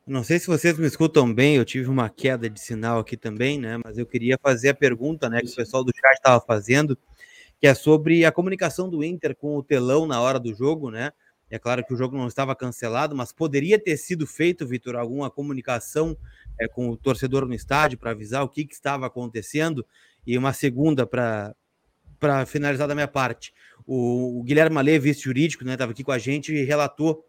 Não 0.07 0.23
sei 0.23 0.37
se 0.37 0.45
vocês 0.45 0.77
me 0.77 0.85
escutam 0.85 1.33
bem, 1.33 1.55
eu 1.55 1.65
tive 1.65 1.89
uma 1.89 2.09
queda 2.09 2.47
de 2.47 2.59
sinal 2.59 2.99
aqui 2.99 3.17
também, 3.17 3.59
né? 3.59 3.79
Mas 3.83 3.97
eu 3.97 4.05
queria 4.05 4.37
fazer 4.39 4.69
a 4.69 4.73
pergunta, 4.75 5.27
né, 5.27 5.41
que 5.41 5.49
o 5.49 5.55
pessoal 5.55 5.83
do 5.83 5.91
chat 5.95 6.13
estava 6.13 6.39
fazendo, 6.45 6.95
que 7.59 7.65
é 7.65 7.73
sobre 7.73 8.23
a 8.23 8.31
comunicação 8.31 8.87
do 8.87 9.03
Inter 9.03 9.35
com 9.35 9.57
o 9.57 9.63
telão 9.63 10.05
na 10.05 10.21
hora 10.21 10.39
do 10.39 10.53
jogo, 10.53 10.91
né? 10.91 11.11
É 11.49 11.57
claro 11.57 11.83
que 11.83 11.91
o 11.91 11.97
jogo 11.97 12.15
não 12.15 12.27
estava 12.27 12.55
cancelado, 12.55 13.15
mas 13.15 13.31
poderia 13.31 13.79
ter 13.79 13.97
sido 13.97 14.27
feito, 14.27 14.67
Vitor, 14.67 14.95
alguma 14.95 15.31
comunicação 15.31 16.15
é, 16.59 16.67
com 16.67 16.89
o 16.89 16.97
torcedor 16.97 17.47
no 17.47 17.55
estádio 17.55 17.97
para 17.97 18.11
avisar 18.11 18.43
o 18.43 18.49
que, 18.49 18.63
que 18.63 18.75
estava 18.75 19.07
acontecendo. 19.07 19.83
E 20.25 20.37
uma 20.37 20.53
segunda 20.53 21.07
para 21.07 21.55
para 22.19 22.45
finalizar 22.45 22.87
da 22.87 22.95
minha 22.95 23.07
parte. 23.07 23.53
O, 23.85 24.39
o 24.39 24.43
Guilherme 24.43 24.73
Malê, 24.73 24.97
vice-jurídico, 24.97 25.65
né, 25.65 25.73
estava 25.73 25.91
aqui 25.91 26.03
com 26.03 26.11
a 26.11 26.17
gente 26.17 26.53
e 26.53 26.63
relatou 26.63 27.25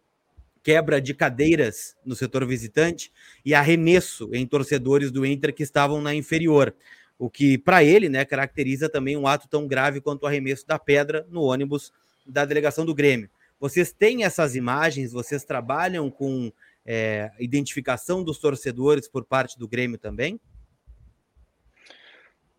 quebra 0.63 1.01
de 1.01 1.13
cadeiras 1.13 1.95
no 2.05 2.15
setor 2.15 2.45
visitante 2.45 3.11
e 3.45 3.53
arremesso 3.53 4.29
em 4.33 4.45
torcedores 4.45 5.11
do 5.11 5.25
Inter 5.25 5.53
que 5.53 5.63
estavam 5.63 6.01
na 6.01 6.13
inferior. 6.13 6.75
O 7.17 7.29
que, 7.29 7.57
para 7.57 7.83
ele, 7.83 8.09
né, 8.09 8.23
caracteriza 8.25 8.89
também 8.89 9.17
um 9.17 9.27
ato 9.27 9.47
tão 9.47 9.67
grave 9.67 10.01
quanto 10.01 10.23
o 10.23 10.27
arremesso 10.27 10.67
da 10.67 10.77
pedra 10.77 11.25
no 11.29 11.41
ônibus 11.41 11.91
da 12.25 12.45
delegação 12.45 12.85
do 12.85 12.93
Grêmio. 12.93 13.29
Vocês 13.59 13.91
têm 13.91 14.23
essas 14.23 14.55
imagens? 14.55 15.11
Vocês 15.11 15.43
trabalham 15.43 16.11
com 16.11 16.51
é, 16.85 17.31
identificação 17.39 18.23
dos 18.23 18.37
torcedores 18.37 19.07
por 19.07 19.25
parte 19.25 19.57
do 19.57 19.67
Grêmio 19.67 19.97
também? 19.97 20.39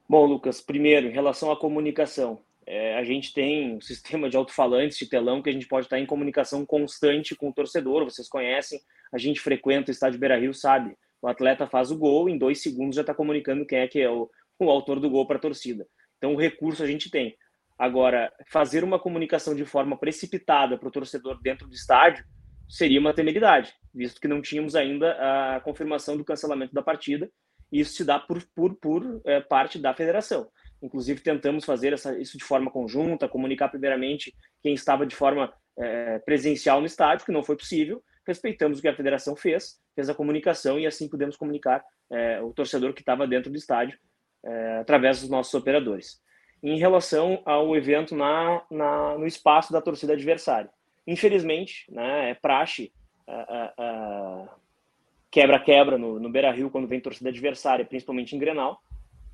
Bom, 0.09 0.25
Lucas, 0.27 0.61
primeiro, 0.61 1.07
em 1.07 1.13
relação 1.13 1.53
à 1.53 1.57
comunicação, 1.57 2.41
é, 2.71 2.99
a 2.99 3.03
gente 3.03 3.33
tem 3.33 3.77
um 3.77 3.81
sistema 3.81 4.29
de 4.29 4.37
alto-falantes, 4.37 4.99
de 4.99 5.09
telão, 5.09 5.41
que 5.41 5.49
a 5.49 5.53
gente 5.53 5.67
pode 5.67 5.87
estar 5.87 5.99
em 5.99 6.05
comunicação 6.05 6.67
constante 6.67 7.35
com 7.35 7.49
o 7.49 7.53
torcedor. 7.53 8.05
Vocês 8.05 8.29
conhecem, 8.29 8.79
a 9.11 9.17
gente 9.17 9.41
frequenta 9.41 9.91
o 9.91 9.93
estádio 9.93 10.21
Beira 10.21 10.39
Rio, 10.39 10.53
sabe? 10.53 10.95
O 11.23 11.27
atleta 11.27 11.67
faz 11.67 11.91
o 11.91 11.97
gol, 11.97 12.29
em 12.29 12.37
dois 12.37 12.63
segundos 12.63 12.97
já 12.97 13.01
está 13.01 13.15
comunicando 13.15 13.65
quem 13.65 13.79
é 13.79 13.89
que 13.89 13.99
é 13.99 14.11
o, 14.11 14.31
o 14.59 14.71
autor 14.71 15.01
do 15.01 15.09
gol 15.09 15.27
para 15.27 15.39
a 15.39 15.41
torcida. 15.41 15.87
Então, 16.19 16.35
o 16.35 16.37
recurso 16.37 16.83
a 16.83 16.87
gente 16.87 17.11
tem. 17.11 17.35
Agora, 17.79 18.31
fazer 18.51 18.85
uma 18.85 18.99
comunicação 18.99 19.55
de 19.55 19.65
forma 19.65 19.97
precipitada 19.97 20.77
para 20.77 20.89
o 20.89 20.93
torcedor 20.93 21.41
dentro 21.41 21.67
do 21.67 21.75
estádio 21.75 22.23
seria 22.69 23.01
uma 23.01 23.15
temeridade, 23.15 23.73
visto 23.95 24.21
que 24.21 24.29
não 24.29 24.43
tínhamos 24.43 24.77
ainda 24.77 25.13
a 25.57 25.61
confirmação 25.61 26.19
do 26.19 26.25
cancelamento 26.25 26.75
da 26.75 26.83
partida. 26.83 27.31
E 27.73 27.81
isso 27.81 27.95
se 27.95 28.05
dá 28.05 28.19
por, 28.19 28.43
por, 28.55 28.75
por 28.77 29.23
é, 29.25 29.41
parte 29.41 29.79
da 29.79 29.95
federação. 29.95 30.51
Inclusive, 30.83 31.21
tentamos 31.21 31.65
fazer 31.65 31.93
essa, 31.93 32.17
isso 32.19 32.39
de 32.39 32.45
forma 32.45 32.71
conjunta, 32.71 33.29
comunicar 33.29 33.69
primeiramente 33.69 34.35
quem 34.63 34.75
estava 34.75 35.07
de 35.07 35.15
forma 35.15 35.53
é, 35.77 36.19
presencial 36.21 36.81
no 36.81 36.87
estádio, 36.87 37.27
que 37.27 37.33
não 37.33 37.43
foi 37.43 37.57
possível. 37.57 38.03
Respeitamos 38.27 38.79
o 38.79 38.83
que 38.83 38.89
a 38.89 38.95
federação 38.95 39.35
fez, 39.35 39.81
fez 39.95 40.09
a 40.09 40.15
comunicação 40.15 40.79
e 40.79 40.87
assim 40.87 41.09
pudemos 41.09 41.37
comunicar 41.37 41.85
é, 42.11 42.41
o 42.41 42.53
torcedor 42.53 42.93
que 42.93 43.01
estava 43.01 43.27
dentro 43.27 43.51
do 43.51 43.57
estádio 43.57 43.99
é, 44.45 44.79
através 44.79 45.21
dos 45.21 45.31
nossos 45.31 45.55
operadores. 45.55 46.21
Em 46.63 46.79
relação 46.79 47.43
ao 47.45 47.77
evento 47.77 48.15
na, 48.15 48.63
na 48.71 49.17
no 49.17 49.27
espaço 49.27 49.73
da 49.73 49.81
torcida 49.81 50.13
adversária. 50.13 50.71
Infelizmente, 51.07 51.87
né, 51.91 52.31
é 52.31 52.35
praxe 52.35 52.93
quebra-quebra 55.31 55.99
no, 55.99 56.19
no 56.19 56.31
Beira 56.31 56.51
Rio 56.51 56.71
quando 56.71 56.89
vem 56.89 57.01
torcida 57.01 57.29
adversária, 57.29 57.85
principalmente 57.85 58.35
em 58.35 58.39
Grenal 58.39 58.81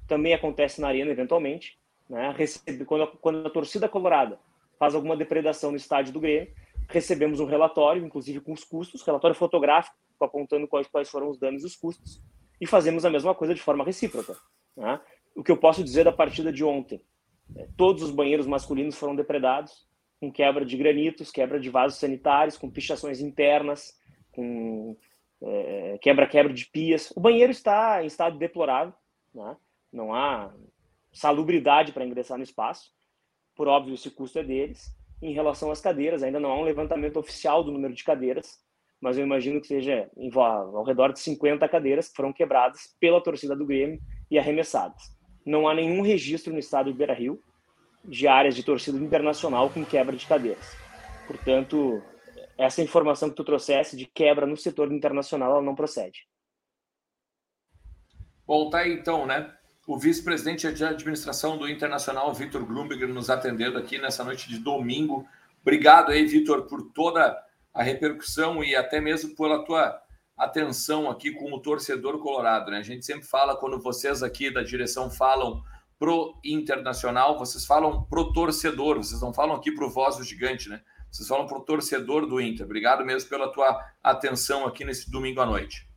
também 0.06 0.34
acontece 0.34 0.80
na 0.80 0.88
arena 0.88 1.10
eventualmente, 1.10 1.78
né? 2.08 2.34
Recebe, 2.36 2.84
quando, 2.84 3.04
a, 3.04 3.06
quando 3.06 3.46
a 3.46 3.50
torcida 3.50 3.88
colorada 3.88 4.38
faz 4.78 4.94
alguma 4.94 5.16
depredação 5.16 5.70
no 5.70 5.76
estádio 5.76 6.12
do 6.12 6.20
Grêmio, 6.20 6.52
recebemos 6.88 7.40
um 7.40 7.46
relatório, 7.46 8.04
inclusive 8.04 8.40
com 8.40 8.52
os 8.52 8.64
custos, 8.64 9.02
relatório 9.02 9.36
fotográfico 9.36 9.96
apontando 10.20 10.66
quais, 10.68 10.86
quais 10.86 11.10
foram 11.10 11.28
os 11.28 11.38
danos 11.38 11.62
e 11.62 11.66
os 11.66 11.76
custos, 11.76 12.22
e 12.60 12.66
fazemos 12.66 13.04
a 13.04 13.10
mesma 13.10 13.34
coisa 13.34 13.54
de 13.54 13.60
forma 13.60 13.84
recíproca. 13.84 14.34
Né? 14.76 15.00
O 15.34 15.42
que 15.42 15.50
eu 15.50 15.56
posso 15.56 15.82
dizer 15.82 16.04
da 16.04 16.12
partida 16.12 16.52
de 16.52 16.64
ontem? 16.64 17.02
É, 17.56 17.68
todos 17.76 18.02
os 18.02 18.10
banheiros 18.10 18.46
masculinos 18.46 18.96
foram 18.96 19.14
depredados, 19.14 19.86
com 20.20 20.32
quebra 20.32 20.64
de 20.64 20.76
granitos, 20.76 21.30
quebra 21.30 21.60
de 21.60 21.68
vasos 21.68 21.98
sanitários, 21.98 22.56
com 22.56 22.70
pichações 22.70 23.20
internas, 23.20 23.98
com 24.32 24.96
é, 25.42 25.98
quebra-quebra 26.00 26.52
é, 26.52 26.54
de 26.54 26.66
pias. 26.66 27.12
O 27.14 27.20
banheiro 27.20 27.50
está 27.50 28.02
em 28.02 28.06
estado 28.06 28.38
deplorável, 28.38 28.94
né? 29.34 29.56
Não 29.94 30.12
há 30.12 30.52
salubridade 31.12 31.92
para 31.92 32.04
ingressar 32.04 32.36
no 32.36 32.42
espaço. 32.42 32.90
Por 33.54 33.68
óbvio, 33.68 33.94
esse 33.94 34.10
custo 34.10 34.40
é 34.40 34.42
deles. 34.42 34.92
Em 35.22 35.32
relação 35.32 35.70
às 35.70 35.80
cadeiras, 35.80 36.22
ainda 36.22 36.40
não 36.40 36.50
há 36.50 36.58
um 36.58 36.64
levantamento 36.64 37.18
oficial 37.18 37.62
do 37.62 37.70
número 37.70 37.94
de 37.94 38.02
cadeiras, 38.02 38.58
mas 39.00 39.16
eu 39.16 39.24
imagino 39.24 39.60
que 39.60 39.68
seja 39.68 40.10
ao 40.36 40.84
redor 40.84 41.12
de 41.12 41.20
50 41.20 41.68
cadeiras 41.68 42.08
que 42.08 42.16
foram 42.16 42.32
quebradas 42.32 42.94
pela 42.98 43.22
torcida 43.22 43.54
do 43.54 43.64
Grêmio 43.64 44.00
e 44.30 44.38
arremessadas. 44.38 45.02
Não 45.46 45.68
há 45.68 45.74
nenhum 45.74 46.02
registro 46.02 46.52
no 46.52 46.58
estado 46.58 46.90
de 46.90 46.98
Beira-Rio 46.98 47.40
de 48.04 48.26
áreas 48.26 48.56
de 48.56 48.62
torcida 48.62 48.98
internacional 48.98 49.70
com 49.70 49.84
quebra 49.84 50.16
de 50.16 50.26
cadeiras. 50.26 50.76
Portanto, 51.26 52.02
essa 52.58 52.82
informação 52.82 53.30
que 53.30 53.36
tu 53.36 53.44
trouxesse 53.44 53.96
de 53.96 54.06
quebra 54.06 54.46
no 54.46 54.56
setor 54.56 54.92
internacional, 54.92 55.52
ela 55.52 55.62
não 55.62 55.74
procede. 55.74 56.26
Bom, 58.46 58.68
tá 58.68 58.80
aí 58.80 58.92
então, 58.92 59.24
né? 59.24 59.56
O 59.86 59.98
vice-presidente 59.98 60.70
de 60.72 60.84
administração 60.84 61.58
do 61.58 61.68
Internacional, 61.68 62.32
Vitor 62.32 62.64
Grumberger, 62.64 63.08
nos 63.08 63.28
atendendo 63.28 63.78
aqui 63.78 63.98
nessa 63.98 64.24
noite 64.24 64.48
de 64.48 64.58
domingo. 64.58 65.26
Obrigado 65.60 66.10
aí, 66.10 66.24
Vitor, 66.24 66.62
por 66.62 66.90
toda 66.92 67.36
a 67.72 67.82
repercussão 67.82 68.64
e 68.64 68.74
até 68.74 69.00
mesmo 69.00 69.34
pela 69.36 69.64
tua 69.64 70.00
atenção 70.36 71.10
aqui 71.10 71.32
com 71.32 71.52
o 71.52 71.60
torcedor 71.60 72.18
colorado. 72.18 72.70
Né? 72.70 72.78
A 72.78 72.82
gente 72.82 73.04
sempre 73.04 73.26
fala, 73.26 73.56
quando 73.56 73.78
vocês 73.78 74.22
aqui 74.22 74.50
da 74.50 74.62
direção 74.62 75.10
falam 75.10 75.62
pro 75.98 76.38
Internacional, 76.44 77.38
vocês 77.38 77.66
falam 77.66 78.04
pro 78.04 78.32
torcedor, 78.32 78.96
vocês 78.96 79.20
não 79.20 79.34
falam 79.34 79.54
aqui 79.54 79.70
pro 79.72 79.90
voz 79.90 80.16
do 80.16 80.24
gigante, 80.24 80.68
né? 80.68 80.80
Vocês 81.10 81.28
falam 81.28 81.46
pro 81.46 81.60
torcedor 81.60 82.26
do 82.26 82.40
Inter. 82.40 82.66
Obrigado 82.66 83.04
mesmo 83.04 83.30
pela 83.30 83.52
tua 83.52 83.80
atenção 84.02 84.66
aqui 84.66 84.84
nesse 84.84 85.08
domingo 85.08 85.40
à 85.40 85.46
noite. 85.46 85.88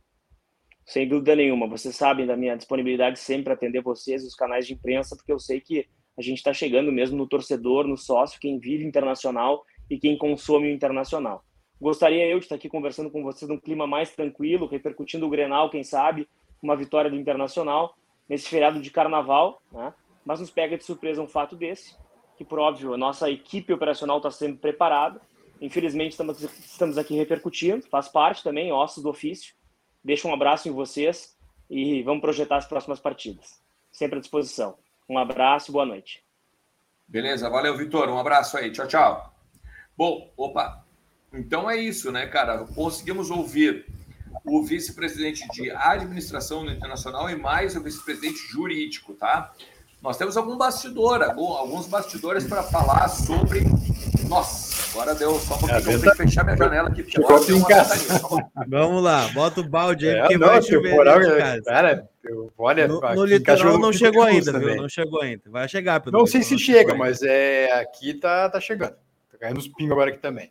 Sem 0.88 1.06
dúvida 1.06 1.36
nenhuma. 1.36 1.68
Vocês 1.68 1.94
sabem 1.94 2.24
da 2.24 2.34
minha 2.34 2.56
disponibilidade 2.56 3.18
sempre 3.18 3.52
atender 3.52 3.82
vocês, 3.82 4.24
os 4.24 4.34
canais 4.34 4.66
de 4.66 4.72
imprensa, 4.72 5.14
porque 5.14 5.30
eu 5.30 5.38
sei 5.38 5.60
que 5.60 5.86
a 6.16 6.22
gente 6.22 6.38
está 6.38 6.54
chegando 6.54 6.90
mesmo 6.90 7.14
no 7.14 7.28
torcedor, 7.28 7.86
no 7.86 7.94
sócio, 7.94 8.40
quem 8.40 8.58
vive 8.58 8.86
internacional 8.86 9.66
e 9.90 9.98
quem 9.98 10.16
consome 10.16 10.66
o 10.66 10.70
internacional. 10.74 11.44
Gostaria 11.78 12.26
eu 12.26 12.38
de 12.38 12.46
estar 12.46 12.54
aqui 12.54 12.70
conversando 12.70 13.10
com 13.10 13.22
vocês 13.22 13.46
num 13.50 13.60
clima 13.60 13.86
mais 13.86 14.12
tranquilo, 14.12 14.66
repercutindo 14.66 15.26
o 15.26 15.28
Grenal, 15.28 15.68
quem 15.68 15.84
sabe, 15.84 16.26
uma 16.62 16.74
vitória 16.74 17.10
do 17.10 17.16
Internacional 17.16 17.94
nesse 18.26 18.48
feriado 18.48 18.80
de 18.80 18.90
carnaval, 18.90 19.60
né? 19.70 19.92
mas 20.24 20.40
nos 20.40 20.50
pega 20.50 20.78
de 20.78 20.84
surpresa 20.84 21.20
um 21.20 21.28
fato 21.28 21.54
desse, 21.54 21.94
que 22.38 22.46
por 22.46 22.58
óbvio 22.58 22.94
a 22.94 22.96
nossa 22.96 23.30
equipe 23.30 23.74
operacional 23.74 24.16
está 24.16 24.30
sempre 24.30 24.56
preparada. 24.56 25.20
Infelizmente 25.60 26.12
estamos, 26.12 26.42
estamos 26.42 26.96
aqui 26.96 27.14
repercutindo, 27.14 27.86
faz 27.90 28.08
parte 28.08 28.42
também, 28.42 28.72
ossos 28.72 29.02
do 29.02 29.10
ofício, 29.10 29.57
Deixo 30.08 30.26
um 30.26 30.32
abraço 30.32 30.66
em 30.66 30.72
vocês 30.72 31.36
e 31.68 32.02
vamos 32.02 32.22
projetar 32.22 32.56
as 32.56 32.64
próximas 32.64 32.98
partidas. 32.98 33.60
Sempre 33.92 34.16
à 34.16 34.20
disposição. 34.22 34.78
Um 35.06 35.18
abraço, 35.18 35.70
boa 35.70 35.84
noite. 35.84 36.24
Beleza, 37.06 37.50
valeu, 37.50 37.76
Vitor. 37.76 38.08
Um 38.08 38.18
abraço 38.18 38.56
aí. 38.56 38.72
Tchau, 38.72 38.88
tchau. 38.88 39.34
Bom, 39.94 40.32
opa. 40.34 40.82
Então 41.30 41.70
é 41.70 41.76
isso, 41.76 42.10
né, 42.10 42.26
cara? 42.26 42.64
Conseguimos 42.74 43.30
ouvir 43.30 43.84
o 44.46 44.62
vice-presidente 44.62 45.46
de 45.48 45.70
administração 45.72 46.64
Internacional 46.64 47.28
e 47.28 47.36
mais 47.36 47.76
o 47.76 47.82
vice-presidente 47.82 48.38
jurídico, 48.48 49.12
tá? 49.12 49.52
Nós 50.00 50.16
temos 50.16 50.38
algum 50.38 50.56
bastidor, 50.56 51.22
alguns 51.22 51.86
bastidores 51.86 52.46
para 52.46 52.62
falar 52.62 53.08
sobre. 53.08 53.60
Nossa, 54.26 54.67
Agora 54.98 55.14
deu 55.14 55.38
só 55.38 55.54
um 55.54 55.58
pouquinho. 55.58 55.78
É, 55.78 55.80
tenho 55.80 56.00
que 56.00 56.16
fechar 56.16 56.42
minha 56.42 56.56
janela 56.56 56.88
aqui. 56.88 57.06
Vamos 58.66 59.00
lá, 59.00 59.28
bota 59.28 59.60
o 59.60 59.64
balde 59.64 60.08
aí, 60.08 60.16
é, 60.16 60.20
porque 60.22 60.36
não, 60.36 60.48
vai 60.48 60.60
chover. 60.60 60.90
Temporal, 60.90 61.20
cara, 61.64 62.08
eu, 62.24 62.52
olha, 62.58 62.88
no, 62.88 63.00
no 63.00 63.24
litoral 63.24 63.78
não 63.78 63.92
chegou 63.92 64.24
ainda, 64.24 64.58
viu? 64.58 64.74
Não 64.74 64.88
chegou 64.88 65.22
ainda. 65.22 65.42
Vai 65.46 65.68
chegar. 65.68 66.00
Pedro, 66.00 66.18
não 66.18 66.26
sei 66.26 66.42
se 66.42 66.58
chega, 66.58 66.96
mas 66.96 67.22
é, 67.22 67.70
aqui 67.74 68.12
tá, 68.12 68.50
tá 68.50 68.60
chegando. 68.60 68.96
Tá 69.30 69.38
caindo 69.38 69.58
os 69.58 69.68
pingos 69.68 69.92
agora 69.92 70.10
aqui 70.10 70.18
também. 70.18 70.50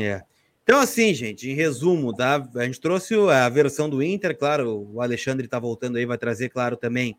É. 0.00 0.22
Então, 0.62 0.78
assim, 0.78 1.12
gente, 1.12 1.50
em 1.50 1.54
resumo, 1.54 2.14
tá? 2.14 2.48
a 2.54 2.64
gente 2.64 2.80
trouxe 2.80 3.16
a 3.16 3.48
versão 3.48 3.90
do 3.90 4.00
Inter, 4.00 4.38
claro, 4.38 4.88
o 4.92 5.00
Alexandre 5.00 5.46
está 5.46 5.58
voltando 5.58 5.96
aí, 5.96 6.06
vai 6.06 6.18
trazer, 6.18 6.50
claro, 6.50 6.76
também, 6.76 7.16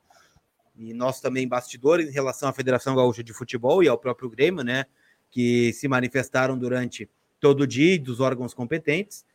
e 0.78 0.94
nós 0.94 1.20
também 1.20 1.48
bastidores 1.48 2.10
em 2.10 2.14
relação 2.14 2.48
à 2.48 2.54
Federação 2.54 2.96
Gaúcha 2.96 3.24
de 3.24 3.34
Futebol 3.34 3.84
e 3.84 3.90
ao 3.90 3.98
próprio 3.98 4.30
Grêmio, 4.30 4.64
né? 4.64 4.86
Que 5.32 5.74
se 5.74 5.88
manifestaram 5.88 6.58
durante 6.58 7.10
todo 7.40 7.62
o 7.62 7.68
dia 7.68 8.00
dos 8.00 8.20
órgãos 8.20 8.54
competentes, 8.54 9.26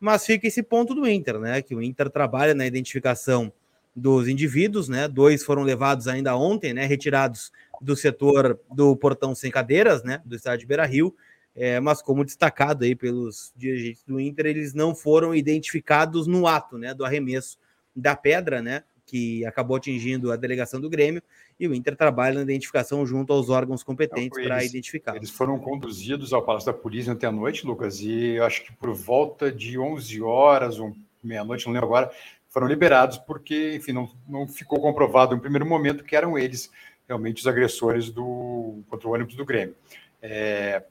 mas 0.00 0.26
fica 0.26 0.46
esse 0.46 0.62
ponto 0.62 0.94
do 0.94 1.08
Inter, 1.08 1.38
né? 1.38 1.62
Que 1.62 1.74
o 1.74 1.82
Inter 1.82 2.10
trabalha 2.10 2.54
na 2.54 2.66
identificação 2.66 3.52
dos 3.94 4.26
indivíduos, 4.26 4.88
né? 4.88 5.06
Dois 5.06 5.44
foram 5.44 5.62
levados 5.62 6.08
ainda 6.08 6.36
ontem, 6.36 6.72
né? 6.72 6.86
Retirados 6.86 7.52
do 7.80 7.94
setor 7.94 8.58
do 8.70 8.96
portão 8.96 9.34
sem 9.34 9.50
cadeiras, 9.50 10.02
né? 10.02 10.20
Do 10.24 10.34
estádio 10.34 10.66
Beira 10.66 10.86
Rio, 10.86 11.14
é, 11.54 11.78
mas 11.80 12.00
como 12.00 12.24
destacado 12.24 12.84
aí 12.84 12.94
pelos 12.94 13.52
dirigentes 13.54 14.02
do 14.04 14.18
Inter, 14.18 14.46
eles 14.46 14.72
não 14.72 14.94
foram 14.94 15.34
identificados 15.34 16.26
no 16.26 16.46
ato, 16.46 16.78
né, 16.78 16.94
do 16.94 17.04
arremesso 17.04 17.58
da 17.94 18.16
pedra, 18.16 18.62
né, 18.62 18.84
que 19.12 19.44
acabou 19.44 19.76
atingindo 19.76 20.32
a 20.32 20.36
delegação 20.36 20.80
do 20.80 20.88
Grêmio, 20.88 21.22
e 21.60 21.68
o 21.68 21.74
Inter 21.74 21.94
trabalha 21.94 22.36
na 22.36 22.42
identificação 22.44 23.04
junto 23.04 23.30
aos 23.30 23.50
órgãos 23.50 23.82
competentes 23.82 24.42
para 24.42 24.64
identificar. 24.64 25.14
Eles 25.14 25.28
foram 25.28 25.58
conduzidos 25.58 26.32
ao 26.32 26.42
Palácio 26.42 26.72
da 26.72 26.78
Polícia 26.78 27.12
ontem 27.12 27.26
à 27.26 27.30
noite, 27.30 27.66
Lucas, 27.66 28.00
e 28.00 28.38
acho 28.38 28.64
que 28.64 28.72
por 28.72 28.94
volta 28.94 29.52
de 29.52 29.78
11 29.78 30.22
horas 30.22 30.78
ou 30.78 30.96
meia-noite, 31.22 31.66
não 31.66 31.74
lembro 31.74 31.88
agora, 31.88 32.10
foram 32.48 32.66
liberados 32.66 33.18
porque, 33.18 33.74
enfim, 33.76 33.92
não, 33.92 34.10
não 34.26 34.48
ficou 34.48 34.80
comprovado 34.80 35.34
em 35.34 35.38
primeiro 35.38 35.66
momento 35.66 36.04
que 36.04 36.16
eram 36.16 36.38
eles 36.38 36.70
realmente 37.06 37.40
os 37.40 37.46
agressores 37.46 38.08
do 38.08 38.82
contra 38.88 39.08
o 39.08 39.12
ônibus 39.12 39.34
do 39.34 39.44
Grêmio. 39.44 39.76
É, 40.22 40.82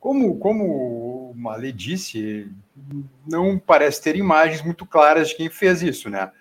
como, 0.00 0.40
como 0.40 1.30
o 1.30 1.34
Malê 1.36 1.70
disse, 1.70 2.50
não 3.28 3.56
parece 3.60 4.02
ter 4.02 4.16
imagens 4.16 4.60
muito 4.60 4.84
claras 4.84 5.28
de 5.28 5.36
quem 5.36 5.48
fez 5.48 5.82
isso, 5.82 6.10
né? 6.10 6.32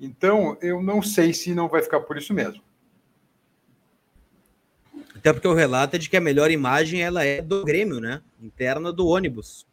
Então, 0.00 0.56
eu 0.60 0.82
não 0.82 1.00
sei 1.00 1.32
se 1.32 1.54
não 1.54 1.68
vai 1.68 1.82
ficar 1.82 2.00
por 2.00 2.18
isso 2.18 2.34
mesmo. 2.34 2.62
Até 5.14 5.32
porque 5.32 5.48
o 5.48 5.54
relato 5.54 5.96
é 5.96 5.98
de 5.98 6.08
que 6.08 6.16
a 6.16 6.20
melhor 6.20 6.50
imagem 6.50 7.02
ela 7.02 7.24
é 7.24 7.40
do 7.40 7.64
Grêmio, 7.64 8.00
né? 8.00 8.20
Interna 8.40 8.92
do 8.92 9.06
ônibus. 9.06 9.66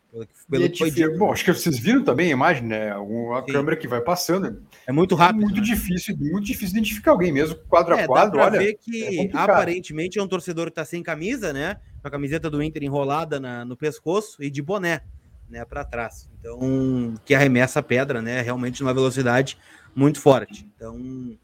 Pelo, 0.47 0.69
que 0.69 0.77
foi 0.77 0.91
dito. 0.91 1.17
Bom, 1.17 1.33
acho 1.33 1.43
que 1.43 1.51
vocês 1.51 1.79
viram 1.79 2.03
também 2.03 2.27
a 2.27 2.31
imagem, 2.31 2.67
né? 2.67 2.91
A 2.91 3.43
Sim. 3.45 3.51
câmera 3.51 3.75
que 3.75 3.87
vai 3.87 3.99
passando. 3.99 4.63
É 4.85 4.91
muito 4.91 5.15
rápido. 5.15 5.41
É 5.41 5.45
muito 5.45 5.59
né? 5.59 5.63
difícil, 5.63 6.15
muito 6.17 6.45
difícil 6.45 6.77
identificar 6.77 7.11
alguém 7.11 7.31
mesmo, 7.31 7.55
quadro 7.67 7.95
é, 7.95 8.03
a 8.03 8.07
quadro. 8.07 8.37
Dá 8.37 8.45
pra 8.45 8.51
olha, 8.51 8.59
ver 8.59 8.77
que 8.79 9.19
é 9.19 9.29
aparentemente 9.33 10.19
é 10.19 10.23
um 10.23 10.27
torcedor 10.27 10.65
que 10.65 10.71
está 10.71 10.85
sem 10.85 11.01
camisa, 11.01 11.51
né? 11.51 11.77
Com 11.99 12.07
a 12.07 12.11
camiseta 12.11 12.47
do 12.47 12.61
Inter 12.61 12.83
enrolada 12.83 13.39
na, 13.39 13.65
no 13.65 13.75
pescoço 13.75 14.43
e 14.43 14.51
de 14.51 14.61
boné, 14.61 15.01
né? 15.49 15.65
Para 15.65 15.83
trás. 15.83 16.29
Então, 16.39 17.15
que 17.25 17.33
arremessa 17.33 17.79
a 17.79 17.83
pedra, 17.83 18.21
né? 18.21 18.41
Realmente 18.41 18.83
numa 18.83 18.93
velocidade 18.93 19.57
muito 19.95 20.19
forte. 20.19 20.67
Então, 20.75 21.37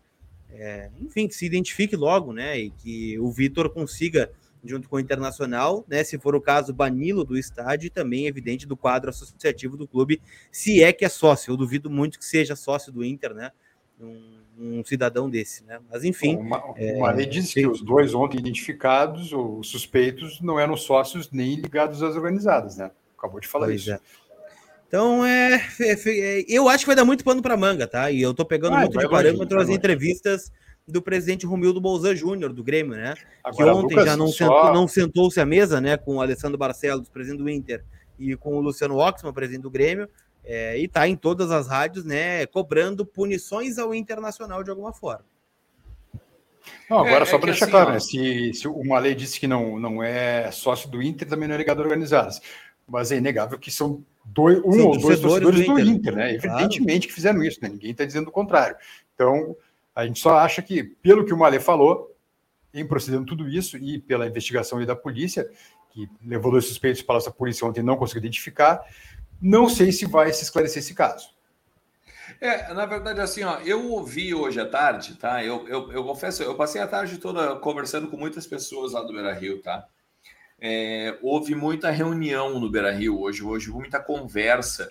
é, 0.50 0.89
enfim, 1.00 1.28
que 1.28 1.36
se 1.36 1.45
identifique 1.45 1.95
logo, 1.95 2.34
né? 2.34 2.60
E 2.60 2.70
que 2.72 3.20
o 3.20 3.32
Vitor 3.32 3.70
consiga 3.70 4.32
junto 4.64 4.89
com 4.89 4.97
o 4.97 5.00
Internacional, 5.00 5.86
né? 5.88 6.04
Se 6.04 6.18
for 6.18 6.36
o 6.36 6.41
caso, 6.41 6.74
bani-lo 6.74 7.24
do 7.24 7.38
estádio 7.38 7.88
e 7.88 7.89
também 7.89 8.28
evidente 8.28 8.68
do 8.68 8.76
quadro 8.76 9.10
associativo 9.10 9.78
do 9.78 9.88
clube, 9.88 10.22
se 10.52 10.84
é 10.84 10.91
que 10.91 11.06
é 11.06 11.10
sócio. 11.10 11.52
Eu 11.52 11.58
duvido 11.58 11.89
muito 11.89 12.20
que 12.20 12.26
seja 12.26 12.56
sócio 12.56 12.91
do 12.91 13.04
Inter, 13.04 13.34
né? 13.34 13.52
Um, 14.00 14.39
um 14.60 14.84
cidadão 14.86 15.30
desse, 15.30 15.64
né? 15.64 15.80
Mas 15.89 16.04
enfim. 16.04 16.36
Bom, 16.36 16.41
uma, 16.41 16.66
uma 16.66 17.12
lei 17.12 17.26
diz 17.26 17.54
que 17.54 17.66
os 17.66 17.82
dois 17.82 18.14
ontem 18.14 18.38
identificados, 18.38 19.32
ou 19.32 19.64
suspeitos, 19.64 20.41
não 20.41 20.60
eram 20.60 20.76
sócios 20.76 21.32
nem 21.32 21.56
ligados 21.56 22.04
às 22.04 22.16
organizadas, 22.16 22.78
né? 22.78 22.91
Acabou 23.18 23.39
de 23.39 23.47
falar 23.47 23.68
pois 23.68 23.82
isso. 23.82 23.91
É. 23.91 24.00
Então, 24.89 25.23
é, 25.23 25.61
é, 25.79 25.93
é, 26.07 26.45
eu 26.47 26.67
acho 26.67 26.79
que 26.79 26.87
vai 26.87 26.95
dar 26.95 27.05
muito 27.05 27.23
pano 27.23 27.43
para 27.43 27.55
manga, 27.55 27.87
tá? 27.87 28.09
E 28.09 28.19
eu 28.23 28.33
tô 28.33 28.43
pegando 28.43 28.75
ah, 28.75 28.79
muito 28.79 28.97
de 28.97 29.07
parâmetro 29.07 29.61
as 29.61 29.69
entrevistas 29.69 30.51
do 30.87 30.99
presidente 30.99 31.45
Romildo 31.45 31.79
Bolzan 31.79 32.15
Júnior, 32.15 32.51
do 32.51 32.63
Grêmio, 32.63 32.97
né? 32.97 33.13
Agora, 33.43 33.71
que 33.71 33.77
ontem 33.77 33.95
Lucas, 33.95 34.05
já 34.05 34.17
não, 34.17 34.27
só... 34.29 34.33
sentou, 34.33 34.73
não 34.73 34.87
sentou-se 34.87 35.39
à 35.39 35.45
mesa, 35.45 35.79
né, 35.79 35.95
com 35.95 36.15
o 36.15 36.21
Alessandro 36.21 36.57
Barcelos, 36.57 37.07
presidente 37.07 37.37
do 37.37 37.47
Inter, 37.47 37.85
e 38.17 38.35
com 38.35 38.57
o 38.57 38.61
Luciano 38.61 38.97
Oxman, 38.97 39.31
presidente 39.31 39.61
do 39.61 39.69
Grêmio, 39.69 40.09
é, 40.43 40.75
e 40.79 40.87
tá 40.87 41.07
em 41.07 41.15
todas 41.15 41.51
as 41.51 41.67
rádios, 41.67 42.03
né, 42.03 42.47
cobrando 42.47 43.05
punições 43.05 43.77
ao 43.77 43.93
Internacional 43.93 44.63
de 44.63 44.71
alguma 44.71 44.91
forma. 44.91 45.23
Não, 46.89 46.97
agora, 46.97 47.21
é, 47.21 47.25
só 47.27 47.35
é 47.35 47.39
para 47.39 47.51
deixar 47.51 47.65
assim, 47.65 47.71
claro, 47.71 47.91
né, 47.91 47.99
se, 47.99 48.53
se 48.55 48.67
uma 48.67 48.97
lei 48.97 49.13
disse 49.13 49.39
que 49.39 49.45
não, 49.45 49.79
não 49.79 50.01
é 50.01 50.49
sócio 50.51 50.89
do 50.89 50.99
Inter, 50.99 51.27
também 51.27 51.47
não 51.47 51.53
é 51.53 51.59
ligado 51.59 51.79
a 51.79 51.83
organizadas. 51.83 52.41
Mas 52.87 53.11
é 53.11 53.17
inegável 53.17 53.59
que 53.59 53.69
são 53.69 54.03
dois, 54.34 54.59
um 54.59 54.88
ou 54.88 54.97
dois 54.97 55.19
torcedores 55.19 55.65
do 55.65 55.80
Inter, 55.80 55.86
do 55.86 55.89
Inter 55.89 56.15
né? 56.15 56.34
Evidentemente 56.34 57.07
que 57.07 57.13
fizeram 57.13 57.43
isso, 57.43 57.59
né? 57.61 57.69
Ninguém 57.69 57.91
está 57.91 58.05
dizendo 58.05 58.27
o 58.27 58.32
contrário. 58.32 58.75
Então, 59.13 59.55
a 59.95 60.05
gente 60.05 60.19
só 60.19 60.38
acha 60.38 60.61
que, 60.61 60.84
pelo 60.84 61.25
que 61.25 61.34
o 61.34 61.38
Malê 61.38 61.59
falou, 61.59 62.15
em 62.73 62.86
procedendo 62.86 63.25
tudo 63.25 63.47
isso 63.47 63.77
e 63.77 63.99
pela 63.99 64.27
investigação 64.27 64.84
da 64.86 64.95
polícia, 64.95 65.49
que 65.91 66.07
levou 66.25 66.51
dois 66.51 66.65
suspeitos 66.65 67.01
para 67.01 67.17
a 67.17 67.32
polícia 67.32 67.65
ontem 67.67 67.82
não 67.82 67.97
conseguiu 67.97 68.19
identificar, 68.19 68.82
não 69.41 69.67
sei 69.67 69.91
se 69.91 70.05
vai 70.05 70.32
se 70.32 70.43
esclarecer 70.43 70.80
esse 70.80 70.93
caso. 70.93 71.30
É, 72.39 72.73
na 72.73 72.86
verdade, 72.86 73.19
assim, 73.19 73.43
ó, 73.43 73.59
eu 73.59 73.91
ouvi 73.91 74.34
hoje 74.34 74.59
à 74.59 74.65
tarde, 74.65 75.15
tá? 75.15 75.43
Eu, 75.43 75.67
eu, 75.67 75.91
eu 75.91 76.03
confesso, 76.03 76.43
eu 76.43 76.55
passei 76.55 76.80
a 76.80 76.88
tarde 76.88 77.17
toda 77.17 77.55
conversando 77.55 78.07
com 78.07 78.15
muitas 78.15 78.45
pessoas 78.45 78.93
lá 78.93 79.01
do 79.01 79.11
Beira 79.11 79.34
Rio, 79.34 79.61
tá? 79.61 79.88
É, 80.62 81.18
houve 81.22 81.55
muita 81.55 81.89
reunião 81.89 82.60
no 82.60 82.70
Beira 82.70 82.91
Rio 82.91 83.22
hoje, 83.22 83.43
hoje 83.43 83.70
muita 83.70 83.99
conversa 83.99 84.89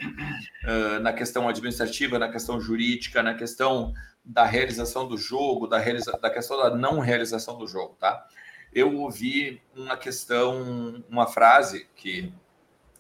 uh, 0.65 1.01
na 1.01 1.13
questão 1.13 1.47
administrativa, 1.47 2.19
na 2.19 2.31
questão 2.31 2.59
jurídica, 2.59 3.23
na 3.23 3.35
questão 3.35 3.93
da 4.25 4.45
realização 4.45 5.07
do 5.07 5.19
jogo, 5.19 5.67
da, 5.67 5.79
realiza 5.79 6.13
da 6.13 6.31
questão 6.31 6.57
da 6.57 6.75
não 6.75 7.01
realização 7.01 7.59
do 7.59 7.67
jogo, 7.67 7.97
tá? 7.99 8.27
Eu 8.73 8.97
ouvi 8.97 9.61
uma 9.75 9.97
questão, 9.97 11.03
uma 11.09 11.27
frase 11.27 11.87
que 11.95 12.33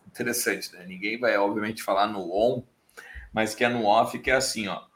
interessante, 0.07 0.73
né? 0.73 0.85
Ninguém 0.87 1.19
vai, 1.19 1.37
obviamente, 1.37 1.83
falar 1.83 2.07
no 2.07 2.31
on, 2.33 2.63
mas 3.33 3.55
que 3.55 3.65
é 3.65 3.69
no 3.69 3.85
off, 3.85 4.19
que 4.19 4.31
é 4.31 4.35
assim, 4.35 4.69
ó. 4.69 4.88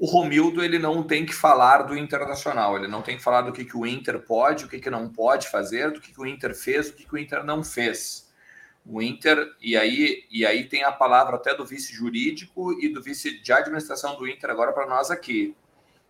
O 0.00 0.06
Romildo, 0.06 0.64
ele 0.64 0.78
não 0.78 1.02
tem 1.02 1.26
que 1.26 1.34
falar 1.34 1.82
do 1.82 1.94
Internacional, 1.94 2.74
ele 2.74 2.88
não 2.88 3.02
tem 3.02 3.18
que 3.18 3.22
falar 3.22 3.42
do 3.42 3.52
que, 3.52 3.66
que 3.66 3.76
o 3.76 3.86
Inter 3.86 4.18
pode, 4.18 4.64
o 4.64 4.68
que, 4.68 4.80
que 4.80 4.88
não 4.88 5.10
pode 5.10 5.50
fazer, 5.50 5.90
do 5.90 6.00
que, 6.00 6.10
que 6.10 6.18
o 6.18 6.26
Inter 6.26 6.54
fez, 6.54 6.88
o 6.88 6.94
que, 6.94 7.04
que 7.04 7.14
o 7.14 7.18
Inter 7.18 7.44
não 7.44 7.62
fez. 7.62 8.32
O 8.86 9.02
Inter, 9.02 9.46
e 9.60 9.76
aí, 9.76 10.24
e 10.30 10.46
aí 10.46 10.66
tem 10.66 10.84
a 10.84 10.90
palavra 10.90 11.36
até 11.36 11.54
do 11.54 11.66
vice 11.66 11.92
jurídico 11.92 12.72
e 12.82 12.88
do 12.88 13.02
vice 13.02 13.42
de 13.42 13.52
administração 13.52 14.16
do 14.16 14.26
Inter 14.26 14.48
agora 14.48 14.72
para 14.72 14.86
nós 14.86 15.10
aqui, 15.10 15.54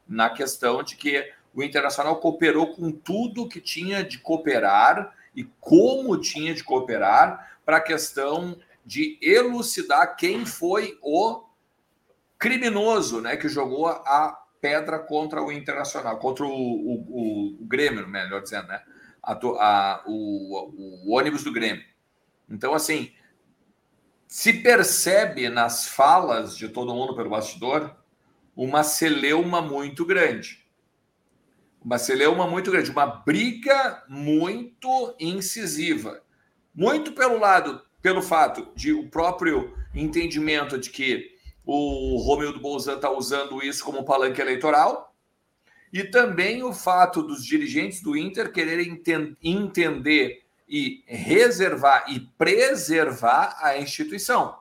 na 0.06 0.30
questão 0.30 0.84
de 0.84 0.94
que 0.94 1.28
o 1.52 1.60
Internacional 1.60 2.20
cooperou 2.20 2.72
com 2.72 2.92
tudo 2.92 3.48
que 3.48 3.60
tinha 3.60 4.04
de 4.04 4.20
cooperar 4.20 5.12
e 5.34 5.42
como 5.58 6.16
tinha 6.16 6.54
de 6.54 6.62
cooperar 6.62 7.58
para 7.64 7.78
a 7.78 7.82
questão 7.82 8.56
de 8.86 9.18
elucidar 9.20 10.14
quem 10.14 10.46
foi 10.46 10.96
o 11.02 11.49
criminoso 12.40 13.20
né, 13.20 13.36
que 13.36 13.48
jogou 13.48 13.86
a 13.86 14.36
pedra 14.62 14.98
contra 14.98 15.42
o 15.42 15.52
Internacional, 15.52 16.18
contra 16.18 16.44
o, 16.44 16.50
o, 16.50 17.60
o, 17.60 17.66
Grêmio, 17.66 18.08
melhor 18.08 18.42
dizendo, 18.42 18.68
né? 18.68 18.82
A, 19.22 19.32
a, 19.32 20.02
o, 20.06 21.04
o 21.06 21.14
ônibus 21.14 21.44
do 21.44 21.52
Grêmio. 21.52 21.84
Então, 22.48 22.72
assim, 22.72 23.12
se 24.26 24.54
percebe 24.54 25.48
nas 25.50 25.86
falas 25.86 26.56
de 26.56 26.68
todo 26.68 26.94
mundo 26.94 27.14
pelo 27.14 27.30
bastidor 27.30 27.94
uma 28.56 28.82
celeuma 28.82 29.60
muito 29.60 30.04
grande. 30.04 30.66
Uma 31.82 31.98
celeuma 31.98 32.46
muito 32.46 32.70
grande, 32.70 32.90
uma 32.90 33.06
briga 33.06 34.02
muito 34.08 35.14
incisiva. 35.20 36.22
Muito 36.74 37.12
pelo 37.12 37.38
lado, 37.38 37.82
pelo 38.00 38.22
fato 38.22 38.68
de 38.74 38.92
o 38.92 39.08
próprio 39.08 39.76
entendimento 39.94 40.78
de 40.78 40.90
que 40.90 41.39
o 41.72 42.16
Romildo 42.16 42.58
Bolzan 42.58 42.96
está 42.96 43.08
usando 43.08 43.62
isso 43.62 43.84
como 43.84 44.04
palanque 44.04 44.40
eleitoral, 44.40 45.14
e 45.92 46.02
também 46.02 46.64
o 46.64 46.72
fato 46.72 47.22
dos 47.22 47.44
dirigentes 47.44 48.02
do 48.02 48.16
Inter 48.16 48.50
quererem 48.50 49.00
entender 49.40 50.42
e 50.68 51.04
reservar 51.06 52.06
e 52.08 52.20
preservar 52.36 53.56
a 53.60 53.78
instituição. 53.78 54.58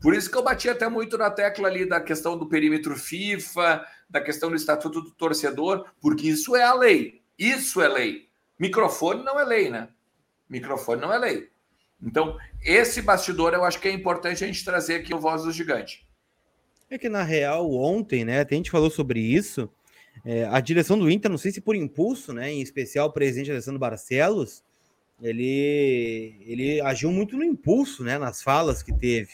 Por 0.00 0.14
isso 0.14 0.30
que 0.30 0.36
eu 0.36 0.44
bati 0.44 0.68
até 0.68 0.88
muito 0.88 1.18
na 1.18 1.28
tecla 1.28 1.66
ali 1.66 1.84
da 1.84 2.00
questão 2.00 2.38
do 2.38 2.46
perímetro 2.46 2.94
FIFA, 2.94 3.84
da 4.08 4.20
questão 4.20 4.48
do 4.48 4.54
estatuto 4.54 5.00
do 5.00 5.10
torcedor, 5.10 5.86
porque 6.00 6.28
isso 6.28 6.54
é 6.54 6.62
a 6.62 6.74
lei. 6.74 7.20
Isso 7.36 7.82
é 7.82 7.88
lei. 7.88 8.28
Microfone 8.60 9.24
não 9.24 9.40
é 9.40 9.44
lei, 9.44 9.70
né? 9.70 9.88
Microfone 10.48 11.00
não 11.00 11.12
é 11.12 11.18
lei. 11.18 11.50
Então, 12.02 12.36
esse 12.62 13.00
bastidor 13.00 13.54
eu 13.54 13.64
acho 13.64 13.80
que 13.80 13.88
é 13.88 13.92
importante 13.92 14.44
a 14.44 14.46
gente 14.46 14.64
trazer 14.64 14.96
aqui 14.96 15.14
o 15.14 15.20
Voz 15.20 15.42
do 15.42 15.52
Gigante. 15.52 16.06
É 16.90 16.98
que, 16.98 17.08
na 17.08 17.22
real, 17.22 17.72
ontem, 17.72 18.24
né, 18.24 18.46
a 18.48 18.54
gente 18.54 18.70
falou 18.70 18.90
sobre 18.90 19.18
isso, 19.20 19.68
é, 20.24 20.44
a 20.44 20.60
direção 20.60 20.98
do 20.98 21.10
Inter, 21.10 21.30
não 21.30 21.38
sei 21.38 21.50
se 21.50 21.60
por 21.60 21.74
impulso, 21.74 22.32
né, 22.32 22.50
em 22.52 22.60
especial 22.60 23.08
o 23.08 23.12
presidente 23.12 23.50
Alessandro 23.50 23.80
Barcelos, 23.80 24.62
ele, 25.20 26.36
ele 26.46 26.80
agiu 26.80 27.10
muito 27.10 27.36
no 27.36 27.44
impulso, 27.44 28.04
né, 28.04 28.18
nas 28.18 28.42
falas 28.42 28.82
que 28.82 28.92
teve. 28.92 29.32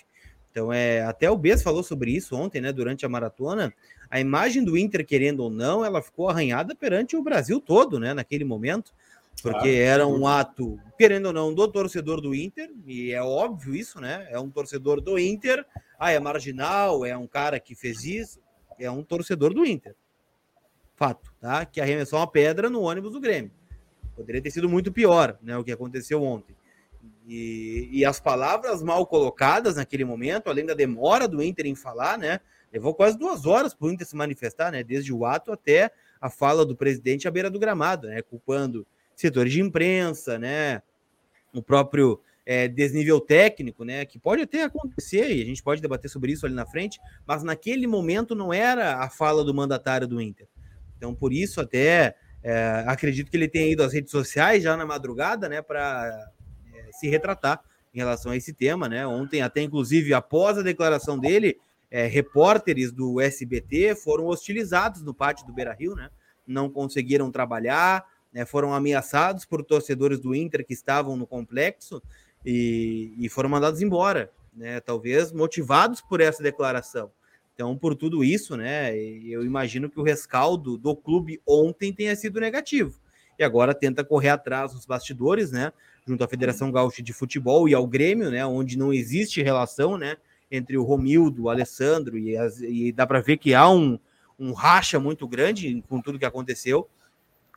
Então, 0.50 0.72
é, 0.72 1.02
até 1.02 1.30
o 1.30 1.36
Bess 1.36 1.62
falou 1.62 1.82
sobre 1.82 2.12
isso 2.12 2.36
ontem, 2.36 2.60
né, 2.60 2.72
durante 2.72 3.04
a 3.04 3.08
maratona. 3.08 3.72
A 4.10 4.20
imagem 4.20 4.62
do 4.62 4.76
Inter, 4.76 5.04
querendo 5.04 5.40
ou 5.40 5.50
não, 5.50 5.84
ela 5.84 6.02
ficou 6.02 6.28
arranhada 6.28 6.74
perante 6.74 7.16
o 7.16 7.22
Brasil 7.22 7.58
todo, 7.60 7.98
né, 7.98 8.12
naquele 8.12 8.44
momento, 8.44 8.92
porque 9.40 9.68
ah, 9.68 9.82
era 9.82 10.06
um 10.06 10.26
ato, 10.26 10.78
querendo 10.98 11.26
ou 11.26 11.32
não, 11.32 11.54
do 11.54 11.66
torcedor 11.66 12.20
do 12.20 12.34
Inter, 12.34 12.70
e 12.86 13.12
é 13.12 13.22
óbvio 13.22 13.74
isso, 13.74 14.00
né? 14.00 14.26
É 14.30 14.38
um 14.38 14.50
torcedor 14.50 15.00
do 15.00 15.18
Inter, 15.18 15.64
ah, 15.98 16.10
é 16.10 16.20
marginal, 16.20 17.04
é 17.04 17.16
um 17.16 17.26
cara 17.26 17.58
que 17.58 17.74
fez 17.74 18.04
isso, 18.04 18.40
é 18.78 18.90
um 18.90 19.02
torcedor 19.02 19.54
do 19.54 19.64
Inter. 19.64 19.94
Fato, 20.94 21.32
tá? 21.40 21.64
Que 21.64 21.80
arremessou 21.80 22.18
uma 22.18 22.26
pedra 22.26 22.70
no 22.70 22.82
ônibus 22.82 23.12
do 23.12 23.20
Grêmio. 23.20 23.50
Poderia 24.14 24.42
ter 24.42 24.50
sido 24.50 24.68
muito 24.68 24.92
pior, 24.92 25.38
né, 25.42 25.56
o 25.56 25.64
que 25.64 25.72
aconteceu 25.72 26.22
ontem. 26.22 26.54
E, 27.26 27.88
e, 27.90 28.04
as 28.04 28.20
palavras 28.20 28.82
mal 28.82 29.06
colocadas 29.06 29.76
naquele 29.76 30.04
momento, 30.04 30.48
além 30.48 30.66
da 30.66 30.74
demora 30.74 31.26
do 31.26 31.42
Inter 31.42 31.66
em 31.66 31.74
falar, 31.74 32.18
né? 32.18 32.40
Levou 32.72 32.94
quase 32.94 33.18
duas 33.18 33.44
horas 33.46 33.74
para 33.74 33.86
o 33.86 33.90
Inter 33.90 34.06
se 34.06 34.16
manifestar, 34.16 34.70
né? 34.70 34.82
Desde 34.82 35.12
o 35.12 35.24
ato 35.24 35.52
até 35.52 35.90
a 36.20 36.30
fala 36.30 36.64
do 36.64 36.76
presidente 36.76 37.26
à 37.26 37.30
beira 37.30 37.50
do 37.50 37.58
gramado, 37.58 38.08
né? 38.08 38.22
Culpando 38.22 38.86
setores 39.14 39.52
de 39.52 39.60
imprensa, 39.60 40.38
né? 40.38 40.82
O 41.52 41.62
próprio 41.62 42.20
é, 42.44 42.68
desnível 42.68 43.20
técnico, 43.20 43.84
né? 43.84 44.04
Que 44.04 44.18
pode 44.18 44.42
até 44.42 44.64
acontecer, 44.64 45.30
e 45.30 45.42
a 45.42 45.44
gente 45.44 45.62
pode 45.62 45.80
debater 45.80 46.10
sobre 46.10 46.32
isso 46.32 46.46
ali 46.46 46.54
na 46.54 46.66
frente, 46.66 47.00
mas 47.26 47.42
naquele 47.42 47.86
momento 47.86 48.34
não 48.34 48.52
era 48.52 48.96
a 48.98 49.08
fala 49.08 49.44
do 49.44 49.54
mandatário 49.54 50.06
do 50.06 50.20
Inter. 50.20 50.48
Então, 50.96 51.14
por 51.14 51.32
isso, 51.32 51.60
até 51.60 52.14
é, 52.42 52.84
acredito 52.86 53.30
que 53.30 53.36
ele 53.36 53.48
tenha 53.48 53.70
ido 53.70 53.82
às 53.82 53.92
redes 53.92 54.10
sociais 54.10 54.62
já 54.62 54.76
na 54.76 54.84
madrugada, 54.84 55.48
né? 55.48 55.62
Para 55.62 56.30
é, 56.74 56.92
se 56.92 57.08
retratar 57.08 57.62
em 57.94 57.98
relação 57.98 58.32
a 58.32 58.36
esse 58.36 58.52
tema, 58.52 58.88
né? 58.88 59.06
Ontem, 59.06 59.42
até 59.42 59.62
inclusive, 59.62 60.12
após 60.14 60.58
a 60.58 60.62
declaração 60.62 61.18
dele, 61.18 61.58
é, 61.90 62.06
repórteres 62.06 62.90
do 62.90 63.20
SBT 63.20 63.94
foram 63.94 64.26
hostilizados 64.26 65.02
no 65.02 65.14
pátio 65.14 65.46
do 65.46 65.52
Beira 65.52 65.74
Rio, 65.74 65.94
né? 65.94 66.10
Não 66.46 66.68
conseguiram 66.68 67.30
trabalhar, 67.30 68.04
né? 68.32 68.44
foram 68.44 68.72
ameaçados 68.72 69.44
por 69.44 69.62
torcedores 69.64 70.18
do 70.18 70.34
Inter 70.34 70.64
que 70.64 70.72
estavam 70.72 71.16
no 71.16 71.26
complexo 71.26 72.02
e, 72.44 73.14
e 73.18 73.28
foram 73.28 73.48
mandados 73.48 73.82
embora, 73.82 74.30
né? 74.54 74.80
Talvez 74.80 75.32
motivados 75.32 76.00
por 76.00 76.20
essa 76.20 76.42
declaração. 76.42 77.10
Então, 77.54 77.76
por 77.76 77.94
tudo 77.94 78.24
isso, 78.24 78.56
né? 78.56 78.96
Eu 78.96 79.44
imagino 79.44 79.88
que 79.88 80.00
o 80.00 80.02
rescaldo 80.02 80.76
do 80.76 80.96
clube 80.96 81.40
ontem 81.46 81.92
tenha 81.92 82.16
sido 82.16 82.40
negativo. 82.40 82.98
E 83.38 83.44
agora 83.44 83.74
tenta 83.74 84.04
correr 84.04 84.30
atrás 84.30 84.72
dos 84.72 84.86
bastidores, 84.86 85.52
né? 85.52 85.72
Junto 86.06 86.24
à 86.24 86.28
Federação 86.28 86.72
Gaúcha 86.72 87.02
de 87.02 87.12
Futebol 87.12 87.68
e 87.68 87.74
ao 87.74 87.86
Grêmio, 87.86 88.30
né? 88.30 88.44
Onde 88.44 88.76
não 88.76 88.92
existe 88.92 89.42
relação, 89.42 89.96
né? 89.96 90.16
Entre 90.50 90.76
o 90.76 90.82
Romildo, 90.82 91.44
o 91.44 91.50
Alessandro, 91.50 92.18
e, 92.18 92.36
as, 92.36 92.60
e 92.60 92.92
dá 92.92 93.06
para 93.06 93.20
ver 93.20 93.36
que 93.36 93.54
há 93.54 93.68
um, 93.70 93.98
um 94.38 94.52
racha 94.52 94.98
muito 94.98 95.26
grande 95.28 95.82
com 95.88 96.00
tudo 96.00 96.18
que 96.18 96.24
aconteceu. 96.24 96.88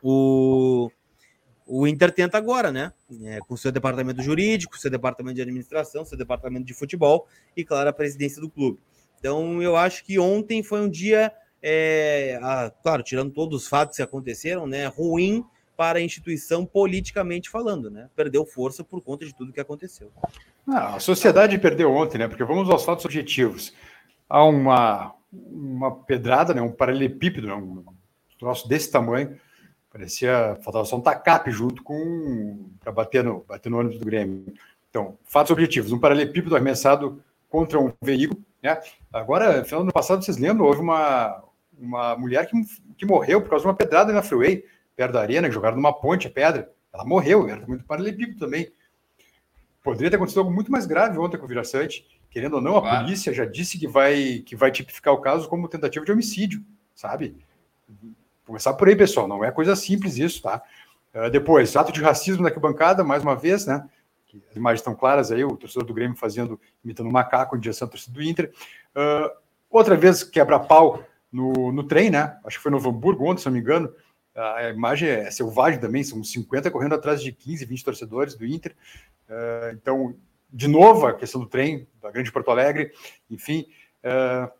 O, 0.08 0.88
o 1.66 1.84
Inter 1.84 2.12
tenta 2.12 2.38
agora, 2.38 2.70
né? 2.70 2.92
É, 3.24 3.40
com 3.40 3.56
seu 3.56 3.72
departamento 3.72 4.22
jurídico, 4.22 4.78
seu 4.78 4.88
departamento 4.88 5.34
de 5.34 5.42
administração, 5.42 6.04
seu 6.04 6.16
departamento 6.16 6.64
de 6.64 6.72
futebol 6.74 7.26
e, 7.56 7.64
claro, 7.64 7.88
a 7.88 7.92
presidência 7.92 8.40
do 8.40 8.48
clube. 8.48 8.78
Então, 9.18 9.60
eu 9.60 9.74
acho 9.74 10.04
que 10.04 10.16
ontem 10.16 10.62
foi 10.62 10.80
um 10.80 10.88
dia, 10.88 11.32
é, 11.60 12.38
a, 12.40 12.70
claro, 12.70 13.02
tirando 13.02 13.32
todos 13.32 13.62
os 13.64 13.68
fatos 13.68 13.96
que 13.96 14.02
aconteceram, 14.02 14.64
né? 14.64 14.86
Ruim 14.86 15.44
para 15.76 15.98
a 15.98 16.02
instituição 16.02 16.64
politicamente 16.64 17.50
falando, 17.50 17.90
né? 17.90 18.08
Perdeu 18.14 18.46
força 18.46 18.84
por 18.84 19.02
conta 19.02 19.26
de 19.26 19.34
tudo 19.34 19.52
que 19.52 19.60
aconteceu. 19.60 20.12
Ah, 20.68 20.94
a 20.94 21.00
sociedade 21.00 21.58
perdeu 21.58 21.90
ontem, 21.90 22.18
né? 22.18 22.28
Porque 22.28 22.44
vamos 22.44 22.70
aos 22.70 22.84
fatos 22.84 23.04
objetivos. 23.04 23.74
Há 24.28 24.44
uma, 24.44 25.12
uma 25.32 25.96
pedrada, 26.04 26.54
né? 26.54 26.62
um 26.62 26.70
paralelepípedo, 26.70 27.48
né? 27.48 27.54
um 27.54 27.84
troço 28.38 28.68
desse 28.68 28.88
tamanho, 28.90 29.36
Parecia, 29.96 30.58
faltava 30.60 30.84
só 30.84 30.98
um 30.98 31.00
tacape 31.00 31.50
junto 31.50 31.82
com. 31.82 32.68
para 32.80 32.92
bater 32.92 33.24
no, 33.24 33.40
bater 33.48 33.70
no 33.70 33.78
ônibus 33.78 33.98
do 33.98 34.04
Grêmio. 34.04 34.44
Então, 34.90 35.16
fatos 35.24 35.50
objetivos: 35.50 35.90
um 35.90 35.98
paralelepípedo 35.98 36.54
arremessado 36.54 37.24
contra 37.48 37.80
um 37.80 37.90
veículo. 38.02 38.38
Né? 38.62 38.78
Agora, 39.10 39.64
final 39.64 39.80
do 39.80 39.84
ano 39.84 39.92
passado, 39.94 40.22
vocês 40.22 40.36
lembram, 40.36 40.66
houve 40.66 40.80
uma, 40.80 41.42
uma 41.78 42.14
mulher 42.14 42.46
que, 42.46 42.54
que 42.98 43.06
morreu 43.06 43.40
por 43.40 43.48
causa 43.48 43.62
de 43.62 43.68
uma 43.68 43.74
pedrada 43.74 44.12
na 44.12 44.20
freeway, 44.20 44.66
perto 44.94 45.12
da 45.12 45.22
arena, 45.22 45.48
que 45.48 45.54
jogaram 45.54 45.76
numa 45.76 45.94
ponte 45.94 46.26
a 46.26 46.30
pedra. 46.30 46.70
Ela 46.92 47.06
morreu, 47.06 47.48
era 47.48 47.66
muito 47.66 47.84
paralelepípedo 47.84 48.38
também. 48.38 48.70
Poderia 49.82 50.10
ter 50.10 50.16
acontecido 50.16 50.40
algo 50.40 50.52
muito 50.52 50.70
mais 50.70 50.84
grave 50.84 51.16
ontem 51.16 51.38
com 51.38 51.46
o 51.46 51.48
Viraçante. 51.48 52.04
Querendo 52.28 52.56
ou 52.56 52.60
não, 52.60 52.76
a 52.76 52.82
claro. 52.82 53.04
polícia 53.04 53.32
já 53.32 53.46
disse 53.46 53.78
que 53.78 53.88
vai, 53.88 54.42
que 54.44 54.54
vai 54.54 54.70
tipificar 54.70 55.14
o 55.14 55.22
caso 55.22 55.48
como 55.48 55.68
tentativa 55.68 56.04
de 56.04 56.12
homicídio, 56.12 56.62
sabe? 56.94 57.34
Começar 58.46 58.74
por 58.74 58.88
aí, 58.88 58.94
pessoal, 58.94 59.26
não 59.26 59.44
é 59.44 59.50
coisa 59.50 59.74
simples 59.74 60.16
isso, 60.16 60.40
tá? 60.40 60.62
Uh, 61.12 61.28
depois, 61.28 61.74
ato 61.74 61.90
de 61.90 62.00
racismo 62.00 62.44
na 62.44 62.50
bancada, 62.50 63.02
mais 63.02 63.22
uma 63.22 63.34
vez, 63.34 63.66
né? 63.66 63.84
As 64.50 64.56
imagens 64.56 64.80
estão 64.80 64.94
claras 64.94 65.32
aí, 65.32 65.44
o 65.44 65.56
torcedor 65.56 65.84
do 65.84 65.92
Grêmio 65.92 66.16
fazendo, 66.16 66.60
imitando 66.84 67.08
um 67.08 67.12
macaco 67.12 67.56
em 67.56 67.60
direção 67.60 67.86
ao 67.86 67.90
torcedor 67.90 68.22
do 68.22 68.22
Inter. 68.22 68.52
Uh, 68.94 69.30
outra 69.68 69.96
vez, 69.96 70.22
quebra-pau 70.22 71.02
no, 71.32 71.72
no 71.72 71.82
trem, 71.82 72.08
né? 72.08 72.38
Acho 72.44 72.58
que 72.58 72.62
foi 72.62 72.70
no 72.70 72.78
Hamburgo 72.78 73.24
ontem, 73.24 73.40
se 73.40 73.46
não 73.46 73.52
me 73.52 73.60
engano. 73.60 73.92
A 74.34 74.68
imagem 74.68 75.08
é 75.08 75.30
selvagem 75.30 75.80
também, 75.80 76.04
são 76.04 76.22
50 76.22 76.70
correndo 76.70 76.94
atrás 76.94 77.22
de 77.22 77.32
15, 77.32 77.64
20 77.64 77.84
torcedores 77.84 78.34
do 78.34 78.46
Inter. 78.46 78.76
Uh, 79.28 79.72
então, 79.72 80.14
de 80.52 80.68
novo, 80.68 81.06
a 81.06 81.14
questão 81.14 81.40
do 81.40 81.48
trem, 81.48 81.88
da 82.00 82.10
Grande 82.10 82.30
Porto 82.30 82.50
Alegre, 82.50 82.92
enfim. 83.28 83.66
Uh, 84.04 84.50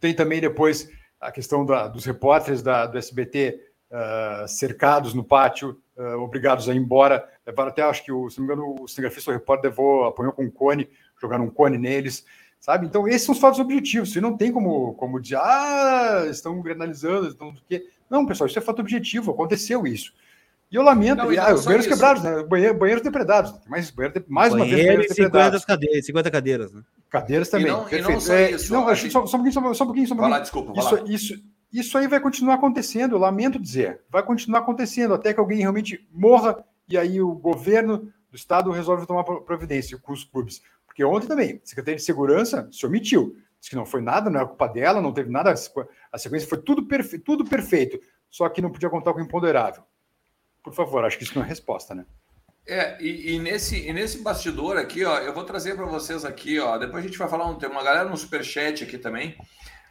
tem 0.00 0.14
também 0.14 0.40
depois 0.40 0.88
a 1.20 1.30
questão 1.30 1.64
da, 1.64 1.88
dos 1.88 2.04
repórteres 2.04 2.62
da, 2.62 2.86
do 2.86 2.98
SBT 2.98 3.60
uh, 3.90 3.94
ah, 3.94 4.44
cercados 4.48 5.14
no 5.14 5.24
pátio, 5.24 5.80
uh, 5.96 6.20
obrigados 6.20 6.68
a 6.68 6.74
ir 6.74 6.78
embora. 6.78 7.28
Levaram 7.46 7.70
até, 7.70 7.82
acho 7.82 8.04
que, 8.04 8.12
o, 8.12 8.28
se 8.30 8.38
não 8.38 8.46
me 8.46 8.52
engano, 8.52 8.82
o 8.82 8.88
cinegrafista, 8.88 9.30
o 9.30 9.34
repórter, 9.34 9.70
levou, 9.70 10.04
apanhou 10.04 10.32
com 10.32 10.44
um 10.44 10.50
cone, 10.50 10.88
jogaram 11.20 11.44
um 11.44 11.50
cone 11.50 11.78
neles, 11.78 12.24
sabe? 12.60 12.86
Então, 12.86 13.08
esses 13.08 13.22
são 13.22 13.34
os 13.34 13.40
fatos 13.40 13.60
objetivos. 13.60 14.12
Você 14.12 14.20
não 14.20 14.36
tem 14.36 14.52
como, 14.52 14.94
como 14.94 15.20
dizer, 15.20 15.36
ah, 15.36 16.26
estão 16.28 16.60
granalizando, 16.60 17.28
estão 17.28 17.52
do 17.52 17.60
quê? 17.68 17.86
Não, 18.10 18.26
pessoal, 18.26 18.46
isso 18.46 18.58
é 18.58 18.62
fato 18.62 18.80
objetivo, 18.80 19.32
aconteceu 19.32 19.86
isso. 19.86 20.12
E 20.70 20.74
eu 20.74 20.82
lamento, 20.82 21.18
não, 21.18 21.24
ah, 21.24 21.54
os 21.54 21.64
banheiros 21.64 21.86
isso. 21.86 21.94
quebrados, 21.94 22.22
né? 22.22 22.42
Banheiro, 22.42 22.74
banheiros 22.74 23.02
depredados. 23.02 23.54
Mais, 23.68 23.92
mais 24.26 24.52
uma 24.52 24.64
vez, 24.64 24.76
banheiros 24.76 25.06
50 25.06 25.24
depredados. 25.24 25.64
Cadeiras, 25.64 26.06
50 26.06 26.30
cadeiras, 26.30 26.72
né? 26.72 26.82
Cadeiras 27.08 27.48
também. 27.48 27.66
E 27.66 27.70
não, 27.70 27.88
e 27.88 28.02
não 28.02 28.20
só 28.20 28.34
é, 28.34 28.50
isso. 28.50 28.72
Não, 28.72 28.94
gente... 28.94 29.12
só, 29.12 29.24
só, 29.26 29.36
um 29.36 29.42
pouquinho, 29.42 29.52
só, 29.52 29.74
só 29.74 29.84
um 29.84 29.86
pouquinho, 29.86 30.08
só 30.08 30.14
um 30.14 30.16
pouquinho. 30.16 30.16
Vai 30.16 30.30
lá, 30.30 30.38
desculpa. 30.40 30.72
Isso, 30.76 31.04
isso, 31.06 31.44
isso 31.72 31.98
aí 31.98 32.08
vai 32.08 32.18
continuar 32.18 32.54
acontecendo, 32.54 33.14
eu 33.14 33.18
lamento 33.18 33.60
dizer. 33.60 34.00
Vai 34.10 34.24
continuar 34.24 34.60
acontecendo 34.60 35.14
até 35.14 35.32
que 35.32 35.38
alguém 35.38 35.60
realmente 35.60 36.04
morra 36.12 36.64
e 36.88 36.98
aí 36.98 37.20
o 37.20 37.32
governo 37.32 38.12
do 38.30 38.36
estado 38.36 38.70
resolve 38.70 39.06
tomar 39.06 39.24
providência 39.24 39.96
com 39.98 40.12
os 40.12 40.24
clubes. 40.24 40.62
Porque 40.86 41.04
ontem 41.04 41.28
também, 41.28 41.60
a 41.62 41.66
Secretaria 41.66 41.96
de 41.96 42.02
Segurança 42.02 42.68
se 42.72 42.84
omitiu. 42.86 43.36
Disse 43.58 43.70
que 43.70 43.76
não 43.76 43.86
foi 43.86 44.00
nada, 44.00 44.30
não 44.30 44.40
era 44.40 44.48
culpa 44.48 44.66
dela, 44.68 45.00
não 45.00 45.12
teve 45.12 45.30
nada. 45.30 45.54
A 46.12 46.18
sequência 46.18 46.48
foi 46.48 46.58
tudo, 46.58 46.86
perfe 46.86 47.18
tudo 47.18 47.44
perfeito. 47.44 47.98
Só 48.30 48.48
que 48.48 48.60
não 48.60 48.70
podia 48.70 48.90
contar 48.90 49.12
com 49.12 49.20
o 49.20 49.22
imponderável. 49.22 49.82
Por 50.66 50.74
favor, 50.74 51.04
acho 51.04 51.16
que 51.16 51.22
isso 51.22 51.38
não 51.38 51.44
é 51.44 51.48
resposta, 51.48 51.94
né? 51.94 52.04
É, 52.66 53.00
e, 53.00 53.34
e, 53.34 53.38
nesse, 53.38 53.86
e 53.86 53.92
nesse 53.92 54.18
bastidor 54.18 54.76
aqui, 54.76 55.04
ó, 55.04 55.18
eu 55.18 55.32
vou 55.32 55.44
trazer 55.44 55.76
para 55.76 55.86
vocês 55.86 56.24
aqui, 56.24 56.58
ó, 56.58 56.76
depois 56.76 57.04
a 57.04 57.06
gente 57.06 57.16
vai 57.16 57.28
falar, 57.28 57.46
um, 57.46 57.54
tem 57.54 57.68
uma 57.68 57.84
galera 57.84 58.08
no 58.08 58.16
superchat 58.16 58.82
aqui 58.82 58.98
também, 58.98 59.36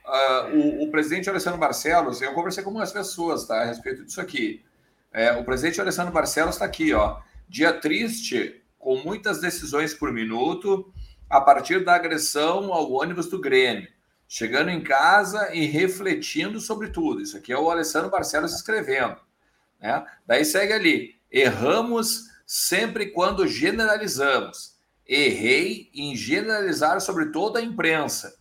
uh, 0.06 0.54
o, 0.54 0.84
o, 0.84 0.92
presidente 0.92 1.30
Alessandro 1.30 1.58
Barcelos, 1.58 2.22
eu 2.22 2.34
conversei 2.34 2.62
com 2.62 2.72
algumas 2.72 2.92
pessoas, 2.92 3.48
tá, 3.48 3.62
a 3.62 3.66
respeito 3.68 4.04
disso 4.04 4.20
aqui, 4.20 4.66
é, 5.14 5.32
o 5.32 5.46
presidente 5.46 5.80
Alessandro 5.80 6.12
Barcelos 6.12 6.56
está 6.56 6.66
aqui, 6.66 6.94
ó, 6.94 7.22
dia 7.48 7.72
triste, 7.72 8.62
com 8.78 8.98
muitas 8.98 9.40
decisões 9.40 9.94
por 9.94 10.12
minuto, 10.12 10.94
a 11.30 11.40
partir 11.40 11.86
da 11.86 11.96
agressão 11.96 12.74
ao 12.74 12.92
ônibus 12.92 13.30
do 13.30 13.40
Grêmio, 13.40 13.88
chegando 14.28 14.70
em 14.70 14.82
casa 14.82 15.56
e 15.56 15.66
refletindo 15.68 16.60
sobre 16.60 16.90
tudo, 16.90 17.22
isso 17.22 17.38
aqui 17.38 17.54
é 17.54 17.58
o 17.58 17.72
Alessandro 17.72 18.12
Barcelos 18.12 18.54
escrevendo, 18.54 19.16
né, 19.80 20.06
daí 20.26 20.44
segue 20.46 20.74
ali, 20.74 21.16
erramos 21.32 22.26
sempre 22.46 23.08
quando 23.08 23.48
generalizamos. 23.48 24.76
Errei 25.08 25.90
em 25.94 26.16
generalizar 26.16 27.00
sobre 27.00 27.28
toda 27.28 27.60
a 27.60 27.62
imprensa. 27.62 28.36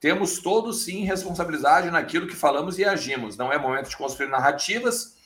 Temos 0.00 0.38
todos 0.38 0.84
sim 0.84 1.04
responsabilidade 1.04 1.90
naquilo 1.90 2.26
que 2.26 2.34
falamos 2.36 2.78
e 2.78 2.84
agimos. 2.84 3.36
Não 3.36 3.52
é 3.52 3.58
momento 3.58 3.88
de 3.88 3.96
construir 3.96 4.28
narrativas, 4.28 5.16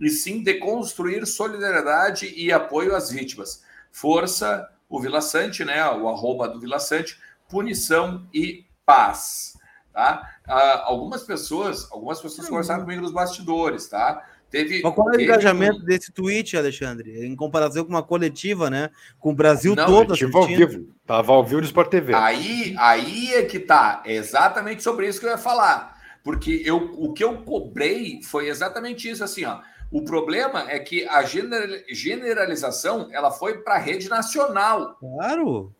e 0.00 0.08
sim 0.08 0.42
de 0.42 0.54
construir 0.54 1.26
solidariedade 1.26 2.32
e 2.34 2.50
apoio 2.50 2.96
às 2.96 3.10
vítimas. 3.10 3.62
Força, 3.92 4.68
o 4.88 5.00
Vila 5.00 5.20
Sante, 5.20 5.64
né? 5.64 5.84
O 5.90 6.08
arroba 6.08 6.48
do 6.48 6.58
Vila 6.58 6.78
Sante, 6.78 7.20
punição 7.48 8.26
e 8.32 8.64
paz. 8.86 9.58
Tá? 9.92 10.38
Ah, 10.46 10.84
algumas 10.84 11.22
pessoas, 11.22 11.90
algumas 11.92 12.20
pessoas 12.20 12.48
conversaram 12.48 12.82
comigo 12.82 13.02
nos 13.02 13.12
bastidores, 13.12 13.88
tá? 13.88 14.24
Teve, 14.50 14.82
Mas 14.82 14.94
qual 14.94 15.12
é 15.12 15.16
o 15.16 15.20
engajamento 15.20 15.78
um... 15.78 15.84
desse 15.84 16.10
tweet, 16.10 16.56
Alexandre? 16.56 17.24
Em 17.24 17.36
comparação 17.36 17.84
com 17.84 17.90
uma 17.90 18.02
coletiva, 18.02 18.68
né? 18.68 18.90
Com 19.20 19.30
o 19.30 19.34
Brasil 19.34 19.76
Não, 19.76 19.86
todo 19.86 20.12
assistindo. 20.12 20.36
ao 20.36 20.46
vivo. 20.46 20.88
Tava 21.06 21.32
ao 21.32 21.44
vivo 21.44 21.60
no 21.60 21.66
Sport 21.66 21.88
TV. 21.88 22.12
Aí, 22.14 22.74
aí 22.76 23.34
é 23.34 23.42
que 23.42 23.60
tá. 23.60 24.02
É 24.04 24.14
exatamente 24.14 24.82
sobre 24.82 25.06
isso 25.06 25.20
que 25.20 25.26
eu 25.26 25.30
ia 25.30 25.38
falar. 25.38 25.96
Porque 26.24 26.62
eu, 26.64 26.90
o 26.98 27.12
que 27.12 27.22
eu 27.22 27.38
cobrei 27.42 28.20
foi 28.24 28.48
exatamente 28.48 29.08
isso, 29.08 29.22
assim, 29.22 29.44
ó. 29.44 29.60
O 29.90 30.04
problema 30.04 30.70
é 30.70 30.78
que 30.78 31.06
a 31.08 31.22
generalização 31.88 33.08
ela 33.12 33.30
foi 33.30 33.58
para 33.58 33.74
a 33.74 33.78
rede 33.78 34.08
nacional. 34.08 34.96
Claro. 34.96 35.72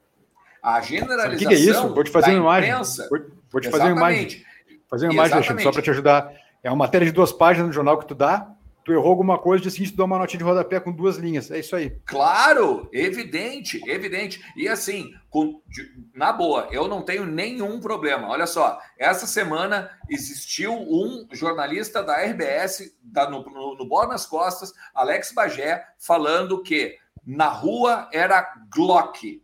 A 0.62 0.80
generalização. 0.80 1.34
O 1.34 1.38
que, 1.38 1.46
que, 1.46 1.54
é 1.54 1.58
isso? 1.58 1.94
Vou 1.94 2.04
te 2.04 2.10
fazer 2.10 2.30
uma 2.32 2.58
imagem. 2.58 2.72
Vou, 3.08 3.20
vou 3.50 3.60
te 3.60 3.70
fazer 3.70 3.92
uma 3.92 4.12
imagem. 4.12 4.44
Fazer 4.88 5.06
uma 5.06 5.14
imagem, 5.14 5.58
só 5.60 5.72
para 5.72 5.82
te 5.82 5.90
ajudar. 5.90 6.32
É 6.62 6.70
uma 6.70 6.76
matéria 6.76 7.06
de 7.06 7.12
duas 7.12 7.32
páginas 7.32 7.68
no 7.68 7.72
jornal 7.72 7.98
que 7.98 8.06
tu 8.06 8.14
dá, 8.14 8.50
tu 8.91 8.95
errou 8.95 9.11
alguma 9.11 9.38
coisa, 9.38 9.68
assim, 9.68 9.84
tu 9.84 9.97
dá 9.97 10.05
uma 10.05 10.18
notinha 10.18 10.38
de 10.38 10.45
rodapé 10.45 10.80
com 10.80 10.91
duas 10.91 11.16
linhas. 11.16 11.49
É 11.51 11.61
isso 11.61 11.76
aí. 11.76 11.91
Claro, 12.05 12.88
evidente, 12.93 13.80
evidente. 13.88 14.43
E 14.57 14.68
assim, 14.68 15.12
com, 15.28 15.62
de, 15.68 15.88
na 16.12 16.32
boa, 16.32 16.68
eu 16.72 16.88
não 16.88 17.03
tenho 17.03 17.24
nenhum 17.24 17.80
problema. 17.80 18.28
Olha 18.28 18.49
só, 18.49 18.80
essa 18.99 19.26
semana 19.26 19.91
existiu 20.09 20.72
um 20.72 21.28
jornalista 21.30 22.03
da 22.03 22.16
RBS, 22.16 22.97
da, 23.01 23.30
no, 23.30 23.45
no, 23.45 23.76
no 23.76 23.86
Bola 23.86 24.09
nas 24.09 24.26
Costas, 24.26 24.72
Alex 24.93 25.32
Bagé, 25.32 25.86
falando 25.97 26.61
que 26.61 26.99
na 27.24 27.49
rua 27.49 28.09
era 28.12 28.55
Glock 28.74 29.41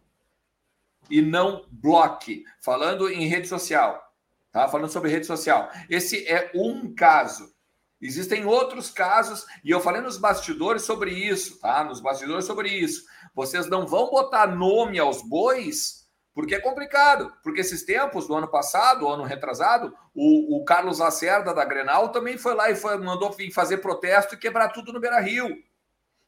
e 1.08 1.22
não 1.22 1.64
Block, 1.70 2.42
falando 2.60 3.08
em 3.08 3.28
rede 3.28 3.46
social. 3.46 4.12
Tá? 4.50 4.66
Falando 4.66 4.90
sobre 4.90 5.10
rede 5.10 5.26
social. 5.26 5.70
Esse 5.88 6.26
é 6.26 6.50
um 6.52 6.92
caso. 6.92 7.54
Existem 8.00 8.44
outros 8.44 8.90
casos, 8.90 9.46
e 9.64 9.70
eu 9.70 9.80
falei 9.80 10.02
nos 10.02 10.18
bastidores 10.18 10.82
sobre 10.82 11.10
isso, 11.10 11.58
tá? 11.60 11.82
Nos 11.82 12.00
bastidores 12.00 12.44
sobre 12.44 12.68
isso. 12.68 13.04
Vocês 13.34 13.66
não 13.68 13.86
vão 13.86 14.10
botar 14.10 14.46
nome 14.46 14.98
aos 14.98 15.22
bois, 15.22 16.06
porque 16.34 16.54
é 16.54 16.60
complicado. 16.60 17.32
Porque 17.42 17.62
esses 17.62 17.84
tempos, 17.84 18.26
do 18.26 18.34
ano 18.34 18.48
passado, 18.48 19.08
ano 19.08 19.24
retrasado, 19.24 19.94
o, 20.14 20.58
o 20.58 20.64
Carlos 20.64 20.98
Lacerda 20.98 21.54
da 21.54 21.64
Grenal 21.64 22.10
também 22.10 22.36
foi 22.36 22.54
lá 22.54 22.70
e 22.70 22.76
foi, 22.76 22.98
mandou 22.98 23.34
fazer 23.54 23.78
protesto 23.78 24.34
e 24.34 24.38
quebrar 24.38 24.68
tudo 24.68 24.92
no 24.92 25.00
Beira 25.00 25.20
Rio. 25.20 25.48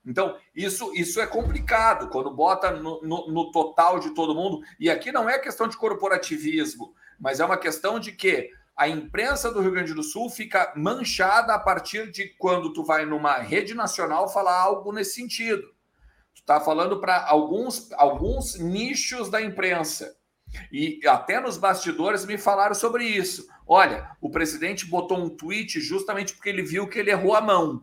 Então, 0.07 0.39
isso, 0.55 0.91
isso 0.95 1.21
é 1.21 1.27
complicado 1.27 2.09
quando 2.09 2.35
bota 2.35 2.71
no, 2.71 3.03
no, 3.03 3.31
no 3.31 3.51
total 3.51 3.99
de 3.99 4.14
todo 4.14 4.35
mundo. 4.35 4.62
E 4.81 4.89
aqui 4.89 5.12
não 5.12 5.29
é 5.29 5.39
questão 5.39 5.69
de 5.69 5.77
corporativismo, 5.77 6.95
mas 7.21 7.41
é 7.41 7.45
uma 7.45 7.59
questão 7.59 8.01
de 8.01 8.12
que 8.12 8.51
a 8.79 8.89
imprensa 8.89 9.51
do 9.51 9.61
Rio 9.61 9.72
Grande 9.72 9.93
do 9.93 10.05
Sul 10.05 10.31
fica 10.31 10.72
manchada 10.76 11.53
a 11.53 11.59
partir 11.59 12.12
de 12.12 12.29
quando 12.39 12.72
tu 12.72 12.85
vai 12.85 13.05
numa 13.05 13.39
rede 13.39 13.74
nacional 13.74 14.33
falar 14.33 14.57
algo 14.57 14.93
nesse 14.93 15.14
sentido. 15.14 15.62
Tu 16.33 16.43
está 16.43 16.61
falando 16.61 17.01
para 17.01 17.26
alguns, 17.26 17.91
alguns 17.95 18.57
nichos 18.57 19.29
da 19.29 19.43
imprensa. 19.43 20.16
E 20.70 21.01
até 21.09 21.41
nos 21.41 21.59
bastidores 21.59 22.24
me 22.24 22.39
falaram 22.39 22.74
sobre 22.74 23.05
isso. 23.05 23.49
Olha, 23.66 24.12
o 24.20 24.31
presidente 24.31 24.87
botou 24.87 25.18
um 25.18 25.29
tweet 25.29 25.81
justamente 25.81 26.33
porque 26.33 26.49
ele 26.49 26.62
viu 26.62 26.87
que 26.87 27.01
ele 27.01 27.11
errou 27.11 27.35
a 27.35 27.41
mão. 27.41 27.83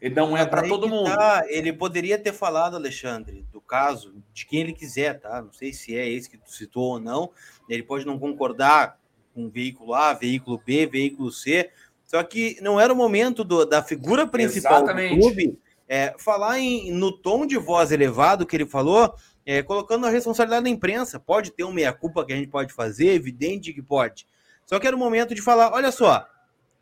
Ele 0.00 0.16
não 0.16 0.36
é 0.36 0.44
para 0.44 0.66
todo 0.66 0.88
mundo. 0.88 1.14
Tá. 1.14 1.44
Ele 1.46 1.72
poderia 1.72 2.18
ter 2.18 2.32
falado, 2.32 2.74
Alexandre, 2.74 3.46
do 3.52 3.60
caso, 3.60 4.20
de 4.32 4.44
quem 4.46 4.62
ele 4.62 4.72
quiser, 4.72 5.20
tá? 5.20 5.40
Não 5.40 5.52
sei 5.52 5.72
se 5.72 5.96
é 5.96 6.08
esse 6.08 6.28
que 6.28 6.36
tu 6.36 6.50
citou 6.50 6.94
ou 6.94 7.00
não. 7.00 7.30
Ele 7.68 7.84
pode 7.84 8.04
não 8.04 8.18
concordar 8.18 9.00
com 9.34 9.48
veículo 9.48 9.94
A, 9.94 10.12
veículo 10.12 10.60
B, 10.64 10.86
veículo 10.86 11.30
C. 11.30 11.70
Só 12.04 12.22
que 12.22 12.58
não 12.60 12.78
era 12.78 12.92
o 12.92 12.96
momento 12.96 13.42
do, 13.42 13.64
da 13.64 13.82
figura 13.82 14.26
principal 14.26 14.82
Exatamente. 14.82 15.14
do 15.14 15.20
clube 15.20 15.58
é, 15.88 16.14
falar 16.18 16.58
em, 16.58 16.92
no 16.92 17.12
tom 17.12 17.46
de 17.46 17.56
voz 17.56 17.90
elevado 17.92 18.46
que 18.46 18.56
ele 18.56 18.66
falou, 18.66 19.14
é, 19.44 19.62
colocando 19.62 20.06
a 20.06 20.10
responsabilidade 20.10 20.64
da 20.64 20.70
imprensa. 20.70 21.18
Pode 21.18 21.50
ter 21.50 21.64
uma 21.64 21.72
meia-culpa 21.72 22.24
que 22.24 22.32
a 22.32 22.36
gente 22.36 22.48
pode 22.48 22.72
fazer, 22.72 23.08
evidente 23.08 23.72
que 23.72 23.82
pode. 23.82 24.26
Só 24.66 24.78
que 24.78 24.86
era 24.86 24.96
o 24.96 24.98
momento 24.98 25.34
de 25.34 25.42
falar: 25.42 25.72
olha 25.72 25.92
só, 25.92 26.26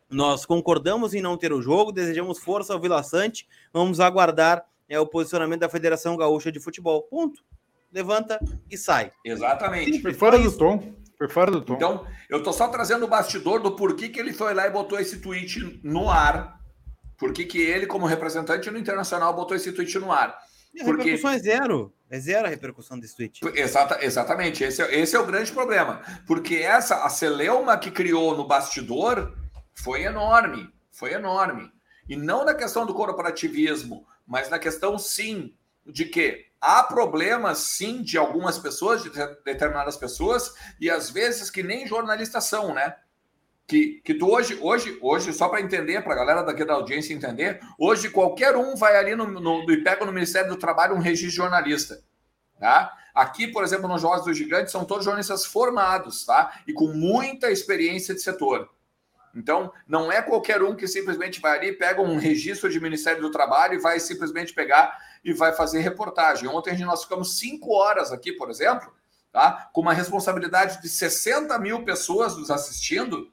nós 0.09 0.45
concordamos 0.45 1.13
em 1.13 1.21
não 1.21 1.37
ter 1.37 1.53
o 1.53 1.61
jogo, 1.61 1.91
desejamos 1.91 2.39
força 2.39 2.73
ao 2.73 2.79
Vila 2.79 3.01
Sante, 3.01 3.47
vamos 3.73 3.99
aguardar 3.99 4.65
é, 4.87 4.99
o 4.99 5.07
posicionamento 5.07 5.61
da 5.61 5.69
Federação 5.69 6.17
Gaúcha 6.17 6.51
de 6.51 6.59
Futebol. 6.59 7.03
Ponto. 7.03 7.41
Levanta 7.93 8.39
e 8.69 8.77
sai. 8.77 9.11
Exatamente. 9.25 10.01
Sim, 10.01 10.13
fora 10.13 10.39
do 10.39 10.49
tom. 10.57 10.93
Foi 11.21 11.29
fora 11.29 11.51
do 11.51 11.61
tom. 11.61 11.75
Então, 11.75 12.07
eu 12.27 12.39
estou 12.39 12.51
só 12.51 12.67
trazendo 12.67 13.05
o 13.05 13.07
bastidor 13.07 13.61
do 13.61 13.75
porquê 13.75 14.09
que 14.09 14.19
ele 14.19 14.33
foi 14.33 14.55
lá 14.55 14.65
e 14.65 14.71
botou 14.71 14.99
esse 14.99 15.21
tweet 15.21 15.79
no 15.83 16.09
ar. 16.09 16.59
Por 17.15 17.31
que 17.31 17.59
ele, 17.59 17.85
como 17.85 18.07
representante 18.07 18.71
no 18.71 18.79
Internacional, 18.79 19.31
botou 19.35 19.55
esse 19.55 19.71
tweet 19.71 19.99
no 19.99 20.11
ar. 20.11 20.35
E 20.73 20.81
a 20.81 20.83
Porque... 20.83 21.03
repercussão 21.03 21.29
é 21.29 21.37
zero. 21.37 21.93
É 22.09 22.19
zero 22.19 22.47
a 22.47 22.49
repercussão 22.49 22.99
desse 22.99 23.15
tweet. 23.15 23.39
Exata, 23.53 24.03
exatamente. 24.03 24.63
Esse 24.63 24.81
é, 24.81 24.99
esse 24.99 25.15
é 25.15 25.19
o 25.19 25.25
grande 25.27 25.51
problema. 25.51 26.01
Porque 26.25 26.55
essa, 26.55 27.03
a 27.03 27.09
celeuma 27.09 27.77
que 27.77 27.91
criou 27.91 28.35
no 28.35 28.47
bastidor 28.47 29.37
foi 29.75 30.01
enorme. 30.01 30.73
Foi 30.89 31.13
enorme. 31.13 31.71
E 32.09 32.15
não 32.15 32.43
na 32.43 32.55
questão 32.55 32.83
do 32.83 32.95
corporativismo, 32.95 34.07
mas 34.25 34.49
na 34.49 34.57
questão, 34.57 34.97
sim, 34.97 35.53
de 35.85 36.05
que 36.05 36.47
há 36.61 36.83
problemas, 36.83 37.57
sim, 37.57 38.03
de 38.03 38.17
algumas 38.17 38.59
pessoas, 38.59 39.01
de 39.01 39.09
determinadas 39.43 39.97
pessoas, 39.97 40.53
e 40.79 40.89
às 40.89 41.09
vezes 41.09 41.49
que 41.49 41.63
nem 41.63 41.87
jornalistas 41.87 42.45
são, 42.45 42.73
né? 42.73 42.95
Que, 43.67 44.01
que 44.03 44.13
tu 44.13 44.29
hoje, 44.29 44.59
hoje, 44.61 44.97
hoje, 45.01 45.33
só 45.33 45.49
para 45.49 45.61
entender, 45.61 46.03
para 46.03 46.13
a 46.13 46.17
galera 46.17 46.43
daqui 46.43 46.63
da 46.63 46.73
audiência 46.73 47.13
entender, 47.13 47.59
hoje 47.79 48.09
qualquer 48.09 48.55
um 48.55 48.75
vai 48.75 48.97
ali 48.97 49.15
no, 49.15 49.25
no, 49.25 49.71
e 49.71 49.83
pega 49.83 50.05
no 50.05 50.11
Ministério 50.11 50.49
do 50.49 50.57
Trabalho 50.57 50.93
um 50.93 50.99
registro 50.99 51.35
jornalista. 51.35 52.03
Tá? 52.59 52.93
Aqui, 53.15 53.47
por 53.47 53.63
exemplo, 53.63 53.87
nos 53.87 54.01
Jogos 54.01 54.25
do 54.25 54.33
Gigante, 54.33 54.71
são 54.71 54.85
todos 54.85 55.05
jornalistas 55.05 55.45
formados, 55.45 56.25
tá? 56.25 56.61
E 56.67 56.73
com 56.73 56.87
muita 56.87 57.49
experiência 57.49 58.13
de 58.13 58.21
setor. 58.21 58.69
Então, 59.33 59.71
não 59.87 60.11
é 60.11 60.21
qualquer 60.21 60.61
um 60.61 60.75
que 60.75 60.87
simplesmente 60.87 61.39
vai 61.39 61.57
ali, 61.57 61.71
pega 61.73 62.01
um 62.01 62.17
registro 62.17 62.69
de 62.69 62.79
Ministério 62.79 63.21
do 63.21 63.31
Trabalho 63.31 63.75
e 63.75 63.81
vai 63.81 63.99
simplesmente 63.99 64.53
pegar 64.53 64.97
e 65.23 65.33
vai 65.33 65.53
fazer 65.53 65.79
reportagem. 65.79 66.47
Ontem 66.47 66.77
nós 66.79 67.03
ficamos 67.03 67.37
cinco 67.37 67.73
horas 67.73 68.11
aqui, 68.11 68.31
por 68.33 68.49
exemplo, 68.49 68.91
tá? 69.31 69.69
com 69.73 69.81
uma 69.81 69.93
responsabilidade 69.93 70.81
de 70.81 70.89
60 70.89 71.57
mil 71.59 71.83
pessoas 71.83 72.35
nos 72.35 72.49
assistindo, 72.49 73.31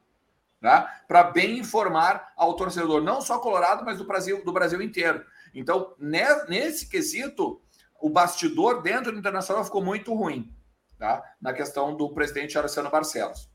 tá? 0.60 1.02
para 1.06 1.24
bem 1.24 1.58
informar 1.58 2.32
ao 2.36 2.54
torcedor, 2.54 3.02
não 3.02 3.20
só 3.20 3.38
colorado, 3.38 3.84
mas 3.84 3.98
do 3.98 4.04
Brasil, 4.04 4.44
do 4.44 4.52
Brasil 4.52 4.80
inteiro. 4.82 5.24
Então, 5.54 5.94
nesse 5.98 6.88
quesito, 6.88 7.60
o 8.00 8.10
bastidor 8.10 8.82
dentro 8.82 9.10
do 9.10 9.18
Internacional 9.18 9.64
ficou 9.64 9.82
muito 9.82 10.14
ruim, 10.14 10.54
tá? 10.98 11.22
na 11.40 11.52
questão 11.52 11.96
do 11.96 12.12
presidente 12.12 12.58
Araceno 12.58 12.90
Barcelos. 12.90 13.48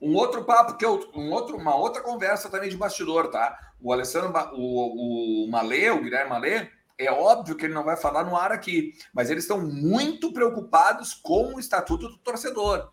Um 0.00 0.14
outro 0.14 0.44
papo 0.44 0.76
que 0.76 0.84
eu, 0.84 1.10
um 1.12 1.32
outro, 1.32 1.56
uma 1.56 1.74
outra 1.74 2.00
conversa 2.00 2.48
também 2.48 2.70
de 2.70 2.76
bastidor, 2.76 3.30
tá? 3.30 3.58
O 3.80 3.92
Alessandro, 3.92 4.32
o, 4.52 5.44
o 5.44 5.50
Malê, 5.50 5.90
o 5.90 6.00
Guilherme 6.00 6.30
Malê, 6.30 6.68
é 6.98 7.10
óbvio 7.12 7.54
que 7.54 7.64
ele 7.64 7.74
não 7.74 7.84
vai 7.84 7.96
falar 7.96 8.24
no 8.24 8.36
ar 8.36 8.50
aqui, 8.50 8.92
mas 9.14 9.30
eles 9.30 9.44
estão 9.44 9.64
muito 9.64 10.32
preocupados 10.32 11.14
com 11.14 11.54
o 11.54 11.60
Estatuto 11.60 12.08
do 12.08 12.18
Torcedor. 12.18 12.90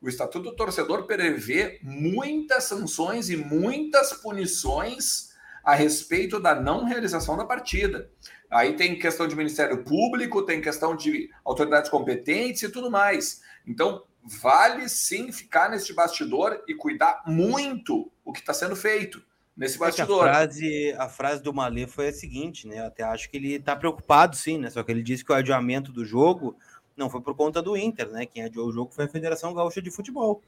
O 0.00 0.08
Estatuto 0.08 0.50
do 0.50 0.56
Torcedor 0.56 1.06
prevê 1.06 1.80
muitas 1.82 2.64
sanções 2.64 3.30
e 3.30 3.36
muitas 3.36 4.12
punições 4.12 5.32
a 5.64 5.74
respeito 5.74 6.38
da 6.40 6.54
não 6.54 6.84
realização 6.84 7.36
da 7.36 7.44
partida. 7.44 8.10
Aí 8.50 8.76
tem 8.76 8.98
questão 8.98 9.26
de 9.26 9.36
Ministério 9.36 9.82
Público, 9.82 10.44
tem 10.44 10.60
questão 10.60 10.94
de 10.94 11.30
autoridades 11.44 11.88
competentes 11.88 12.62
e 12.64 12.68
tudo 12.68 12.90
mais. 12.90 13.40
Então, 13.66 14.04
vale 14.22 14.88
sim 14.88 15.32
ficar 15.32 15.70
neste 15.70 15.94
bastidor 15.94 16.62
e 16.68 16.74
cuidar 16.74 17.22
muito 17.26 18.12
o 18.24 18.32
que 18.32 18.40
está 18.40 18.52
sendo 18.52 18.76
feito 18.76 19.22
nesse 19.56 19.78
bastidor. 19.78 20.26
É 20.26 20.30
a, 20.30 20.32
frase, 20.32 20.94
a 20.98 21.08
frase 21.08 21.42
do 21.42 21.52
Malê 21.52 21.86
foi 21.86 22.08
a 22.08 22.12
seguinte, 22.12 22.66
né? 22.66 22.80
Eu 22.80 22.86
até 22.86 23.02
acho 23.02 23.30
que 23.30 23.36
ele 23.36 23.54
está 23.54 23.76
preocupado, 23.76 24.36
sim, 24.36 24.58
né? 24.58 24.70
Só 24.70 24.82
que 24.82 24.90
ele 24.90 25.02
disse 25.02 25.24
que 25.24 25.32
o 25.32 25.34
adiamento 25.34 25.92
do 25.92 26.04
jogo 26.04 26.56
não 26.96 27.08
foi 27.08 27.20
por 27.20 27.34
conta 27.34 27.62
do 27.62 27.76
Inter, 27.76 28.08
né? 28.10 28.26
Quem 28.26 28.44
adiou 28.44 28.68
o 28.68 28.72
jogo 28.72 28.92
foi 28.92 29.04
a 29.04 29.08
Federação 29.08 29.54
Gaúcha 29.54 29.80
de 29.80 29.90
Futebol. 29.90 30.42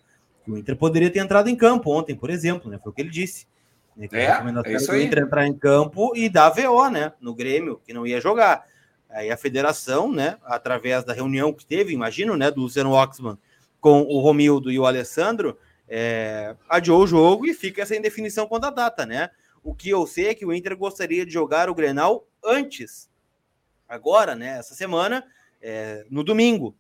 O 0.47 0.59
Inter 0.59 0.77
poderia 0.77 1.11
ter 1.11 1.21
entrado 1.21 1.49
em 1.49 1.57
campo 1.57 1.91
ontem, 1.91 2.15
por 2.15 2.31
exemplo, 2.31 2.71
né? 2.71 2.79
Foi 2.83 2.93
o 2.93 2.95
que 2.95 3.01
ele 3.03 3.11
disse. 3.11 3.47
Né? 3.97 4.09
Que 4.09 4.17
é, 4.17 4.43
é 4.67 4.73
isso 4.73 4.93
aí. 4.93 5.01
O 5.01 5.03
Inter 5.03 5.23
entrar 5.23 5.47
em 5.47 5.55
campo 5.55 6.15
e 6.15 6.29
dar 6.29 6.51
VO, 6.51 6.91
né? 6.91 7.13
No 7.21 7.35
Grêmio, 7.35 7.81
que 7.85 7.93
não 7.93 8.07
ia 8.07 8.21
jogar. 8.21 8.67
Aí 9.09 9.31
a 9.31 9.37
federação, 9.37 10.13
né? 10.13 10.37
Através 10.45 11.05
da 11.05 11.13
reunião 11.13 11.53
que 11.53 11.65
teve, 11.65 11.93
imagino, 11.93 12.37
né? 12.37 12.51
Do 12.51 12.63
Luciano 12.63 12.93
Oxman 12.93 13.39
com 13.81 14.03
o 14.03 14.19
Romildo 14.21 14.71
e 14.71 14.79
o 14.79 14.87
Alessandro, 14.87 15.59
é, 15.89 16.57
adiou 16.69 17.03
o 17.03 17.07
jogo 17.07 17.47
e 17.47 17.55
fica 17.55 17.83
essa 17.83 17.97
indefinição 17.97 18.47
quanto 18.47 18.65
à 18.65 18.71
data, 18.71 19.05
né? 19.05 19.31
O 19.63 19.75
que 19.75 19.89
eu 19.89 20.07
sei 20.07 20.29
é 20.29 20.35
que 20.35 20.45
o 20.45 20.53
Inter 20.53 20.77
gostaria 20.77 21.25
de 21.25 21.33
jogar 21.33 21.71
o 21.71 21.75
Grenal 21.75 22.27
antes, 22.45 23.09
agora, 23.89 24.35
né? 24.35 24.59
Essa 24.59 24.75
semana, 24.75 25.25
é, 25.61 26.05
no 26.11 26.23
domingo. 26.23 26.75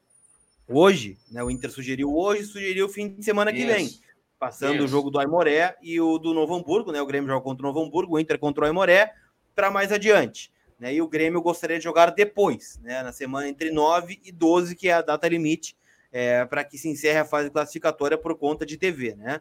Hoje, 0.69 1.19
né? 1.31 1.43
O 1.43 1.51
Inter 1.51 1.71
sugeriu 1.71 2.15
hoje, 2.15 2.45
sugeriu 2.45 2.87
o 2.87 2.89
fim 2.89 3.09
de 3.09 3.25
semana 3.25 3.53
que 3.53 3.65
vem. 3.65 3.91
Passando 4.39 4.85
o 4.85 4.89
jogo 4.89 5.11
do 5.11 5.19
Aimoré 5.19 5.77
e 5.83 6.01
o 6.01 6.19
do 6.19 6.35
Novo 6.35 6.55
Hamburgo, 6.55 6.93
né? 6.93 7.01
O 7.01 7.07
Grêmio 7.07 7.29
joga 7.29 7.43
contra 7.43 7.65
o 7.65 7.69
Novo 7.69 7.83
Hamburgo, 7.83 8.17
o 8.17 8.21
Inter 8.21 8.39
contra 8.39 8.65
o 8.65 8.67
Aimoré, 8.67 9.15
para 9.55 9.71
mais 9.71 9.93
adiante. 9.93 10.53
Né? 10.79 10.95
E 10.95 11.03
o 11.03 11.09
Grêmio 11.09 11.41
gostaria 11.41 11.79
de 11.79 11.85
jogar 11.85 12.11
depois, 12.11 12.79
né? 12.83 13.03
Na 13.03 13.13
semana 13.13 13.49
entre 13.49 13.71
9 13.71 14.21
e 14.25 14.33
12, 14.33 14.75
que 14.75 14.89
é 14.89 14.93
a 14.93 15.03
data 15.03 15.29
limite 15.29 15.77
é, 16.15 16.45
para 16.45 16.63
que 16.63 16.79
se 16.79 16.89
encerre 16.89 17.19
a 17.19 17.25
fase 17.25 17.51
classificatória 17.51 18.17
por 18.17 18.39
conta 18.39 18.65
de 18.65 18.79
TV, 18.79 19.17
né? 19.17 19.41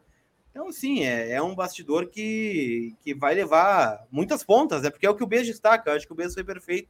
Então, 0.49 0.71
sim, 0.71 1.03
é, 1.03 1.33
é, 1.33 1.41
um 1.41 1.53
bastidor 1.53 2.07
que, 2.07 2.95
que 3.03 3.13
vai 3.13 3.35
levar 3.35 4.07
muitas 4.09 4.43
pontas, 4.43 4.81
é 4.81 4.85
né? 4.85 4.89
porque 4.89 5.05
é 5.05 5.09
o 5.09 5.13
que 5.15 5.23
o 5.23 5.27
Beijo 5.27 5.51
destaca. 5.51 5.91
Eu 5.91 5.95
acho 5.95 6.07
que 6.07 6.11
o 6.11 6.15
Beijo 6.15 6.33
foi 6.33 6.43
perfeito 6.43 6.89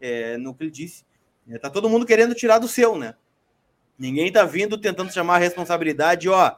é, 0.00 0.36
no 0.36 0.54
que 0.54 0.62
ele 0.62 0.70
disse. 0.70 1.04
É, 1.48 1.58
tá 1.58 1.68
todo 1.68 1.88
mundo 1.88 2.06
querendo 2.06 2.32
tirar 2.32 2.60
do 2.60 2.68
seu, 2.68 2.96
né? 2.96 3.16
Ninguém 3.98 4.30
tá 4.30 4.44
vindo 4.44 4.78
tentando 4.78 5.12
chamar 5.12 5.36
a 5.36 5.38
responsabilidade, 5.38 6.28
ó. 6.28 6.54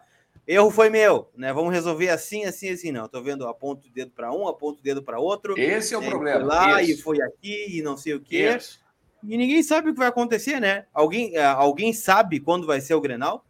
erro 0.47 0.71
foi 0.71 0.91
meu, 0.91 1.31
né? 1.35 1.55
Vamos 1.55 1.73
resolver 1.73 2.11
assim, 2.11 2.45
assim, 2.45 2.69
assim. 2.69 2.93
Não, 2.93 3.09
tô 3.09 3.23
vendo 3.23 3.49
aponto 3.49 3.89
o 3.89 3.91
dedo 3.91 4.11
para 4.11 4.31
um, 4.33 4.49
aponto 4.49 4.81
o 4.81 4.83
dedo 4.83 5.03
para 5.03 5.19
outro. 5.19 5.59
Esse 5.59 5.95
é 5.95 5.99
o 5.99 6.03
problema. 6.03 6.41
Foi 6.41 6.49
lá 6.49 6.83
Isso. 6.83 6.93
e 6.93 7.03
foi 7.03 7.23
aqui 7.23 7.79
e 7.79 7.83
não 7.83 7.97
sei 7.97 8.15
o 8.15 8.21
quê. 8.21 8.55
Isso. 8.55 8.86
E 9.29 9.37
ninguém 9.37 9.63
sabe 9.63 9.91
o 9.91 9.93
que 9.93 9.99
vai 9.99 10.09
acontecer, 10.09 10.61
né? 10.61 10.87
Alguém, 10.95 11.37
é, 11.37 11.45
alguém 11.45 11.93
sabe 11.93 12.39
quando 12.39 12.67
vai 12.67 12.81
ser 12.81 12.95
o 12.95 13.01
Grenal? 13.01 13.45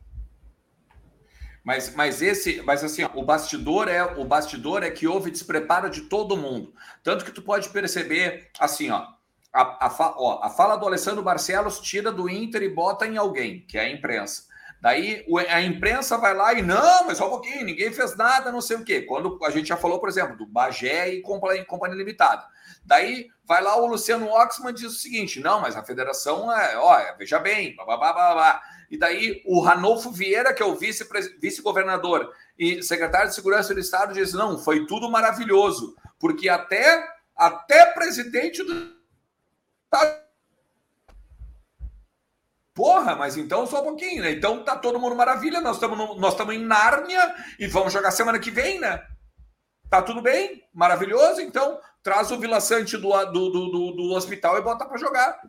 Mas, 1.63 1.95
mas 1.95 2.23
esse, 2.23 2.63
mas 2.63 2.83
assim, 2.83 3.03
ó, 3.03 3.11
o 3.15 3.25
bastidor 3.25 3.89
é 3.89 4.03
o 4.03 4.25
bastidor 4.25 4.83
é 4.83 4.91
que 4.91 5.07
houve 5.07 5.31
despreparo 5.31 5.91
de 5.91 6.03
todo 6.03 6.37
mundo. 6.37 6.73
Tanto 7.03 7.25
que 7.25 7.33
tu 7.33 7.43
pode 7.43 7.69
perceber 7.71 8.49
assim, 8.59 8.91
ó, 8.91 9.05
a, 9.53 9.87
a, 9.87 10.15
ó, 10.17 10.41
a 10.43 10.49
fala 10.49 10.77
do 10.77 10.87
Alessandro 10.87 11.23
Barcelos 11.23 11.81
tira 11.81 12.13
do 12.13 12.31
Inter 12.31 12.63
e 12.63 12.69
bota 12.69 13.07
em 13.07 13.17
alguém, 13.17 13.67
que 13.67 13.77
é 13.77 13.83
a 13.83 13.91
imprensa. 13.91 14.45
Daí 14.81 15.25
a 15.49 15.63
imprensa 15.63 16.19
vai 16.19 16.35
lá 16.35 16.53
e 16.53 16.63
não, 16.63 17.07
mas 17.07 17.19
só 17.19 17.27
um 17.27 17.31
pouquinho, 17.31 17.65
ninguém 17.65 17.93
fez 17.93 18.17
nada, 18.17 18.53
não 18.53 18.61
sei 18.61 18.77
o 18.77 18.85
quê. 18.85 19.03
Quando 19.03 19.39
a 19.45 19.51
gente 19.51 19.69
já 19.69 19.77
falou, 19.77 19.99
por 19.99 20.09
exemplo, 20.09 20.37
do 20.37 20.47
Bagé 20.47 21.09
e 21.09 21.23
Companhia 21.23 21.97
Limitada. 21.97 22.47
Daí 22.85 23.29
vai 23.45 23.63
lá 23.63 23.77
o 23.77 23.87
Luciano 23.87 24.29
Oxman 24.29 24.73
diz 24.73 24.87
o 24.87 24.99
seguinte: 24.99 25.41
não, 25.41 25.61
mas 25.61 25.77
a 25.77 25.83
federação 25.83 26.53
é, 26.53 26.77
ó, 26.77 27.17
veja 27.19 27.39
bem, 27.39 27.75
blá. 27.77 28.63
E 28.89 28.97
daí 28.97 29.43
o 29.45 29.61
Ranolfo 29.61 30.11
Vieira, 30.13 30.55
que 30.55 30.63
é 30.63 30.67
o 30.67 30.77
vice-governador 30.77 32.33
vice 32.57 32.79
e 32.79 32.83
secretário 32.83 33.29
de 33.29 33.35
Segurança 33.35 33.75
do 33.75 33.81
Estado, 33.81 34.15
diz: 34.15 34.33
não, 34.33 34.59
foi 34.59 34.87
tudo 34.87 35.11
maravilhoso, 35.11 35.97
porque 36.19 36.49
até, 36.49 37.05
até 37.37 37.87
presidente 37.87 38.63
do. 38.63 38.95
Porra, 42.77 43.17
mas 43.17 43.39
então 43.39 43.67
só 43.67 43.81
um 43.81 43.85
pouquinho, 43.85 44.23
né? 44.23 44.33
Então 44.33 44.63
tá 44.63 44.77
todo 44.77 45.01
mundo 45.01 45.17
maravilha, 45.17 45.63
nós 45.63 45.77
estamos 45.77 45.99
nós 46.21 46.35
estamos 46.35 46.55
em 46.55 46.59
Nárnia 46.59 47.35
e 47.59 47.67
vamos 47.67 47.91
jogar 47.91 48.11
semana 48.11 48.39
que 48.39 48.51
vem, 48.51 48.79
né? 48.79 49.03
Tá 49.89 50.03
tudo 50.03 50.21
bem, 50.21 50.63
maravilhoso, 50.75 51.41
então 51.41 51.81
traz 52.03 52.31
o 52.31 52.39
Vila 52.39 52.61
Sante 52.61 52.99
do, 52.99 53.09
do, 53.33 53.49
do, 53.49 53.93
do 53.93 54.13
hospital 54.13 54.59
e 54.59 54.63
bota 54.63 54.85
para 54.85 54.99
jogar. 54.99 55.41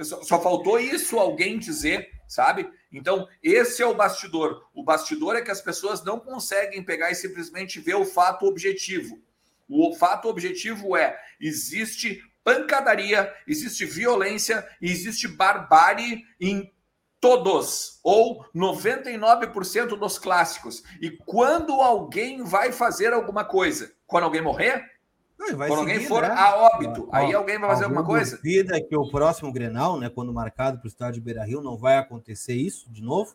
Só, 0.00 0.22
só 0.22 0.40
faltou 0.40 0.78
isso 0.78 1.18
alguém 1.18 1.58
dizer, 1.58 2.08
sabe? 2.28 2.70
Então, 2.92 3.26
esse 3.42 3.82
é 3.82 3.86
o 3.86 3.94
bastidor. 3.94 4.68
O 4.72 4.84
bastidor 4.84 5.34
é 5.34 5.42
que 5.42 5.50
as 5.50 5.60
pessoas 5.60 6.04
não 6.04 6.20
conseguem 6.20 6.84
pegar 6.84 7.10
e 7.10 7.16
simplesmente 7.16 7.80
ver 7.80 7.96
o 7.96 8.04
fato 8.04 8.46
objetivo. 8.46 9.20
O 9.68 9.92
fato 9.96 10.28
objetivo 10.28 10.96
é: 10.96 11.18
existe 11.40 12.22
pancadaria, 12.44 13.34
existe 13.44 13.84
violência, 13.84 14.64
existe 14.80 15.26
barbárie 15.26 16.24
em 16.40 16.72
todos, 17.20 17.98
ou 18.04 18.44
99% 18.54 19.98
dos 19.98 20.18
clássicos. 20.18 20.82
E 21.00 21.10
quando 21.10 21.72
alguém 21.74 22.44
vai 22.44 22.72
fazer 22.72 23.12
alguma 23.12 23.44
coisa? 23.44 23.92
Quando 24.06 24.24
alguém 24.24 24.42
morrer? 24.42 24.84
Não, 25.38 25.48
quando 25.48 25.60
seguir, 25.60 25.74
alguém 25.74 26.00
for 26.00 26.22
né? 26.22 26.28
a 26.30 26.56
óbito, 26.56 27.08
aí 27.12 27.34
alguém 27.34 27.58
vai 27.58 27.68
fazer 27.68 27.84
alguma 27.84 28.04
coisa? 28.04 28.38
Vida 28.42 28.80
que 28.80 28.96
o 28.96 29.10
próximo 29.10 29.52
Grenal, 29.52 29.98
né, 30.00 30.08
quando 30.08 30.32
marcado 30.32 30.78
para 30.78 30.86
o 30.86 30.88
estádio 30.88 31.22
Beira 31.22 31.44
Rio, 31.44 31.60
não 31.60 31.76
vai 31.76 31.98
acontecer 31.98 32.54
isso 32.54 32.90
de 32.90 33.02
novo, 33.02 33.34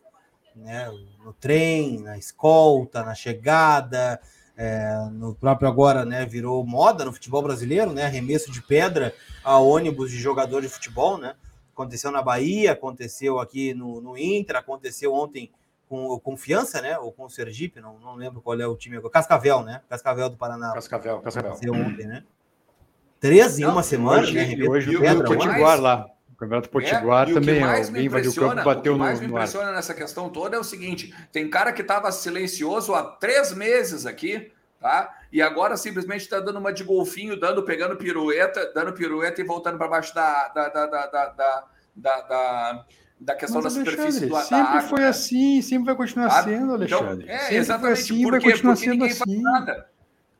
né? 0.56 0.90
No 1.24 1.32
trem, 1.32 2.00
na 2.00 2.18
escolta, 2.18 3.02
na 3.02 3.14
chegada, 3.14 4.20
é, 4.56 5.08
no 5.12 5.34
próprio 5.34 5.68
agora, 5.68 6.04
né? 6.04 6.26
Virou 6.26 6.64
moda 6.66 7.04
no 7.04 7.12
futebol 7.12 7.42
brasileiro, 7.42 7.92
né? 7.92 8.04
Arremesso 8.04 8.50
de 8.50 8.60
pedra 8.60 9.14
a 9.42 9.58
ônibus 9.58 10.10
de 10.10 10.18
jogador 10.18 10.60
de 10.60 10.68
futebol, 10.68 11.16
né? 11.16 11.34
Aconteceu 11.72 12.10
na 12.10 12.22
Bahia, 12.22 12.72
aconteceu 12.72 13.38
aqui 13.38 13.72
no, 13.74 14.00
no 14.00 14.18
Inter, 14.18 14.56
aconteceu 14.56 15.12
ontem 15.14 15.50
com 15.88 16.06
o 16.06 16.18
Confiança, 16.18 16.80
né? 16.80 16.98
Ou 16.98 17.12
com 17.12 17.24
o 17.24 17.30
Sergipe, 17.30 17.80
não, 17.80 17.98
não 17.98 18.14
lembro 18.14 18.40
qual 18.40 18.58
é 18.58 18.66
o 18.66 18.76
time 18.76 18.96
agora. 18.96 19.12
Cascavel, 19.12 19.62
né? 19.62 19.82
Cascavel 19.88 20.30
do 20.30 20.36
Paraná. 20.36 20.72
Cascavel, 20.72 21.20
Cascavel. 21.20 21.50
Aconteceu 21.50 21.74
ontem, 21.74 22.06
né? 22.06 22.24
Três 23.20 23.58
em 23.58 23.62
não, 23.62 23.72
uma 23.72 23.82
semana, 23.82 24.22
hoje, 24.22 24.34
né? 24.34 24.68
Hoje 24.68 24.96
o 24.96 25.24
Potiguar 25.24 25.80
lá. 25.80 26.06
O 26.32 26.34
Campeonato 26.34 26.68
Potiguar 26.70 27.30
é, 27.30 27.34
também, 27.34 27.62
alguém 27.62 28.06
invadiu 28.06 28.32
o 28.32 28.34
campo 28.34 28.64
bateu 28.64 28.96
no 28.96 29.04
O 29.04 29.06
que 29.06 29.10
mais 29.10 29.20
me 29.20 29.26
impressiona 29.26 29.68
ar. 29.68 29.74
nessa 29.74 29.94
questão 29.94 30.28
toda 30.28 30.56
é 30.56 30.58
o 30.58 30.64
seguinte: 30.64 31.14
tem 31.30 31.48
cara 31.48 31.72
que 31.72 31.82
estava 31.82 32.10
silencioso 32.10 32.94
há 32.94 33.04
três 33.04 33.52
meses 33.54 34.06
aqui, 34.06 34.50
tá? 34.80 35.21
E 35.32 35.40
agora 35.40 35.78
simplesmente 35.78 36.20
está 36.20 36.38
dando 36.40 36.58
uma 36.58 36.72
de 36.72 36.84
golfinho, 36.84 37.40
dando, 37.40 37.62
pegando 37.62 37.96
pirueta, 37.96 38.70
dando 38.74 38.92
pirueta 38.92 39.40
e 39.40 39.44
voltando 39.44 39.78
para 39.78 39.88
baixo 39.88 40.14
da, 40.14 40.48
da, 40.48 40.68
da, 40.68 40.86
da, 40.86 41.06
da, 41.06 41.64
da, 41.96 42.84
da, 43.18 43.34
questão 43.34 43.62
Mas, 43.62 43.72
da 43.74 43.80
superfície 43.80 44.26
do, 44.26 44.36
sempre 44.36 44.56
água, 44.56 44.82
foi 44.82 45.00
né? 45.00 45.08
assim, 45.08 45.62
sempre 45.62 45.86
vai 45.86 45.94
continuar 45.94 46.28
sabe? 46.28 46.50
sendo, 46.50 46.64
então, 46.64 46.74
Alexandre. 46.74 47.24
Então, 47.24 47.34
é, 47.34 47.38
sempre 47.38 47.56
exatamente. 47.56 48.00
Assim, 48.00 48.30
vai 48.30 48.40
continuar 48.42 48.74
porque 48.74 48.90
sendo 48.90 49.04
assim. 49.06 49.40
Nada. 49.40 49.88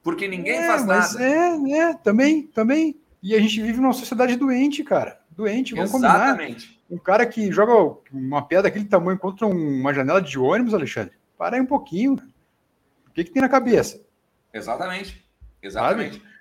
Porque 0.03 0.29
ninguém 0.29 0.59
é, 0.59 0.67
faz 0.67 0.85
nada. 0.85 1.25
É, 1.25 1.73
é, 1.73 1.95
também, 1.95 2.43
também. 2.49 3.01
E 3.23 3.35
a 3.35 3.39
gente 3.39 3.63
vive 3.63 3.81
numa 3.81 3.95
sociedade 3.95 4.37
doente, 4.37 4.85
cara. 4.85 5.21
Doente, 5.31 5.75
vamos 5.75 5.95
Exatamente. 5.95 6.67
combinar. 6.67 6.83
Um 6.91 6.99
cara 6.99 7.25
que 7.25 7.51
joga 7.51 7.97
uma 8.13 8.43
pedra 8.43 8.65
daquele 8.65 8.85
tamanho 8.85 9.19
contra 9.19 9.47
uma 9.47 9.95
janela 9.95 10.21
de 10.21 10.39
ônibus, 10.39 10.75
Alexandre, 10.75 11.15
para 11.39 11.57
aí 11.57 11.63
um 11.63 11.67
pouquinho. 11.67 12.15
O 13.07 13.11
que, 13.15 13.25
que 13.25 13.31
tem 13.31 13.41
na 13.41 13.49
cabeça? 13.49 13.99
Exatamente. 14.53 15.25
Exatamente. 15.63 16.19
Sabe? 16.19 16.33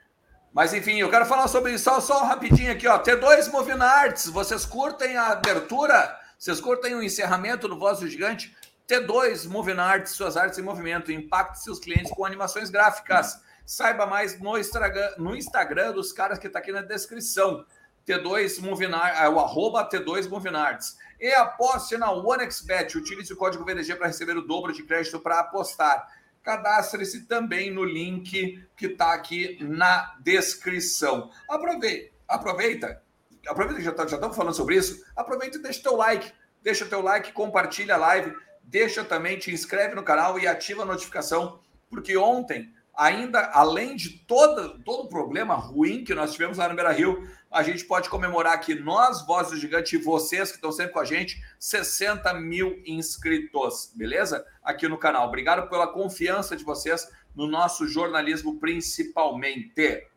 Mas 0.53 0.73
enfim, 0.73 0.97
eu 0.99 1.09
quero 1.09 1.25
falar 1.25 1.47
sobre 1.47 1.73
isso 1.73 1.85
só, 1.85 2.01
só 2.01 2.25
rapidinho 2.25 2.71
aqui, 2.71 2.87
ó. 2.87 2.99
T2 2.99 3.49
Moving 3.51 3.81
Arts, 3.81 4.27
vocês 4.27 4.65
curtem 4.65 5.15
a 5.15 5.29
abertura? 5.29 6.19
Vocês 6.37 6.59
curtem 6.59 6.95
o 6.95 7.03
encerramento 7.03 7.67
do 7.67 7.79
Voz 7.79 7.99
do 7.99 8.07
Gigante? 8.07 8.55
T2 8.87 9.47
Moving 9.47 9.79
Arts, 9.79 10.11
suas 10.11 10.35
artes 10.35 10.59
em 10.59 10.61
movimento, 10.61 11.11
impacte 11.11 11.63
seus 11.63 11.79
clientes 11.79 12.11
com 12.11 12.25
animações 12.25 12.69
gráficas. 12.69 13.41
Saiba 13.65 14.05
mais 14.05 14.37
no 14.39 14.57
Instagram, 14.57 15.13
no 15.17 15.33
Instagram 15.33 15.93
dos 15.93 16.11
caras 16.11 16.37
que 16.37 16.47
está 16.47 16.59
aqui 16.59 16.73
na 16.73 16.81
descrição. 16.81 17.65
T2 18.05 18.59
Moving 18.59 18.91
Arts, 18.91 19.21
é 19.21 19.29
o 19.29 19.39
arroba 19.39 19.87
T2 19.87 20.27
Moving 20.27 20.55
Arts. 20.55 20.97
E 21.19 21.31
aposte 21.33 21.95
na 21.95 22.11
OneXBet. 22.11 22.97
Utilize 22.97 23.31
o 23.31 23.37
código 23.37 23.63
VDG 23.63 23.95
para 23.95 24.07
receber 24.07 24.35
o 24.35 24.41
dobro 24.41 24.73
de 24.73 24.83
crédito 24.83 25.19
para 25.19 25.39
apostar 25.39 26.05
cadastre-se 26.43 27.25
também 27.25 27.71
no 27.71 27.83
link 27.83 28.63
que 28.75 28.85
está 28.87 29.13
aqui 29.13 29.57
na 29.61 30.15
descrição. 30.21 31.29
Aproveita, 31.47 32.11
aproveita, 32.27 33.01
aproveita 33.47 33.79
que 33.79 33.85
já, 33.85 33.91
tá, 33.91 34.05
estamos 34.05 34.35
falando 34.35 34.55
sobre 34.55 34.75
isso, 34.75 35.03
aproveita 35.15 35.57
e 35.57 35.61
deixa 35.61 35.83
teu 35.83 35.95
like, 35.95 36.31
deixa 36.61 36.85
teu 36.85 37.01
like, 37.01 37.31
compartilha 37.31 37.95
a 37.95 37.97
live, 37.97 38.35
deixa 38.63 39.03
também, 39.03 39.37
te 39.37 39.51
inscreve 39.51 39.95
no 39.95 40.03
canal 40.03 40.39
e 40.39 40.47
ativa 40.47 40.83
a 40.83 40.85
notificação, 40.85 41.59
porque 41.89 42.17
ontem, 42.17 42.73
ainda 42.95 43.51
além 43.53 43.95
de 43.95 44.09
todo, 44.25 44.79
todo 44.83 45.03
o 45.03 45.09
problema 45.09 45.55
ruim 45.55 46.03
que 46.03 46.15
nós 46.15 46.33
tivemos 46.33 46.57
lá 46.57 46.67
no 46.67 46.75
Beira 46.75 46.91
Rio, 46.91 47.27
a 47.51 47.63
gente 47.63 47.83
pode 47.83 48.09
comemorar 48.09 48.53
aqui, 48.53 48.73
nós, 48.73 49.25
Voz 49.25 49.49
do 49.49 49.57
Gigante, 49.57 49.95
e 49.95 49.99
vocês 49.99 50.49
que 50.49 50.55
estão 50.55 50.71
sempre 50.71 50.93
com 50.93 50.99
a 50.99 51.05
gente, 51.05 51.43
60 51.59 52.33
mil 52.35 52.81
inscritos, 52.85 53.91
beleza? 53.93 54.45
Aqui 54.63 54.87
no 54.87 54.97
canal. 54.97 55.27
Obrigado 55.27 55.69
pela 55.69 55.87
confiança 55.87 56.55
de 56.55 56.63
vocês 56.63 57.11
no 57.35 57.47
nosso 57.47 57.85
jornalismo, 57.87 58.57
principalmente. 58.57 60.07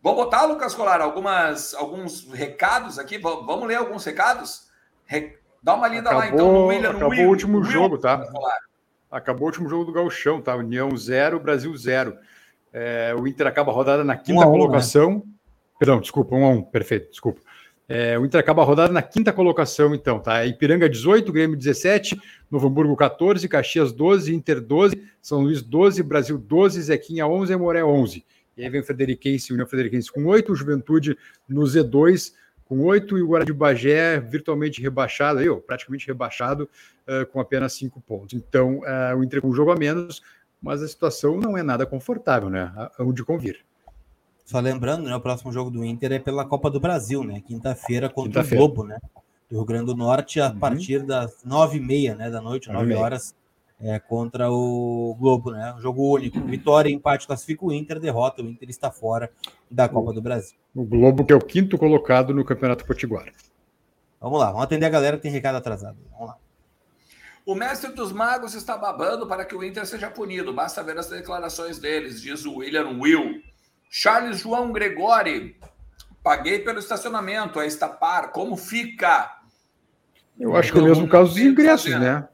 Vamos 0.00 0.24
botar, 0.24 0.44
Lucas 0.44 0.76
Colar, 0.76 1.00
algumas, 1.00 1.74
alguns 1.74 2.32
recados 2.32 3.00
aqui? 3.00 3.18
Vamos 3.18 3.66
ler 3.66 3.74
alguns 3.74 4.04
recados? 4.04 4.68
Re... 5.06 5.36
Dá 5.60 5.74
uma 5.74 5.88
lida 5.88 6.08
acabou, 6.08 6.20
lá, 6.20 6.28
então, 6.28 6.52
no 6.52 6.66
William. 6.66 6.90
Acabou 6.90 7.10
Will, 7.10 7.26
o 7.26 7.30
último 7.30 7.58
Will, 7.58 7.64
jogo, 7.64 7.98
tá? 7.98 8.24
Acabou 9.10 9.42
o 9.42 9.46
último 9.46 9.68
jogo 9.68 9.84
do 9.84 9.92
Gauchão, 9.92 10.40
tá? 10.40 10.54
União 10.54 10.96
0, 10.96 11.40
Brasil 11.40 11.76
0. 11.76 12.16
É, 12.72 13.12
o 13.18 13.26
Inter 13.26 13.48
acaba 13.48 13.72
a 13.72 13.74
rodada 13.74 14.04
na 14.04 14.16
quinta 14.16 14.46
um 14.46 14.50
colocação. 14.52 15.14
né? 15.26 15.32
Perdão, 15.78 16.00
desculpa, 16.00 16.34
um 16.34 16.44
a 16.44 16.50
um, 16.50 16.62
perfeito, 16.62 17.10
desculpa. 17.10 17.40
É, 17.88 18.18
o 18.18 18.26
Inter 18.26 18.40
acaba 18.40 18.60
a 18.60 18.64
rodada 18.64 18.92
na 18.92 19.00
quinta 19.00 19.32
colocação, 19.32 19.94
então, 19.94 20.20
tá? 20.20 20.44
Ipiranga 20.44 20.88
18, 20.88 21.32
Grêmio 21.32 21.56
17, 21.56 22.20
Novo 22.50 22.66
Hamburgo 22.66 22.94
14, 22.94 23.48
Caxias 23.48 23.92
12, 23.92 24.34
Inter 24.34 24.60
12, 24.60 25.02
São 25.22 25.40
Luís 25.40 25.62
12, 25.62 26.02
Brasil 26.02 26.36
12, 26.36 26.82
Zequinha 26.82 27.26
11, 27.26 27.54
Amoré 27.54 27.82
11. 27.82 28.24
E 28.58 28.62
aí 28.64 28.68
vem 28.68 28.80
o 28.80 28.84
Frederiquense, 28.84 29.52
União 29.52 29.66
Frederiquense 29.66 30.12
com 30.12 30.26
8, 30.26 30.54
Juventude 30.54 31.16
no 31.48 31.62
Z2 31.62 32.34
com 32.66 32.84
8 32.84 33.16
e 33.16 33.22
o 33.22 33.26
Guarani 33.28 33.46
de 33.46 33.54
Bagé 33.54 34.20
virtualmente 34.20 34.82
rebaixado, 34.82 35.38
aí, 35.38 35.48
ó, 35.48 35.56
praticamente 35.56 36.06
rebaixado 36.06 36.68
uh, 37.06 37.24
com 37.32 37.40
apenas 37.40 37.72
5 37.72 37.98
pontos. 38.02 38.34
Então, 38.34 38.80
uh, 38.80 39.16
o 39.16 39.24
Inter 39.24 39.40
com 39.40 39.48
um 39.48 39.54
jogo 39.54 39.70
a 39.70 39.76
menos, 39.76 40.20
mas 40.60 40.82
a 40.82 40.88
situação 40.88 41.38
não 41.38 41.56
é 41.56 41.62
nada 41.62 41.86
confortável, 41.86 42.50
né? 42.50 42.70
Onde 42.98 43.24
convir. 43.24 43.64
Só 44.48 44.60
lembrando, 44.60 45.02
né, 45.02 45.14
o 45.14 45.20
próximo 45.20 45.52
jogo 45.52 45.70
do 45.70 45.84
Inter 45.84 46.10
é 46.12 46.18
pela 46.18 46.42
Copa 46.42 46.70
do 46.70 46.80
Brasil, 46.80 47.22
né? 47.22 47.42
Quinta-feira 47.46 48.08
contra 48.08 48.42
Quinta 48.42 48.54
o 48.54 48.58
Globo, 48.58 48.82
né? 48.82 48.98
Do 49.46 49.56
Rio 49.56 49.64
Grande 49.66 49.84
do 49.84 49.94
Norte, 49.94 50.40
a 50.40 50.48
uhum. 50.48 50.58
partir 50.58 51.02
das 51.02 51.44
nove 51.44 51.76
e 51.76 51.80
meia, 51.82 52.14
né, 52.14 52.30
da 52.30 52.40
noite, 52.40 52.72
nove 52.72 52.94
horas, 52.94 53.36
é, 53.78 53.98
contra 53.98 54.50
o 54.50 55.14
Globo, 55.20 55.50
né? 55.50 55.74
Um 55.76 55.82
jogo 55.82 56.14
único. 56.14 56.40
Vitória, 56.40 56.88
empate, 56.90 57.26
classifica 57.26 57.66
o 57.66 57.70
Inter, 57.70 58.00
derrota, 58.00 58.40
o 58.40 58.46
Inter 58.46 58.70
está 58.70 58.90
fora 58.90 59.30
da 59.70 59.86
Copa 59.86 60.14
do 60.14 60.22
Brasil. 60.22 60.56
O 60.74 60.82
Globo, 60.82 61.26
que 61.26 61.32
é 61.34 61.36
o 61.36 61.44
quinto 61.44 61.76
colocado 61.76 62.32
no 62.32 62.42
Campeonato 62.42 62.86
Potiguar. 62.86 63.30
Vamos 64.18 64.40
lá, 64.40 64.46
vamos 64.46 64.62
atender 64.62 64.86
a 64.86 64.90
galera 64.90 65.18
que 65.18 65.24
tem 65.24 65.30
recado 65.30 65.56
atrasado. 65.56 65.98
Vamos 66.12 66.28
lá. 66.28 66.38
O 67.44 67.54
mestre 67.54 67.92
dos 67.92 68.12
magos 68.12 68.54
está 68.54 68.78
babando 68.78 69.26
para 69.26 69.44
que 69.44 69.54
o 69.54 69.62
Inter 69.62 69.86
seja 69.86 70.10
punido. 70.10 70.54
Basta 70.54 70.82
ver 70.82 70.96
as 70.96 71.10
declarações 71.10 71.78
deles, 71.78 72.22
diz 72.22 72.46
o 72.46 72.56
William 72.56 72.98
Will. 72.98 73.42
Charles 73.88 74.40
João 74.40 74.72
Gregori. 74.72 75.56
Paguei 76.22 76.58
pelo 76.58 76.78
estacionamento, 76.78 77.58
a 77.58 77.66
Estapar. 77.66 78.30
Como 78.30 78.56
fica? 78.56 79.38
Eu 80.38 80.54
acho 80.56 80.72
que 80.72 80.78
é 80.78 80.82
o 80.82 80.84
mesmo 80.84 81.08
caso 81.08 81.34
dos 81.34 81.42
ingressos, 81.42 81.90
né? 81.90 82.28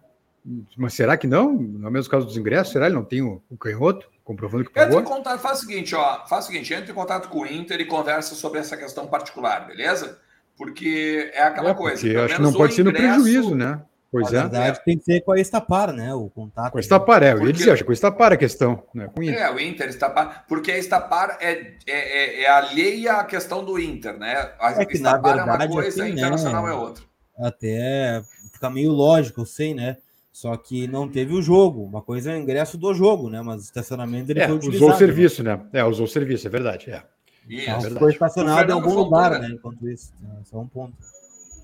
Mas 0.76 0.92
será 0.92 1.16
que 1.16 1.26
não? 1.26 1.52
No 1.54 1.90
mesmo 1.90 2.10
caso 2.10 2.26
dos 2.26 2.36
ingressos, 2.36 2.72
será 2.72 2.86
que 2.86 2.90
ele 2.90 2.96
não 2.96 3.04
tem 3.04 3.22
o, 3.22 3.42
o 3.48 3.56
canhoto 3.56 4.10
comprovando 4.22 4.64
que 4.64 4.72
pagou? 4.72 5.00
Entre 5.00 5.10
em 5.10 5.16
contato, 5.16 5.40
faz 5.40 5.58
o 5.58 5.60
seguinte, 5.62 5.94
ó, 5.94 6.26
faz 6.26 6.44
o 6.44 6.48
seguinte, 6.48 6.74
entre 6.74 6.90
em 6.90 6.94
contato 6.94 7.28
com 7.28 7.40
o 7.40 7.46
Inter 7.46 7.80
e 7.80 7.86
conversa 7.86 8.34
sobre 8.34 8.60
essa 8.60 8.76
questão 8.76 9.06
particular, 9.06 9.66
beleza? 9.66 10.20
Porque 10.56 11.30
é 11.32 11.44
aquela 11.44 11.70
é, 11.70 11.74
coisa. 11.74 12.24
Acho 12.24 12.36
que 12.36 12.42
não 12.42 12.52
pode 12.52 12.74
ser 12.74 12.84
no 12.84 12.92
prejuízo, 12.92 13.54
né? 13.54 13.80
Pois 14.14 14.30
Na 14.30 14.38
é. 14.38 14.42
verdade, 14.42 14.84
tem 14.84 14.96
que 14.96 15.02
ser 15.02 15.22
com 15.22 15.32
a 15.32 15.40
Estapar, 15.40 15.92
né? 15.92 16.14
O 16.14 16.30
contato. 16.30 16.70
Com 16.70 16.78
a 16.78 16.80
Estapar, 16.80 17.20
é. 17.24 17.32
Eu 17.32 17.44
ia 17.48 17.52
dizer, 17.52 17.72
acho 17.72 17.82
que 17.82 17.86
com 17.86 17.90
a 17.90 17.94
Estapar 17.94 18.32
a 18.32 18.36
questão, 18.36 18.84
né? 18.94 19.10
Com 19.12 19.18
o 19.18 19.24
Inter. 19.24 19.42
É, 19.42 19.50
o 19.52 19.58
Inter, 19.58 19.88
Estapar, 19.88 20.44
porque 20.46 20.70
a 20.70 20.78
Estapar 20.78 21.36
é, 21.40 21.50
é, 21.50 21.72
é, 21.88 22.42
é 22.42 22.48
alheia 22.48 23.14
à 23.14 23.24
questão 23.24 23.64
do 23.64 23.76
Inter, 23.76 24.16
né? 24.16 24.52
A 24.60 24.70
é 24.80 24.86
que, 24.86 24.94
Estapar 24.94 25.34
na 25.34 25.44
verdade, 25.44 25.62
é 25.64 25.66
uma 25.66 25.74
coisa, 25.74 25.88
assim, 25.88 26.02
a 26.02 26.08
Internacional 26.10 26.64
né, 26.64 26.70
é 26.70 26.74
outra. 26.74 27.04
Até 27.36 28.22
fica 28.52 28.70
meio 28.70 28.92
lógico, 28.92 29.40
eu 29.40 29.46
sei, 29.46 29.74
né? 29.74 29.96
Só 30.30 30.56
que 30.56 30.86
não 30.86 31.08
teve 31.08 31.34
o 31.34 31.42
jogo. 31.42 31.82
Uma 31.82 32.00
coisa 32.00 32.30
é 32.30 32.36
o 32.36 32.38
ingresso 32.38 32.78
do 32.78 32.94
jogo, 32.94 33.28
né? 33.28 33.42
Mas 33.42 33.62
o 33.62 33.64
estacionamento 33.64 34.30
ele 34.30 34.38
é, 34.38 34.46
foi 34.46 34.54
utilizado. 34.54 34.84
Usou 34.84 34.94
o 34.94 34.98
serviço, 34.98 35.42
né? 35.42 35.60
É, 35.72 35.84
usou 35.84 36.06
o 36.06 36.08
serviço, 36.08 36.46
é 36.46 36.50
verdade. 36.50 36.92
É. 36.92 37.02
Isso, 37.48 37.68
é 37.68 37.90
ficou 37.90 38.08
estacionado 38.08 38.70
em 38.70 38.74
algum 38.74 38.94
lugar, 38.94 39.40
né? 39.40 39.48
Enquanto 39.48 39.88
isso. 39.88 40.12
É 40.40 40.44
só 40.44 40.60
um 40.60 40.68
ponto. 40.68 40.94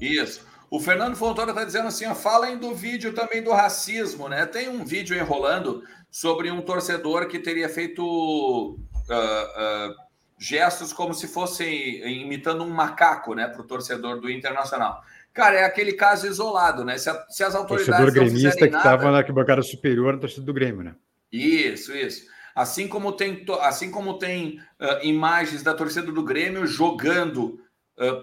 Isso. 0.01 0.49
O 0.71 0.79
Fernando 0.79 1.16
Fontoura 1.16 1.51
está 1.51 1.64
dizendo 1.64 1.89
assim: 1.89 2.07
ó, 2.07 2.14
falem 2.14 2.57
do 2.57 2.73
vídeo 2.73 3.12
também 3.12 3.43
do 3.43 3.51
racismo, 3.51 4.29
né? 4.29 4.47
Tem 4.47 4.68
um 4.68 4.85
vídeo 4.85 5.16
enrolando 5.16 5.83
sobre 6.09 6.49
um 6.51 6.62
torcedor 6.62 7.27
que 7.27 7.41
teria 7.41 7.68
feito 7.68 8.05
uh, 8.05 9.12
uh, 9.12 9.95
gestos 10.39 10.93
como 10.93 11.12
se 11.12 11.27
fossem 11.27 12.23
imitando 12.23 12.62
um 12.62 12.71
macaco, 12.71 13.35
né, 13.35 13.49
para 13.49 13.61
o 13.61 13.66
torcedor 13.66 14.21
do 14.21 14.31
Internacional. 14.31 15.03
Cara, 15.33 15.59
é 15.59 15.64
aquele 15.64 15.93
caso 15.93 16.27
isolado, 16.27 16.85
né? 16.85 16.97
Se, 16.99 17.11
a, 17.11 17.27
se 17.29 17.43
as 17.43 17.55
autoridades. 17.57 17.97
Torcedor 17.97 18.12
gremista 18.12 18.68
que 18.68 18.77
estava 18.77 19.11
na 19.11 19.18
arquibancada 19.18 19.62
superior 19.62 20.14
na 20.14 20.21
torcida 20.21 20.47
do 20.47 20.55
Grêmio, 20.55 20.85
né? 20.85 20.95
Isso, 21.33 21.93
isso. 21.95 22.27
Assim 22.55 22.87
como 22.87 23.12
tem, 23.12 23.45
assim 23.61 23.91
como 23.91 24.18
tem 24.18 24.61
uh, 24.81 25.05
imagens 25.05 25.62
da 25.64 25.75
torcida 25.75 26.12
do 26.12 26.23
Grêmio 26.23 26.64
jogando 26.64 27.59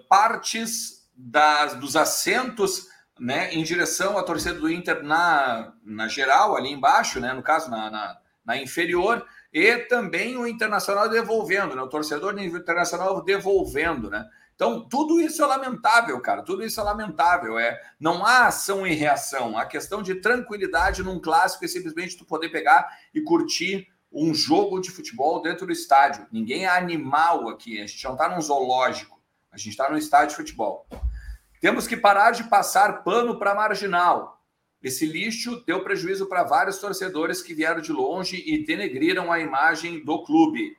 partes 0.10 0.97
das, 1.18 1.74
dos 1.76 1.95
assentos 1.95 2.88
né, 3.20 3.51
em 3.53 3.63
direção 3.63 4.18
à 4.18 4.24
torcida 4.24 4.53
do 4.53 4.70
Inter 4.70 5.03
na, 5.03 5.74
na 5.84 6.07
geral, 6.07 6.55
ali 6.55 6.72
embaixo, 6.72 7.20
né, 7.20 7.34
no 7.34 7.41
caso, 7.41 7.70
na, 7.70 7.89
na, 7.89 8.18
na 8.45 8.57
inferior, 8.57 9.26
e 9.51 9.78
também 9.78 10.38
o 10.38 10.45
Internacional 10.45 11.09
devolvendo, 11.09 11.76
né, 11.76 11.82
o 11.82 11.89
torcedor 11.89 12.39
internacional 12.39 13.24
devolvendo, 13.24 14.09
né? 14.09 14.28
Então, 14.53 14.89
tudo 14.89 15.22
isso 15.22 15.43
é 15.43 15.45
lamentável, 15.45 16.20
cara. 16.20 16.41
Tudo 16.41 16.65
isso 16.65 16.80
é 16.82 16.84
lamentável. 16.84 17.59
É, 17.59 17.80
não 17.99 18.26
há 18.26 18.47
ação 18.47 18.88
e 18.88 18.93
reação. 18.95 19.55
A 19.55 19.63
questão 19.68 20.01
de 20.01 20.15
tranquilidade 20.15 21.03
num 21.03 21.22
clássico 21.22 21.63
é 21.63 21.68
simplesmente 21.68 22.18
tu 22.18 22.26
poder 22.26 22.49
pegar 22.49 22.89
e 23.13 23.22
curtir 23.22 23.88
um 24.11 24.34
jogo 24.34 24.80
de 24.80 24.89
futebol 24.89 25.43
dentro 25.43 25.68
do 25.68 25.72
estádio. 25.72 26.26
Ninguém 26.32 26.65
é 26.65 26.70
animal 26.70 27.47
aqui. 27.49 27.80
A 27.80 27.86
gente 27.86 28.03
não 28.03 28.13
está 28.13 28.28
num 28.30 28.41
zoológico. 28.41 29.16
A 29.58 29.60
gente 29.60 29.70
está 29.70 29.89
num 29.89 29.97
estádio 29.97 30.30
de 30.30 30.36
futebol. 30.36 30.86
Temos 31.60 31.88
que 31.88 31.97
parar 31.97 32.30
de 32.30 32.43
passar 32.43 33.03
pano 33.03 33.39
para 33.39 33.55
marginal. 33.55 34.39
Esse 34.84 35.03
lixo 35.03 35.64
deu 35.66 35.84
prejuízo 35.84 36.28
para 36.28 36.43
vários 36.43 36.78
torcedores 36.78 37.41
que 37.41 37.55
vieram 37.55 37.82
de 37.82 37.91
longe 37.91 38.43
e 38.45 38.64
denegriram 38.64 39.32
a 39.32 39.39
imagem 39.39 40.05
do 40.05 40.24
clube. 40.24 40.78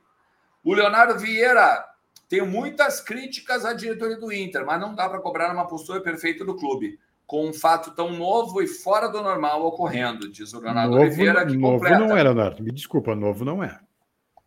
O 0.63 0.73
Leonardo 0.73 1.19
Vieira 1.19 1.85
tenho 2.29 2.47
muitas 2.47 3.01
críticas 3.01 3.65
à 3.65 3.73
diretoria 3.73 4.17
do 4.17 4.33
Inter, 4.33 4.65
mas 4.65 4.81
não 4.81 4.95
dá 4.95 5.09
para 5.09 5.19
cobrar 5.19 5.53
uma 5.53 5.67
postura 5.67 6.01
perfeita 6.01 6.45
do 6.45 6.55
clube, 6.55 7.01
com 7.27 7.49
um 7.49 7.53
fato 7.53 7.91
tão 7.97 8.13
novo 8.13 8.63
e 8.63 8.69
fora 8.69 9.09
do 9.09 9.21
normal 9.21 9.67
ocorrendo, 9.67 10.31
diz 10.31 10.53
o 10.53 10.61
Leonardo 10.61 10.93
novo, 10.93 11.03
Oliveira. 11.03 11.45
Que 11.45 11.57
novo 11.57 11.79
completa. 11.79 11.99
não 11.99 12.17
é, 12.17 12.23
Leonardo. 12.23 12.63
Me 12.63 12.71
desculpa, 12.71 13.17
novo 13.17 13.45
não 13.45 13.65
é. 13.65 13.81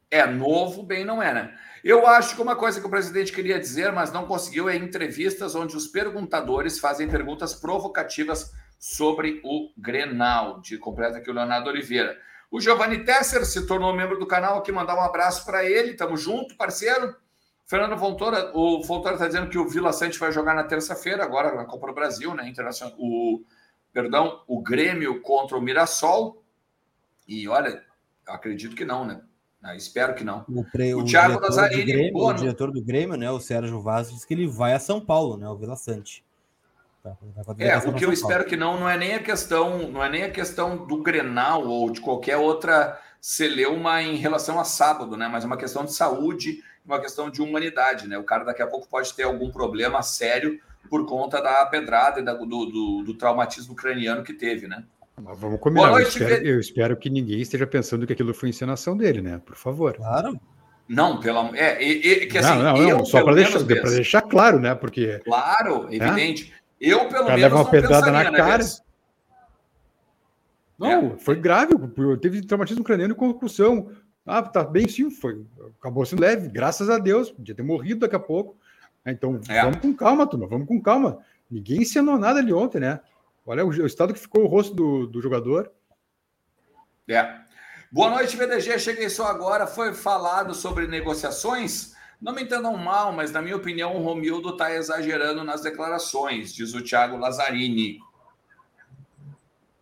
É, 0.10 0.26
novo 0.26 0.84
bem 0.84 1.04
não 1.04 1.22
é, 1.22 1.34
né? 1.34 1.58
Eu 1.84 2.06
acho 2.06 2.36
que 2.36 2.42
uma 2.42 2.56
coisa 2.56 2.80
que 2.80 2.86
o 2.86 2.90
presidente 2.90 3.34
queria 3.34 3.60
dizer, 3.60 3.92
mas 3.92 4.12
não 4.12 4.28
conseguiu, 4.28 4.70
é 4.70 4.76
entrevistas 4.76 5.56
onde 5.56 5.76
os 5.76 5.88
perguntadores 5.88 6.78
fazem 6.78 7.10
perguntas 7.10 7.56
provocativas 7.56 8.52
sobre 8.78 9.42
o 9.44 9.72
Grenal, 9.78 10.62
de 10.62 10.78
completa 10.78 11.18
aqui 11.18 11.30
o 11.30 11.34
Leonardo 11.34 11.70
Oliveira. 11.70 12.18
O 12.52 12.60
Giovanni 12.60 13.04
Tesser 13.04 13.46
se 13.46 13.66
tornou 13.66 13.96
membro 13.96 14.20
do 14.20 14.28
canal 14.28 14.60
aqui, 14.60 14.72
mandar 14.72 14.96
um 14.96 15.02
abraço 15.02 15.46
para 15.46 15.64
ele. 15.64 15.94
Tamo 15.96 16.18
junto, 16.18 16.56
parceiro. 16.56 17.16
Fernando 17.66 17.98
Fontoura, 17.98 18.52
o 18.54 18.84
Fontoura 18.84 19.16
está 19.16 19.26
dizendo 19.26 19.50
que 19.50 19.58
o 19.58 19.68
Vila 19.68 19.94
Sante 19.94 20.20
vai 20.20 20.32
jogar 20.32 20.54
na 20.54 20.66
terça-feira, 20.66 21.24
agora 21.24 21.56
na 21.56 21.64
Copa 21.64 21.88
do 21.88 21.94
Brasil, 21.94 22.36
né? 22.36 22.48
Internacional, 22.50 22.94
o, 23.00 23.42
perdão, 23.94 24.44
o 24.46 24.62
Grêmio 24.62 25.22
contra 25.22 25.58
o 25.58 25.62
Mirassol. 25.62 26.44
E 27.26 27.48
olha, 27.48 27.84
acredito 28.28 28.76
que 28.76 28.84
não, 28.84 29.06
né? 29.06 29.22
Ah, 29.64 29.76
espero 29.76 30.16
que 30.16 30.24
não. 30.24 30.44
O, 30.50 30.64
pre, 30.64 30.94
o, 30.94 31.00
o 31.00 31.06
Thiago 31.06 31.40
Nazarini, 31.40 31.84
Grêmio, 31.84 32.18
o 32.18 32.34
diretor 32.34 32.72
do 32.72 32.82
Grêmio, 32.82 33.16
né? 33.16 33.30
O 33.30 33.40
Sérgio 33.40 33.80
Vaz, 33.82 34.12
disse 34.12 34.26
que 34.26 34.34
ele 34.34 34.48
vai 34.48 34.74
a 34.74 34.80
São 34.80 35.00
Paulo, 35.00 35.38
né? 35.38 35.48
O 35.48 35.56
Vila 35.56 35.76
Sante. 35.76 36.24
Tá, 37.04 37.16
é, 37.58 37.78
o 37.78 37.94
que 37.94 38.06
eu 38.06 38.14
espero 38.14 38.46
que 38.46 38.56
não, 38.56 38.80
não 38.80 38.88
é 38.88 38.96
nem 38.96 39.16
a 39.16 39.24
questão, 39.24 39.90
não 39.90 40.04
é 40.04 40.10
nem 40.10 40.24
a 40.24 40.32
questão 40.32 40.86
do 40.86 41.02
Grenal 41.02 41.66
ou 41.66 41.90
de 41.90 42.00
qualquer 42.00 42.38
outra 42.38 43.00
celeuma 43.20 44.02
em 44.04 44.18
relação 44.18 44.60
a 44.60 44.64
sábado, 44.64 45.18
né? 45.18 45.28
Mas 45.28 45.44
é 45.44 45.48
uma 45.48 45.58
questão 45.58 45.84
de 45.84 45.94
saúde 45.94 46.62
uma 46.86 47.00
questão 47.00 47.30
de 47.30 47.42
humanidade, 47.42 48.08
né? 48.08 48.18
O 48.18 48.24
cara 48.24 48.44
daqui 48.44 48.62
a 48.62 48.68
pouco 48.68 48.88
pode 48.88 49.14
ter 49.14 49.24
algum 49.24 49.52
problema 49.52 50.02
sério 50.02 50.60
por 50.90 51.06
conta 51.06 51.42
da 51.42 51.66
pedrada 51.66 52.20
e 52.20 52.24
da, 52.24 52.34
do, 52.34 52.46
do, 52.46 53.04
do, 53.04 53.14
traumatismo 53.14 53.76
craniano 53.76 54.24
que 54.24 54.34
teve, 54.34 54.68
né? 54.68 54.84
Mas 55.24 55.40
vamos 55.40 55.60
combinar. 55.60 55.92
Noite, 55.92 56.20
eu, 56.20 56.28
espero, 56.28 56.48
eu, 56.48 56.60
espero, 56.60 56.98
que 56.98 57.10
ninguém 57.10 57.42
esteja 57.42 57.68
pensando 57.68 58.08
que 58.08 58.14
aquilo 58.14 58.34
foi 58.34 58.50
encenação 58.50 58.98
dele, 58.98 59.22
né? 59.22 59.42
Por 59.46 59.56
favor. 59.56 59.96
Claro. 59.96 60.40
Não, 60.88 61.20
pelo 61.20 61.40
amor. 61.40 61.56
É, 61.56 61.84
é, 61.84 62.26
que, 62.26 62.38
assim, 62.38 62.50
não, 62.50 62.64
não, 62.74 62.78
eu, 62.78 63.06
só 63.06 63.24
para 63.24 63.36
deixar, 63.36 63.64
deixar 63.64 64.22
claro, 64.24 64.60
né? 64.60 64.76
Porque. 64.76 65.20
Claro, 65.24 65.88
né? 65.88 65.96
evidente. 65.96 66.54
Eu, 66.80 67.08
pelo 67.08 67.26
menos. 67.26 67.42
leva 67.42 67.56
uma 67.56 67.70
pedrada 67.70 68.12
na 68.12 68.32
né, 68.32 68.38
cara. 68.38 68.64
Não, 70.78 71.14
é. 71.14 71.18
foi 71.20 71.36
grave. 71.36 71.76
Teve 72.20 72.42
traumatismo 72.42 72.84
craniano 72.84 73.14
e 73.14 73.18
concussão. 73.18 73.92
Ah, 74.26 74.42
tá 74.42 74.64
bem 74.64 74.88
sim, 74.88 75.10
foi. 75.10 75.46
Acabou 75.80 76.06
sendo 76.06 76.22
leve, 76.22 76.50
graças 76.50 76.90
a 76.90 76.98
Deus. 76.98 77.32
Podia 77.32 77.56
ter 77.56 77.64
morrido 77.64 78.02
daqui 78.02 78.16
a 78.16 78.20
pouco. 78.20 78.58
Então, 79.06 79.40
é. 79.48 79.62
vamos 79.62 79.80
com 79.80 79.94
calma, 79.94 80.28
turma, 80.28 80.48
vamos 80.48 80.68
com 80.68 80.82
calma. 80.82 81.20
Ninguém 81.50 81.82
ensinou 81.82 82.18
nada 82.18 82.40
ali 82.40 82.52
ontem, 82.52 82.80
né? 82.80 83.00
Olha 83.46 83.66
o, 83.66 83.86
estado 83.86 84.14
que 84.14 84.20
ficou 84.20 84.44
o 84.44 84.48
rosto 84.48 84.74
do, 84.74 85.08
do 85.08 85.22
jogador. 85.22 85.72
É. 87.08 87.40
Boa 87.92 88.10
noite, 88.10 88.38
VDG. 88.38 88.80
Cheguei 88.80 89.10
só 89.10 89.26
agora. 89.28 89.68
Foi 89.68 89.94
falado 89.94 90.54
sobre 90.54 90.88
negociações. 90.88 91.94
Não 92.22 92.34
me 92.34 92.44
entendam 92.44 92.78
mal, 92.78 93.12
mas 93.12 93.32
na 93.32 93.42
minha 93.42 93.56
opinião, 93.56 93.96
o 93.96 94.04
Romildo 94.04 94.50
está 94.50 94.74
exagerando 94.74 95.44
nas 95.44 95.62
declarações, 95.62 96.54
diz 96.54 96.74
o 96.76 96.84
Thiago 96.84 97.18
Lazzarini. 97.18 98.00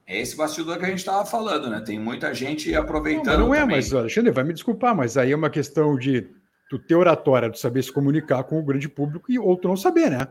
É 0.08 0.20
esse 0.20 0.36
bastidor 0.36 0.80
que 0.80 0.86
a 0.86 0.90
gente 0.90 1.00
estava 1.00 1.26
falando, 1.26 1.70
né? 1.70 1.82
Tem 1.82 2.00
muita 2.00 2.34
gente 2.34 2.74
aproveitando. 2.74 3.40
Não, 3.40 3.48
não 3.48 3.54
é, 3.54 3.60
também. 3.60 3.76
mas 3.76 3.94
Alexandre, 3.94 4.32
vai 4.32 4.44
me 4.44 4.54
desculpar, 4.54 4.96
mas 4.96 5.18
aí 5.18 5.34
é 5.34 5.36
uma 5.36 5.50
questão 5.50 5.98
de 5.98 6.28
tu 6.70 6.80
ter 6.80 6.96
oratória, 6.96 7.50
de 7.50 7.60
saber 7.60 7.84
se 7.84 7.92
comunicar 7.92 8.44
com 8.44 8.58
o 8.58 8.64
grande 8.64 8.88
público 8.88 9.32
e 9.32 9.38
outro 9.38 9.70
não 9.70 9.78
saber, 9.78 10.10
né? 10.10 10.28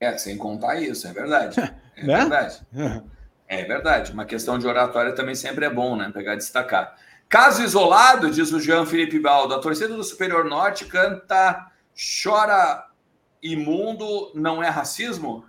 É, 0.00 0.16
sem 0.18 0.36
contar 0.36 0.80
isso, 0.80 1.06
é 1.06 1.12
verdade. 1.12 1.56
É 1.96 2.04
né? 2.04 2.16
verdade. 2.18 2.60
É. 3.48 3.64
verdade. 3.64 4.12
Uma 4.12 4.24
questão 4.24 4.58
de 4.58 4.66
oratória 4.66 5.12
também 5.12 5.34
sempre 5.34 5.64
é 5.64 5.70
bom, 5.70 5.96
né? 5.96 6.10
Pegar 6.12 6.34
e 6.34 6.36
destacar. 6.36 6.96
Caso 7.28 7.62
isolado, 7.62 8.30
diz 8.30 8.52
o 8.52 8.60
Jean 8.60 8.84
Felipe 8.84 9.18
Baldo, 9.20 9.54
a 9.54 9.60
torcida 9.60 9.94
do 9.94 10.02
Superior 10.02 10.44
Norte 10.44 10.84
canta 10.84 11.70
Chora 11.96 12.86
imundo, 13.42 14.32
não 14.34 14.62
é 14.62 14.68
racismo? 14.68 15.44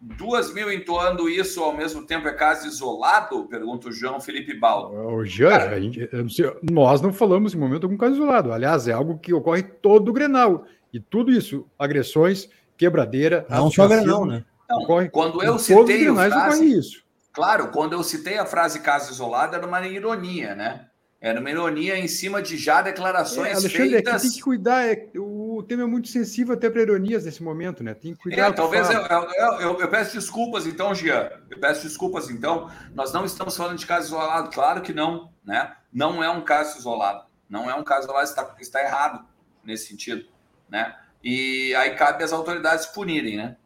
Duas 0.00 0.52
mil 0.52 0.72
entoando 0.72 1.28
isso 1.28 1.62
ao 1.62 1.76
mesmo 1.76 2.04
tempo 2.04 2.26
é 2.26 2.32
caso 2.32 2.66
isolado? 2.66 3.44
Pergunta 3.44 3.88
o 3.88 3.92
João 3.92 4.20
Felipe 4.20 4.58
Baldo. 4.58 4.96
O 4.96 5.24
Jean, 5.24 5.78
gente, 5.80 6.08
não 6.12 6.28
sei, 6.28 6.52
nós 6.68 7.00
não 7.00 7.12
falamos 7.12 7.54
em 7.54 7.58
momento 7.58 7.84
algum 7.84 7.96
caso 7.96 8.14
isolado. 8.14 8.52
Aliás, 8.52 8.88
é 8.88 8.92
algo 8.92 9.18
que 9.18 9.32
ocorre 9.32 9.62
todo 9.62 10.08
o 10.08 10.12
Grenal. 10.12 10.64
E 10.92 10.98
tudo 10.98 11.30
isso, 11.30 11.66
agressões, 11.78 12.50
quebradeira. 12.76 13.46
Não 13.48 13.70
só 13.70 13.86
Grenal, 13.86 14.26
né? 14.26 14.44
Não, 14.68 14.78
ocorre, 14.78 15.08
quando 15.08 15.42
eu 15.42 15.58
citei 15.58 16.08
a 16.08 16.14
frase, 16.14 16.78
isso. 16.78 17.02
Claro, 17.32 17.68
quando 17.68 17.92
eu 17.92 18.02
citei 18.02 18.38
a 18.38 18.46
frase 18.46 18.80
caso 18.80 19.12
isolado, 19.12 19.56
era 19.56 19.66
uma 19.66 19.86
ironia, 19.86 20.54
né? 20.54 20.86
Era 21.20 21.38
uma 21.40 21.50
ironia 21.50 21.96
em 21.96 22.08
cima 22.08 22.42
de 22.42 22.56
já 22.56 22.82
declarações 22.82 23.48
é, 23.48 23.52
Alexandre, 23.52 23.90
feitas. 23.90 24.14
É 24.14 24.16
que 24.16 24.22
tem 24.22 24.30
que 24.32 24.42
cuidar. 24.42 24.84
É, 24.84 25.08
o 25.16 25.42
o 25.56 25.62
tema 25.62 25.82
é 25.82 25.86
muito 25.86 26.08
sensível 26.08 26.54
até 26.54 26.68
para 26.70 26.82
ironias 26.82 27.24
nesse 27.24 27.42
momento, 27.42 27.84
né? 27.84 27.94
Tem 27.94 28.14
que 28.14 28.22
cuidar. 28.22 28.48
É, 28.48 28.52
talvez 28.52 28.90
eu, 28.90 29.00
eu, 29.00 29.22
eu, 29.60 29.80
eu, 29.80 29.88
peço 29.88 30.14
desculpas 30.14 30.66
então, 30.66 30.94
Gian. 30.94 31.30
Eu 31.50 31.58
peço 31.58 31.86
desculpas 31.86 32.30
então. 32.30 32.70
Nós 32.94 33.12
não 33.12 33.24
estamos 33.24 33.56
falando 33.56 33.78
de 33.78 33.86
caso 33.86 34.06
isolado, 34.08 34.50
claro 34.50 34.82
que 34.82 34.92
não, 34.92 35.32
né? 35.44 35.74
Não 35.92 36.22
é 36.22 36.30
um 36.30 36.42
caso 36.42 36.78
isolado. 36.78 37.24
Não 37.48 37.70
é 37.70 37.74
um 37.74 37.84
caso 37.84 38.06
isolado, 38.06 38.24
está, 38.24 38.56
está 38.60 38.82
errado 38.82 39.24
nesse 39.64 39.88
sentido, 39.88 40.24
né? 40.68 40.96
E 41.22 41.74
aí 41.74 41.94
cabe 41.94 42.24
às 42.24 42.32
autoridades 42.32 42.86
punirem, 42.86 43.36
né? 43.36 43.56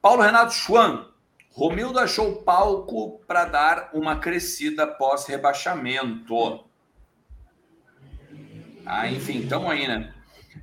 Paulo 0.00 0.22
Renato 0.22 0.52
Schwan. 0.52 1.06
Romildo 1.50 1.98
achou 1.98 2.42
palco 2.42 3.20
para 3.26 3.46
dar 3.46 3.90
uma 3.94 4.16
crescida 4.18 4.86
pós-rebaixamento. 4.86 6.64
Ah, 8.84 9.10
enfim, 9.10 9.40
estamos 9.40 9.70
aí, 9.70 9.88
né? 9.88 10.12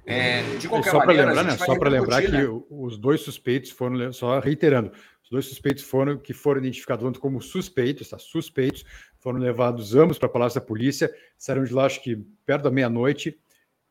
É, 0.06 0.44
de 0.58 0.68
qualquer 0.70 0.92
só 0.92 1.00
maneira, 1.00 1.28
lembrar, 1.28 1.44
né? 1.44 1.58
Só 1.58 1.78
para 1.78 1.90
lembrar 1.90 2.22
que 2.22 2.28
né? 2.30 2.46
os 2.70 2.98
dois 2.98 3.22
suspeitos 3.22 3.72
foram, 3.72 4.14
só 4.14 4.40
reiterando, 4.40 4.92
os 5.24 5.30
dois 5.30 5.46
suspeitos 5.46 5.84
foram 5.84 6.18
que 6.18 6.34
foram 6.34 6.60
identificados 6.60 7.18
como 7.18 7.42
suspeitos, 7.42 8.10
tá? 8.10 8.20
Suspeitos, 8.20 8.86
foram 9.20 9.40
levados 9.40 9.96
ambos 9.96 10.18
para 10.20 10.28
a 10.28 10.32
Palácio 10.32 10.60
da 10.60 10.66
Polícia, 10.66 11.14
saíram 11.38 11.64
de 11.64 11.74
lá, 11.74 11.86
acho 11.86 12.02
que 12.02 12.18
perto 12.46 12.64
da 12.64 12.72
meia-noite. 12.72 13.40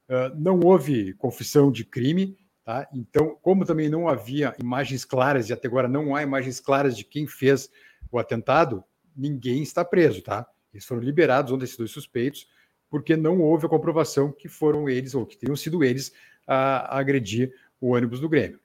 Uh, 0.08 0.34
não 0.36 0.60
houve 0.60 1.14
confissão 1.14 1.70
de 1.70 1.84
crime, 1.84 2.36
tá? 2.64 2.88
Então, 2.92 3.36
como 3.40 3.64
também 3.64 3.88
não 3.88 4.08
havia 4.08 4.54
imagens 4.60 5.04
claras, 5.04 5.48
e 5.48 5.52
até 5.52 5.68
agora 5.68 5.88
não 5.88 6.14
há 6.14 6.22
imagens 6.22 6.60
claras 6.60 6.96
de 6.96 7.04
quem 7.04 7.26
fez 7.26 7.70
o 8.10 8.18
atentado, 8.18 8.84
ninguém 9.16 9.62
está 9.62 9.84
preso, 9.84 10.22
tá? 10.22 10.46
Eles 10.72 10.84
foram 10.84 11.02
liberados, 11.02 11.52
um 11.52 11.58
desses 11.58 11.76
dois 11.76 11.90
suspeitos, 11.90 12.48
porque 12.90 13.16
não 13.16 13.40
houve 13.40 13.66
a 13.66 13.68
comprovação 13.68 14.30
que 14.30 14.48
foram 14.48 14.88
eles 14.88 15.14
ou 15.14 15.24
que 15.24 15.36
tenham 15.36 15.56
sido 15.56 15.82
eles 15.82 16.12
a, 16.46 16.98
agredir 16.98 17.52
o 17.80 17.94
ônibus 17.94 18.20
do 18.20 18.28
Grêmio. 18.28 18.60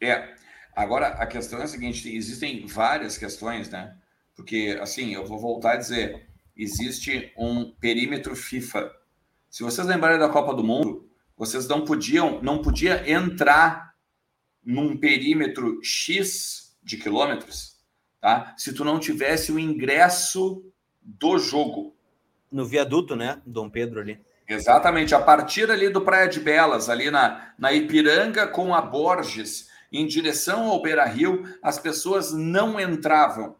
É. 0.00 0.34
Agora, 0.74 1.08
a 1.08 1.26
questão 1.26 1.60
é 1.60 1.64
a 1.64 1.68
seguinte: 1.68 2.14
existem 2.14 2.66
várias 2.66 3.18
questões, 3.18 3.70
né? 3.70 3.96
Porque, 4.34 4.78
assim, 4.80 5.14
eu 5.14 5.24
vou 5.24 5.38
voltar 5.38 5.74
a 5.74 5.76
dizer: 5.76 6.26
existe 6.56 7.32
um 7.36 7.70
perímetro 7.72 8.34
FIFA. 8.34 8.90
Se 9.52 9.62
vocês 9.62 9.86
lembrarem 9.86 10.18
da 10.18 10.30
Copa 10.30 10.54
do 10.54 10.64
Mundo, 10.64 11.06
vocês 11.36 11.68
não 11.68 11.84
podiam, 11.84 12.40
não 12.40 12.62
podia 12.62 13.06
entrar 13.08 13.92
num 14.64 14.96
perímetro 14.96 15.78
X 15.82 16.74
de 16.82 16.96
quilômetros, 16.96 17.76
tá? 18.18 18.54
Se 18.56 18.72
tu 18.72 18.82
não 18.82 18.98
tivesse 18.98 19.52
o 19.52 19.58
ingresso 19.58 20.64
do 21.02 21.38
jogo 21.38 21.94
no 22.50 22.64
viaduto, 22.64 23.14
né? 23.14 23.42
Dom 23.44 23.68
Pedro 23.68 24.00
ali. 24.00 24.18
Exatamente, 24.48 25.14
a 25.14 25.20
partir 25.20 25.70
ali 25.70 25.90
do 25.90 26.00
Praia 26.00 26.28
de 26.28 26.40
Belas, 26.40 26.88
ali 26.88 27.10
na, 27.10 27.52
na 27.58 27.74
Ipiranga 27.74 28.46
com 28.46 28.74
a 28.74 28.80
Borges, 28.80 29.68
em 29.92 30.06
direção 30.06 30.70
ao 30.70 30.80
Beira 30.80 31.04
Rio, 31.04 31.44
as 31.62 31.78
pessoas 31.78 32.32
não 32.32 32.80
entravam, 32.80 33.54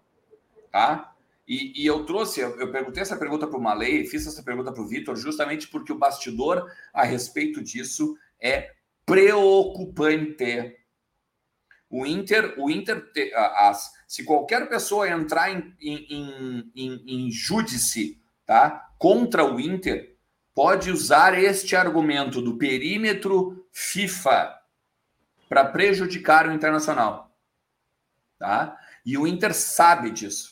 tá? 0.71 1.12
E, 1.53 1.83
e 1.83 1.87
eu 1.87 2.07
trouxe, 2.07 2.41
eu, 2.41 2.73
perguntei 2.73 3.03
essa 3.03 3.15
pergunta 3.15 3.47
para 3.47 3.59
o 3.59 3.63
Malay, 3.63 4.07
fiz 4.07 4.27
essa 4.27 4.43
pergunta 4.43 4.73
para 4.73 4.81
o 4.81 4.89
Vitor, 4.89 5.15
justamente 5.17 5.69
porque 5.69 5.93
o 5.93 5.99
bastidor 5.99 6.67
a 6.95 7.05
respeito 7.05 7.63
disso 7.63 8.17
é 8.41 8.73
preocupante. 9.05 10.75
O 11.91 12.07
Inter, 12.07 12.55
o 12.57 12.71
Inter, 12.71 13.07
as, 13.59 13.93
se 14.09 14.25
qualquer 14.25 14.67
pessoa 14.67 15.07
entrar 15.07 15.53
em, 15.53 15.77
em, 15.79 16.07
em, 16.09 16.73
em, 16.75 17.05
em 17.27 17.31
júdice 17.31 18.19
tá? 18.47 18.91
contra 18.97 19.45
o 19.45 19.61
Inter, 19.61 20.17
pode 20.55 20.91
usar 20.91 21.39
este 21.39 21.77
argumento 21.77 22.41
do 22.41 22.57
perímetro 22.57 23.69
FIFA 23.71 24.59
para 25.51 25.67
prejudicar 25.67 26.49
o 26.49 26.53
Internacional. 26.53 27.31
Tá? 28.39 28.75
E 29.05 29.19
o 29.19 29.27
Inter 29.27 29.53
sabe 29.53 30.11
disso. 30.11 30.52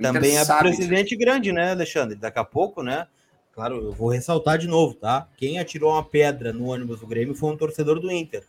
Também 0.00 0.38
é 0.38 0.44
precedente 0.44 1.10
disso. 1.10 1.20
grande, 1.20 1.52
né, 1.52 1.72
Alexandre? 1.72 2.16
Daqui 2.16 2.38
a 2.38 2.44
pouco, 2.44 2.82
né? 2.82 3.06
Claro, 3.52 3.76
eu 3.76 3.92
vou 3.92 4.08
ressaltar 4.08 4.58
de 4.58 4.66
novo, 4.66 4.94
tá? 4.94 5.28
Quem 5.36 5.58
atirou 5.58 5.92
uma 5.92 6.04
pedra 6.04 6.52
no 6.52 6.66
ônibus 6.66 7.00
do 7.00 7.06
Grêmio 7.06 7.34
foi 7.34 7.52
um 7.52 7.56
torcedor 7.56 8.00
do 8.00 8.10
Inter. 8.10 8.44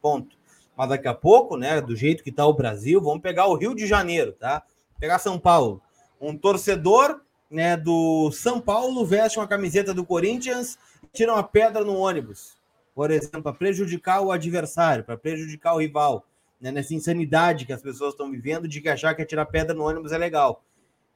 Ponto. 0.00 0.36
Mas 0.76 0.88
daqui 0.88 1.06
a 1.06 1.14
pouco, 1.14 1.56
né, 1.56 1.80
do 1.80 1.94
jeito 1.94 2.22
que 2.24 2.32
tá 2.32 2.46
o 2.46 2.54
Brasil, 2.54 3.00
vamos 3.00 3.22
pegar 3.22 3.46
o 3.46 3.54
Rio 3.54 3.74
de 3.74 3.86
Janeiro, 3.86 4.32
tá? 4.32 4.62
Pegar 4.98 5.18
São 5.18 5.38
Paulo. 5.38 5.80
Um 6.20 6.36
torcedor 6.36 7.20
né, 7.50 7.76
do 7.76 8.30
São 8.32 8.60
Paulo 8.60 9.04
veste 9.04 9.38
uma 9.38 9.46
camiseta 9.46 9.92
do 9.92 10.04
Corinthians 10.04 10.78
tira 11.12 11.32
uma 11.32 11.44
pedra 11.44 11.84
no 11.84 11.96
ônibus, 11.96 12.56
por 12.94 13.10
exemplo, 13.10 13.42
para 13.42 13.52
prejudicar 13.52 14.20
o 14.20 14.32
adversário, 14.32 15.04
para 15.04 15.16
prejudicar 15.16 15.74
o 15.74 15.78
rival, 15.78 16.26
né, 16.60 16.72
nessa 16.72 16.94
insanidade 16.94 17.64
que 17.64 17.72
as 17.72 17.80
pessoas 17.80 18.12
estão 18.12 18.30
vivendo 18.30 18.66
de 18.66 18.80
que 18.80 18.88
achar 18.88 19.14
que 19.14 19.24
tirar 19.24 19.46
pedra 19.46 19.74
no 19.74 19.84
ônibus 19.84 20.10
é 20.10 20.18
legal. 20.18 20.64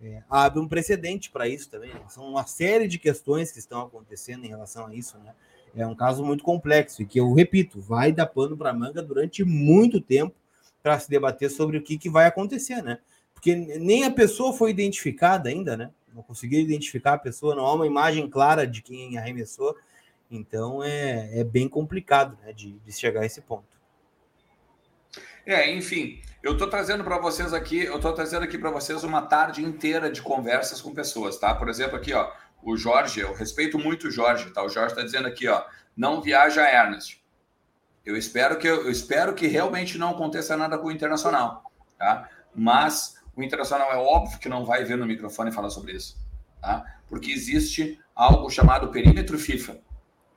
É, 0.03 0.23
abre 0.31 0.61
um 0.61 0.69
precedente 0.69 1.31
para 1.31 1.49
isso 1.49 1.69
também. 1.69 1.93
Né? 1.93 2.01
São 2.09 2.29
uma 2.29 2.47
série 2.47 2.87
de 2.87 2.99
questões 2.99 3.51
que 3.51 3.59
estão 3.59 3.83
acontecendo 3.83 4.45
em 4.45 4.49
relação 4.49 4.87
a 4.87 4.95
isso. 4.95 5.19
Né? 5.19 5.35
É 5.77 5.87
um 5.87 5.95
caso 5.95 6.25
muito 6.25 6.45
complexo 6.45 7.03
e 7.03 7.07
que 7.07 7.19
eu 7.19 7.33
repito, 7.33 7.81
vai 7.81 8.13
dar 8.13 8.27
pano 8.27 8.57
para 8.57 8.73
manga 8.73 9.03
durante 9.03 9.45
muito 9.45 10.01
tempo 10.01 10.35
para 10.83 10.99
se 10.99 11.11
debater 11.11 11.51
sobre 11.51 11.77
o 11.79 11.83
que, 11.83 11.99
que 11.99 12.09
vai 12.09 12.27
acontecer, 12.27 12.83
né? 12.83 12.99
Porque 13.35 13.55
nem 13.55 14.05
a 14.05 14.11
pessoa 14.11 14.53
foi 14.53 14.71
identificada 14.71 15.49
ainda, 15.49 15.77
né? 15.77 15.91
não 16.19 16.23
conseguiram 16.23 16.65
identificar 16.65 17.15
a 17.15 17.19
pessoa, 17.19 17.55
não 17.55 17.65
há 17.65 17.75
uma 17.75 17.87
imagem 17.87 18.29
clara 18.29 18.67
de 18.67 18.83
quem 18.83 19.17
arremessou. 19.17 19.77
Então 20.31 20.83
é, 20.83 21.41
é 21.41 21.45
bem 21.45 21.69
complicado 21.69 22.37
né, 22.43 22.53
de, 22.53 22.73
de 22.73 22.93
chegar 22.93 23.23
a 23.23 23.27
esse 23.27 23.41
ponto. 23.41 23.79
É, 25.47 25.73
enfim, 25.75 26.21
eu 26.49 26.53
estou 26.55 26.67
trazendo 26.67 27.05
para 27.05 27.19
vocês 27.19 27.53
aqui, 27.53 27.85
eu 27.85 27.97
estou 27.97 28.11
trazendo 28.15 28.43
aqui 28.43 28.57
para 28.57 28.71
vocês 28.71 29.05
uma 29.05 29.21
tarde 29.21 29.63
inteira 29.63 30.11
de 30.11 30.23
conversas 30.23 30.81
com 30.81 30.95
pessoas, 30.95 31.37
tá? 31.37 31.55
Por 31.55 31.69
exemplo, 31.69 31.95
aqui, 31.95 32.15
ó, 32.15 32.33
o 32.63 32.75
Jorge, 32.75 33.21
eu 33.21 33.35
respeito 33.35 33.79
muito 33.79 34.09
o 34.09 34.11
Jorge, 34.11 34.51
tá? 34.51 34.65
O 34.65 34.69
Jorge 34.71 34.93
está 34.93 35.03
dizendo 35.03 35.29
aqui, 35.29 35.47
ó, 35.47 35.63
não 35.95 36.23
viaja 36.23 36.67
Ernest. 36.67 37.23
Eu 38.03 38.17
espero 38.17 38.59
que 38.59 38.67
eu 38.67 38.91
espero 38.91 39.35
que 39.35 39.47
realmente 39.47 39.99
não 39.99 40.13
aconteça 40.13 40.57
nada 40.57 40.79
com 40.79 40.87
o 40.87 40.91
Internacional, 40.91 41.71
tá? 41.99 42.31
Mas 42.55 43.17
o 43.37 43.43
Internacional 43.43 43.93
é 43.93 43.97
óbvio 43.97 44.39
que 44.39 44.49
não 44.49 44.65
vai 44.65 44.85
ver 44.85 44.97
no 44.97 45.05
microfone 45.05 45.53
falar 45.53 45.69
sobre 45.69 45.93
isso, 45.93 46.17
tá? 46.63 46.83
Porque 47.11 47.31
existe 47.31 48.01
algo 48.15 48.49
chamado 48.49 48.89
perímetro 48.89 49.39
FIFA, 49.39 49.77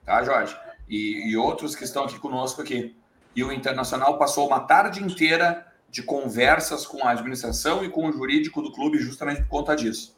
tá, 0.03 0.21
Jorge? 0.23 0.57
E, 0.89 1.31
e 1.31 1.37
outros 1.37 1.73
que 1.73 1.85
estão 1.85 2.03
aqui 2.03 2.19
conosco 2.19 2.61
aqui. 2.61 2.97
E 3.33 3.45
o 3.45 3.51
Internacional 3.53 4.17
passou 4.17 4.45
uma 4.45 4.59
tarde 4.59 5.01
inteira 5.01 5.70
de 5.91 6.01
conversas 6.01 6.87
com 6.87 7.05
a 7.05 7.11
administração 7.11 7.83
e 7.83 7.89
com 7.89 8.07
o 8.07 8.11
jurídico 8.11 8.61
do 8.61 8.71
clube 8.71 8.97
justamente 8.97 9.41
por 9.41 9.49
conta 9.49 9.75
disso, 9.75 10.17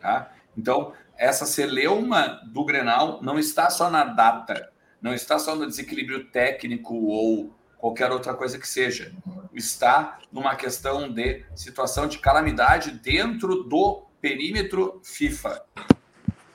tá? 0.00 0.32
Então, 0.56 0.92
essa 1.18 1.44
celeuma 1.44 2.40
do 2.46 2.64
Grenal 2.64 3.20
não 3.20 3.38
está 3.38 3.68
só 3.68 3.90
na 3.90 4.04
data, 4.04 4.72
não 5.00 5.12
está 5.12 5.38
só 5.38 5.56
no 5.56 5.66
desequilíbrio 5.66 6.30
técnico 6.30 6.94
ou 6.94 7.52
qualquer 7.76 8.12
outra 8.12 8.32
coisa 8.32 8.58
que 8.58 8.68
seja. 8.68 9.12
Está 9.52 10.20
numa 10.30 10.54
questão 10.54 11.12
de 11.12 11.44
situação 11.56 12.06
de 12.06 12.18
calamidade 12.18 12.92
dentro 12.92 13.64
do 13.64 14.04
perímetro 14.20 15.00
FIFA. 15.02 15.64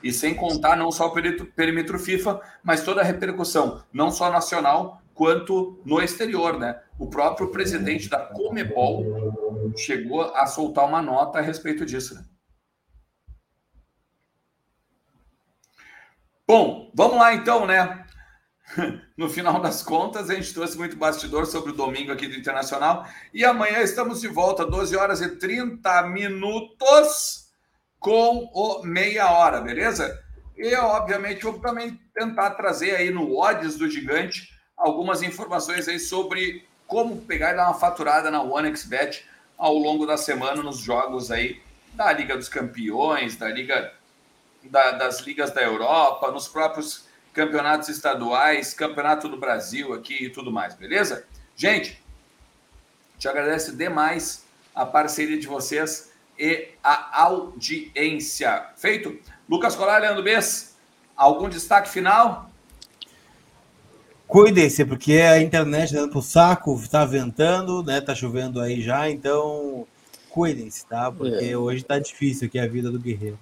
E 0.02 0.12
sem 0.12 0.34
contar 0.34 0.76
não 0.76 0.90
só 0.90 1.08
o 1.08 1.12
perímetro 1.12 1.98
FIFA, 1.98 2.40
mas 2.62 2.82
toda 2.82 3.02
a 3.02 3.04
repercussão, 3.04 3.82
não 3.92 4.10
só 4.10 4.30
nacional, 4.30 5.02
quanto 5.18 5.82
no 5.84 6.00
exterior, 6.00 6.56
né? 6.60 6.80
O 6.96 7.08
próprio 7.08 7.50
presidente 7.50 8.08
da 8.08 8.20
Comebol 8.20 9.74
chegou 9.76 10.22
a 10.22 10.46
soltar 10.46 10.86
uma 10.86 11.02
nota 11.02 11.40
a 11.40 11.42
respeito 11.42 11.84
disso, 11.84 12.14
né? 12.14 12.24
Bom, 16.46 16.92
vamos 16.94 17.16
lá 17.16 17.34
então, 17.34 17.66
né? 17.66 18.06
no 19.18 19.28
final 19.28 19.60
das 19.60 19.82
contas, 19.82 20.30
a 20.30 20.34
gente 20.34 20.54
trouxe 20.54 20.78
muito 20.78 20.96
bastidor 20.96 21.46
sobre 21.46 21.72
o 21.72 21.76
domingo 21.76 22.12
aqui 22.12 22.28
do 22.28 22.36
Internacional. 22.36 23.04
E 23.34 23.44
amanhã 23.44 23.80
estamos 23.80 24.20
de 24.20 24.28
volta, 24.28 24.64
12 24.64 24.96
horas 24.96 25.20
e 25.20 25.36
30 25.36 26.02
minutos, 26.04 27.48
com 27.98 28.48
o 28.54 28.84
meia 28.84 29.32
hora, 29.32 29.60
beleza? 29.60 30.16
E, 30.56 30.72
obviamente, 30.76 31.42
vou 31.42 31.58
também 31.58 32.00
tentar 32.14 32.52
trazer 32.52 32.94
aí 32.94 33.10
no 33.10 33.36
Odds 33.36 33.76
do 33.76 33.90
Gigante 33.90 34.56
algumas 34.78 35.22
informações 35.22 35.88
aí 35.88 35.98
sobre 35.98 36.66
como 36.86 37.20
pegar 37.22 37.52
e 37.52 37.56
dar 37.56 37.66
uma 37.66 37.74
faturada 37.74 38.30
na 38.30 38.42
OneXBet 38.42 39.26
ao 39.58 39.74
longo 39.74 40.06
da 40.06 40.16
semana 40.16 40.62
nos 40.62 40.78
jogos 40.78 41.30
aí 41.30 41.60
da 41.92 42.12
Liga 42.12 42.36
dos 42.36 42.48
Campeões, 42.48 43.36
da 43.36 43.48
Liga 43.48 43.92
da, 44.62 44.92
das 44.92 45.20
ligas 45.20 45.50
da 45.52 45.62
Europa, 45.62 46.30
nos 46.30 46.48
próprios 46.48 47.06
campeonatos 47.32 47.88
estaduais, 47.88 48.74
campeonato 48.74 49.28
do 49.28 49.36
Brasil 49.36 49.92
aqui 49.92 50.24
e 50.24 50.30
tudo 50.30 50.50
mais, 50.50 50.74
beleza? 50.74 51.24
Gente, 51.56 52.02
te 53.18 53.28
agradeço 53.28 53.76
demais 53.76 54.44
a 54.74 54.86
parceria 54.86 55.38
de 55.38 55.46
vocês 55.46 56.12
e 56.38 56.68
a 56.82 57.22
audiência. 57.22 58.70
Feito? 58.76 59.18
Lucas 59.48 59.74
Colar, 59.74 60.00
Leandro 60.00 60.22
Bess, 60.22 60.76
algum 61.16 61.48
destaque 61.48 61.88
final? 61.88 62.47
Cuidem-se, 64.28 64.84
porque 64.84 65.14
a 65.14 65.40
internet 65.40 65.90
tá 65.90 66.00
dando 66.00 66.10
pro 66.10 66.20
saco, 66.20 66.78
tá 66.90 67.02
ventando, 67.06 67.82
né? 67.82 67.98
Tá 67.98 68.14
chovendo 68.14 68.60
aí 68.60 68.82
já, 68.82 69.08
então 69.10 69.86
cuidem-se, 70.28 70.86
tá? 70.86 71.10
Porque 71.10 71.46
é. 71.46 71.56
hoje 71.56 71.82
tá 71.82 71.98
difícil 71.98 72.46
aqui 72.46 72.58
a 72.58 72.66
vida 72.66 72.90
do 72.90 73.00
guerreiro. 73.00 73.38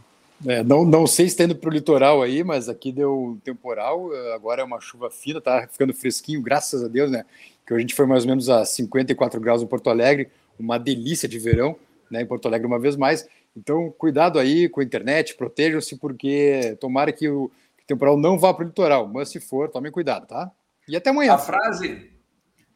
É, 0.47 0.63
não, 0.63 0.85
não 0.85 1.05
sei 1.05 1.29
se 1.29 1.37
tá 1.37 1.43
indo 1.43 1.57
pro 1.57 1.71
litoral 1.71 2.23
aí, 2.23 2.45
mas 2.45 2.69
aqui 2.69 2.93
deu 2.93 3.13
um 3.13 3.37
temporal, 3.37 4.11
agora 4.33 4.63
é 4.63 4.65
uma 4.65 4.81
chuva 4.81 5.11
fina, 5.11 5.41
tá 5.41 5.67
ficando 5.67 5.93
fresquinho, 5.93 6.41
graças 6.41 6.85
a 6.85 6.89
Deus, 6.89 7.11
né? 7.11 7.25
Que 7.67 7.75
a 7.75 7.79
gente 7.81 7.93
foi 7.93 8.07
mais 8.07 8.23
ou 8.23 8.29
menos 8.31 8.49
a 8.49 8.65
54 8.65 9.41
graus 9.41 9.63
em 9.63 9.67
Porto 9.67 9.91
Alegre, 9.91 10.29
uma 10.57 10.79
delícia 10.79 11.29
de 11.29 11.41
verão, 11.41 11.75
né? 12.09 12.23
Em 12.23 12.27
Porto 12.27 12.47
Alegre 12.47 12.65
uma 12.65 12.79
vez 12.79 12.95
mais. 12.95 13.27
Então, 13.57 13.93
cuidado 13.99 14.39
aí 14.39 14.69
com 14.69 14.81
a 14.81 14.85
internet, 14.85 15.35
protejam-se, 15.35 15.97
porque 15.97 16.77
tomara 16.79 17.11
que 17.11 17.29
o, 17.29 17.51
que 17.77 17.83
o 17.83 17.87
temporal 17.89 18.17
não 18.17 18.39
vá 18.39 18.55
pro 18.55 18.65
litoral, 18.65 19.09
mas 19.09 19.31
se 19.31 19.41
for, 19.41 19.69
tomem 19.69 19.91
cuidado, 19.91 20.29
tá? 20.29 20.49
E 20.89 20.97
até 20.97 21.11
amanhã. 21.11 21.35
A 21.35 21.39
frase, 21.39 22.13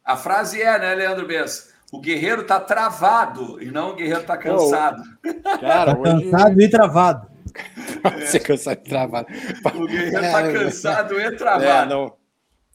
a 0.03 0.17
frase 0.17 0.61
é, 0.61 0.77
né, 0.79 0.95
Leandro 0.95 1.27
Bess? 1.27 1.71
O 1.91 1.99
guerreiro 1.99 2.45
tá 2.45 2.59
travado 2.59 3.61
e 3.61 3.69
não 3.69 3.91
o 3.91 3.95
guerreiro 3.95 4.23
tá 4.23 4.37
cansado. 4.37 5.03
Oh, 5.25 5.59
cara, 5.59 5.93
tá 5.93 5.99
hoje... 5.99 6.31
cansado 6.31 6.61
e 6.61 6.69
travado. 6.69 7.31
Você 8.21 8.39
cansado 8.39 8.79
e 8.79 8.89
travado. 8.89 9.27
O 9.75 9.87
guerreiro 9.87 10.21
tá 10.21 10.25
é, 10.25 10.31
tá 10.31 10.59
cansado 10.59 11.19
é, 11.19 11.25
e 11.25 11.35
travado. 11.35 11.65
É, 11.65 11.85
não. 11.85 12.15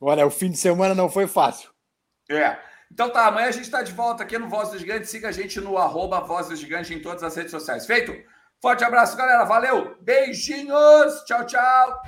Olha, 0.01 0.27
o 0.27 0.31
fim 0.31 0.51
de 0.51 0.59
semana 0.59 0.95
não 0.95 1.09
foi 1.09 1.27
fácil. 1.27 1.71
É. 2.31 2.59
Então 2.93 3.11
tá, 3.11 3.27
amanhã 3.27 3.49
a 3.49 3.53
gente 3.53 3.65
está 3.65 3.83
de 3.83 3.93
volta 3.93 4.23
aqui 4.23 4.39
no 4.39 4.49
Voz 4.49 4.71
do 4.71 4.79
Gigante. 4.79 5.09
Siga 5.09 5.29
a 5.29 5.33
gente 5.33 5.61
no 5.61 5.79
arroba 5.79 6.21
Voz 6.21 6.49
do 6.49 6.57
Gigante 6.57 6.93
em 6.93 7.01
todas 7.01 7.23
as 7.23 7.35
redes 7.35 7.51
sociais. 7.51 7.87
Feito? 7.87 8.15
Forte 8.61 8.85
abraço, 8.85 9.17
galera. 9.17 9.45
Valeu. 9.45 9.97
Beijinhos. 10.03 11.25
Tchau, 11.27 11.45
tchau. 11.47 12.03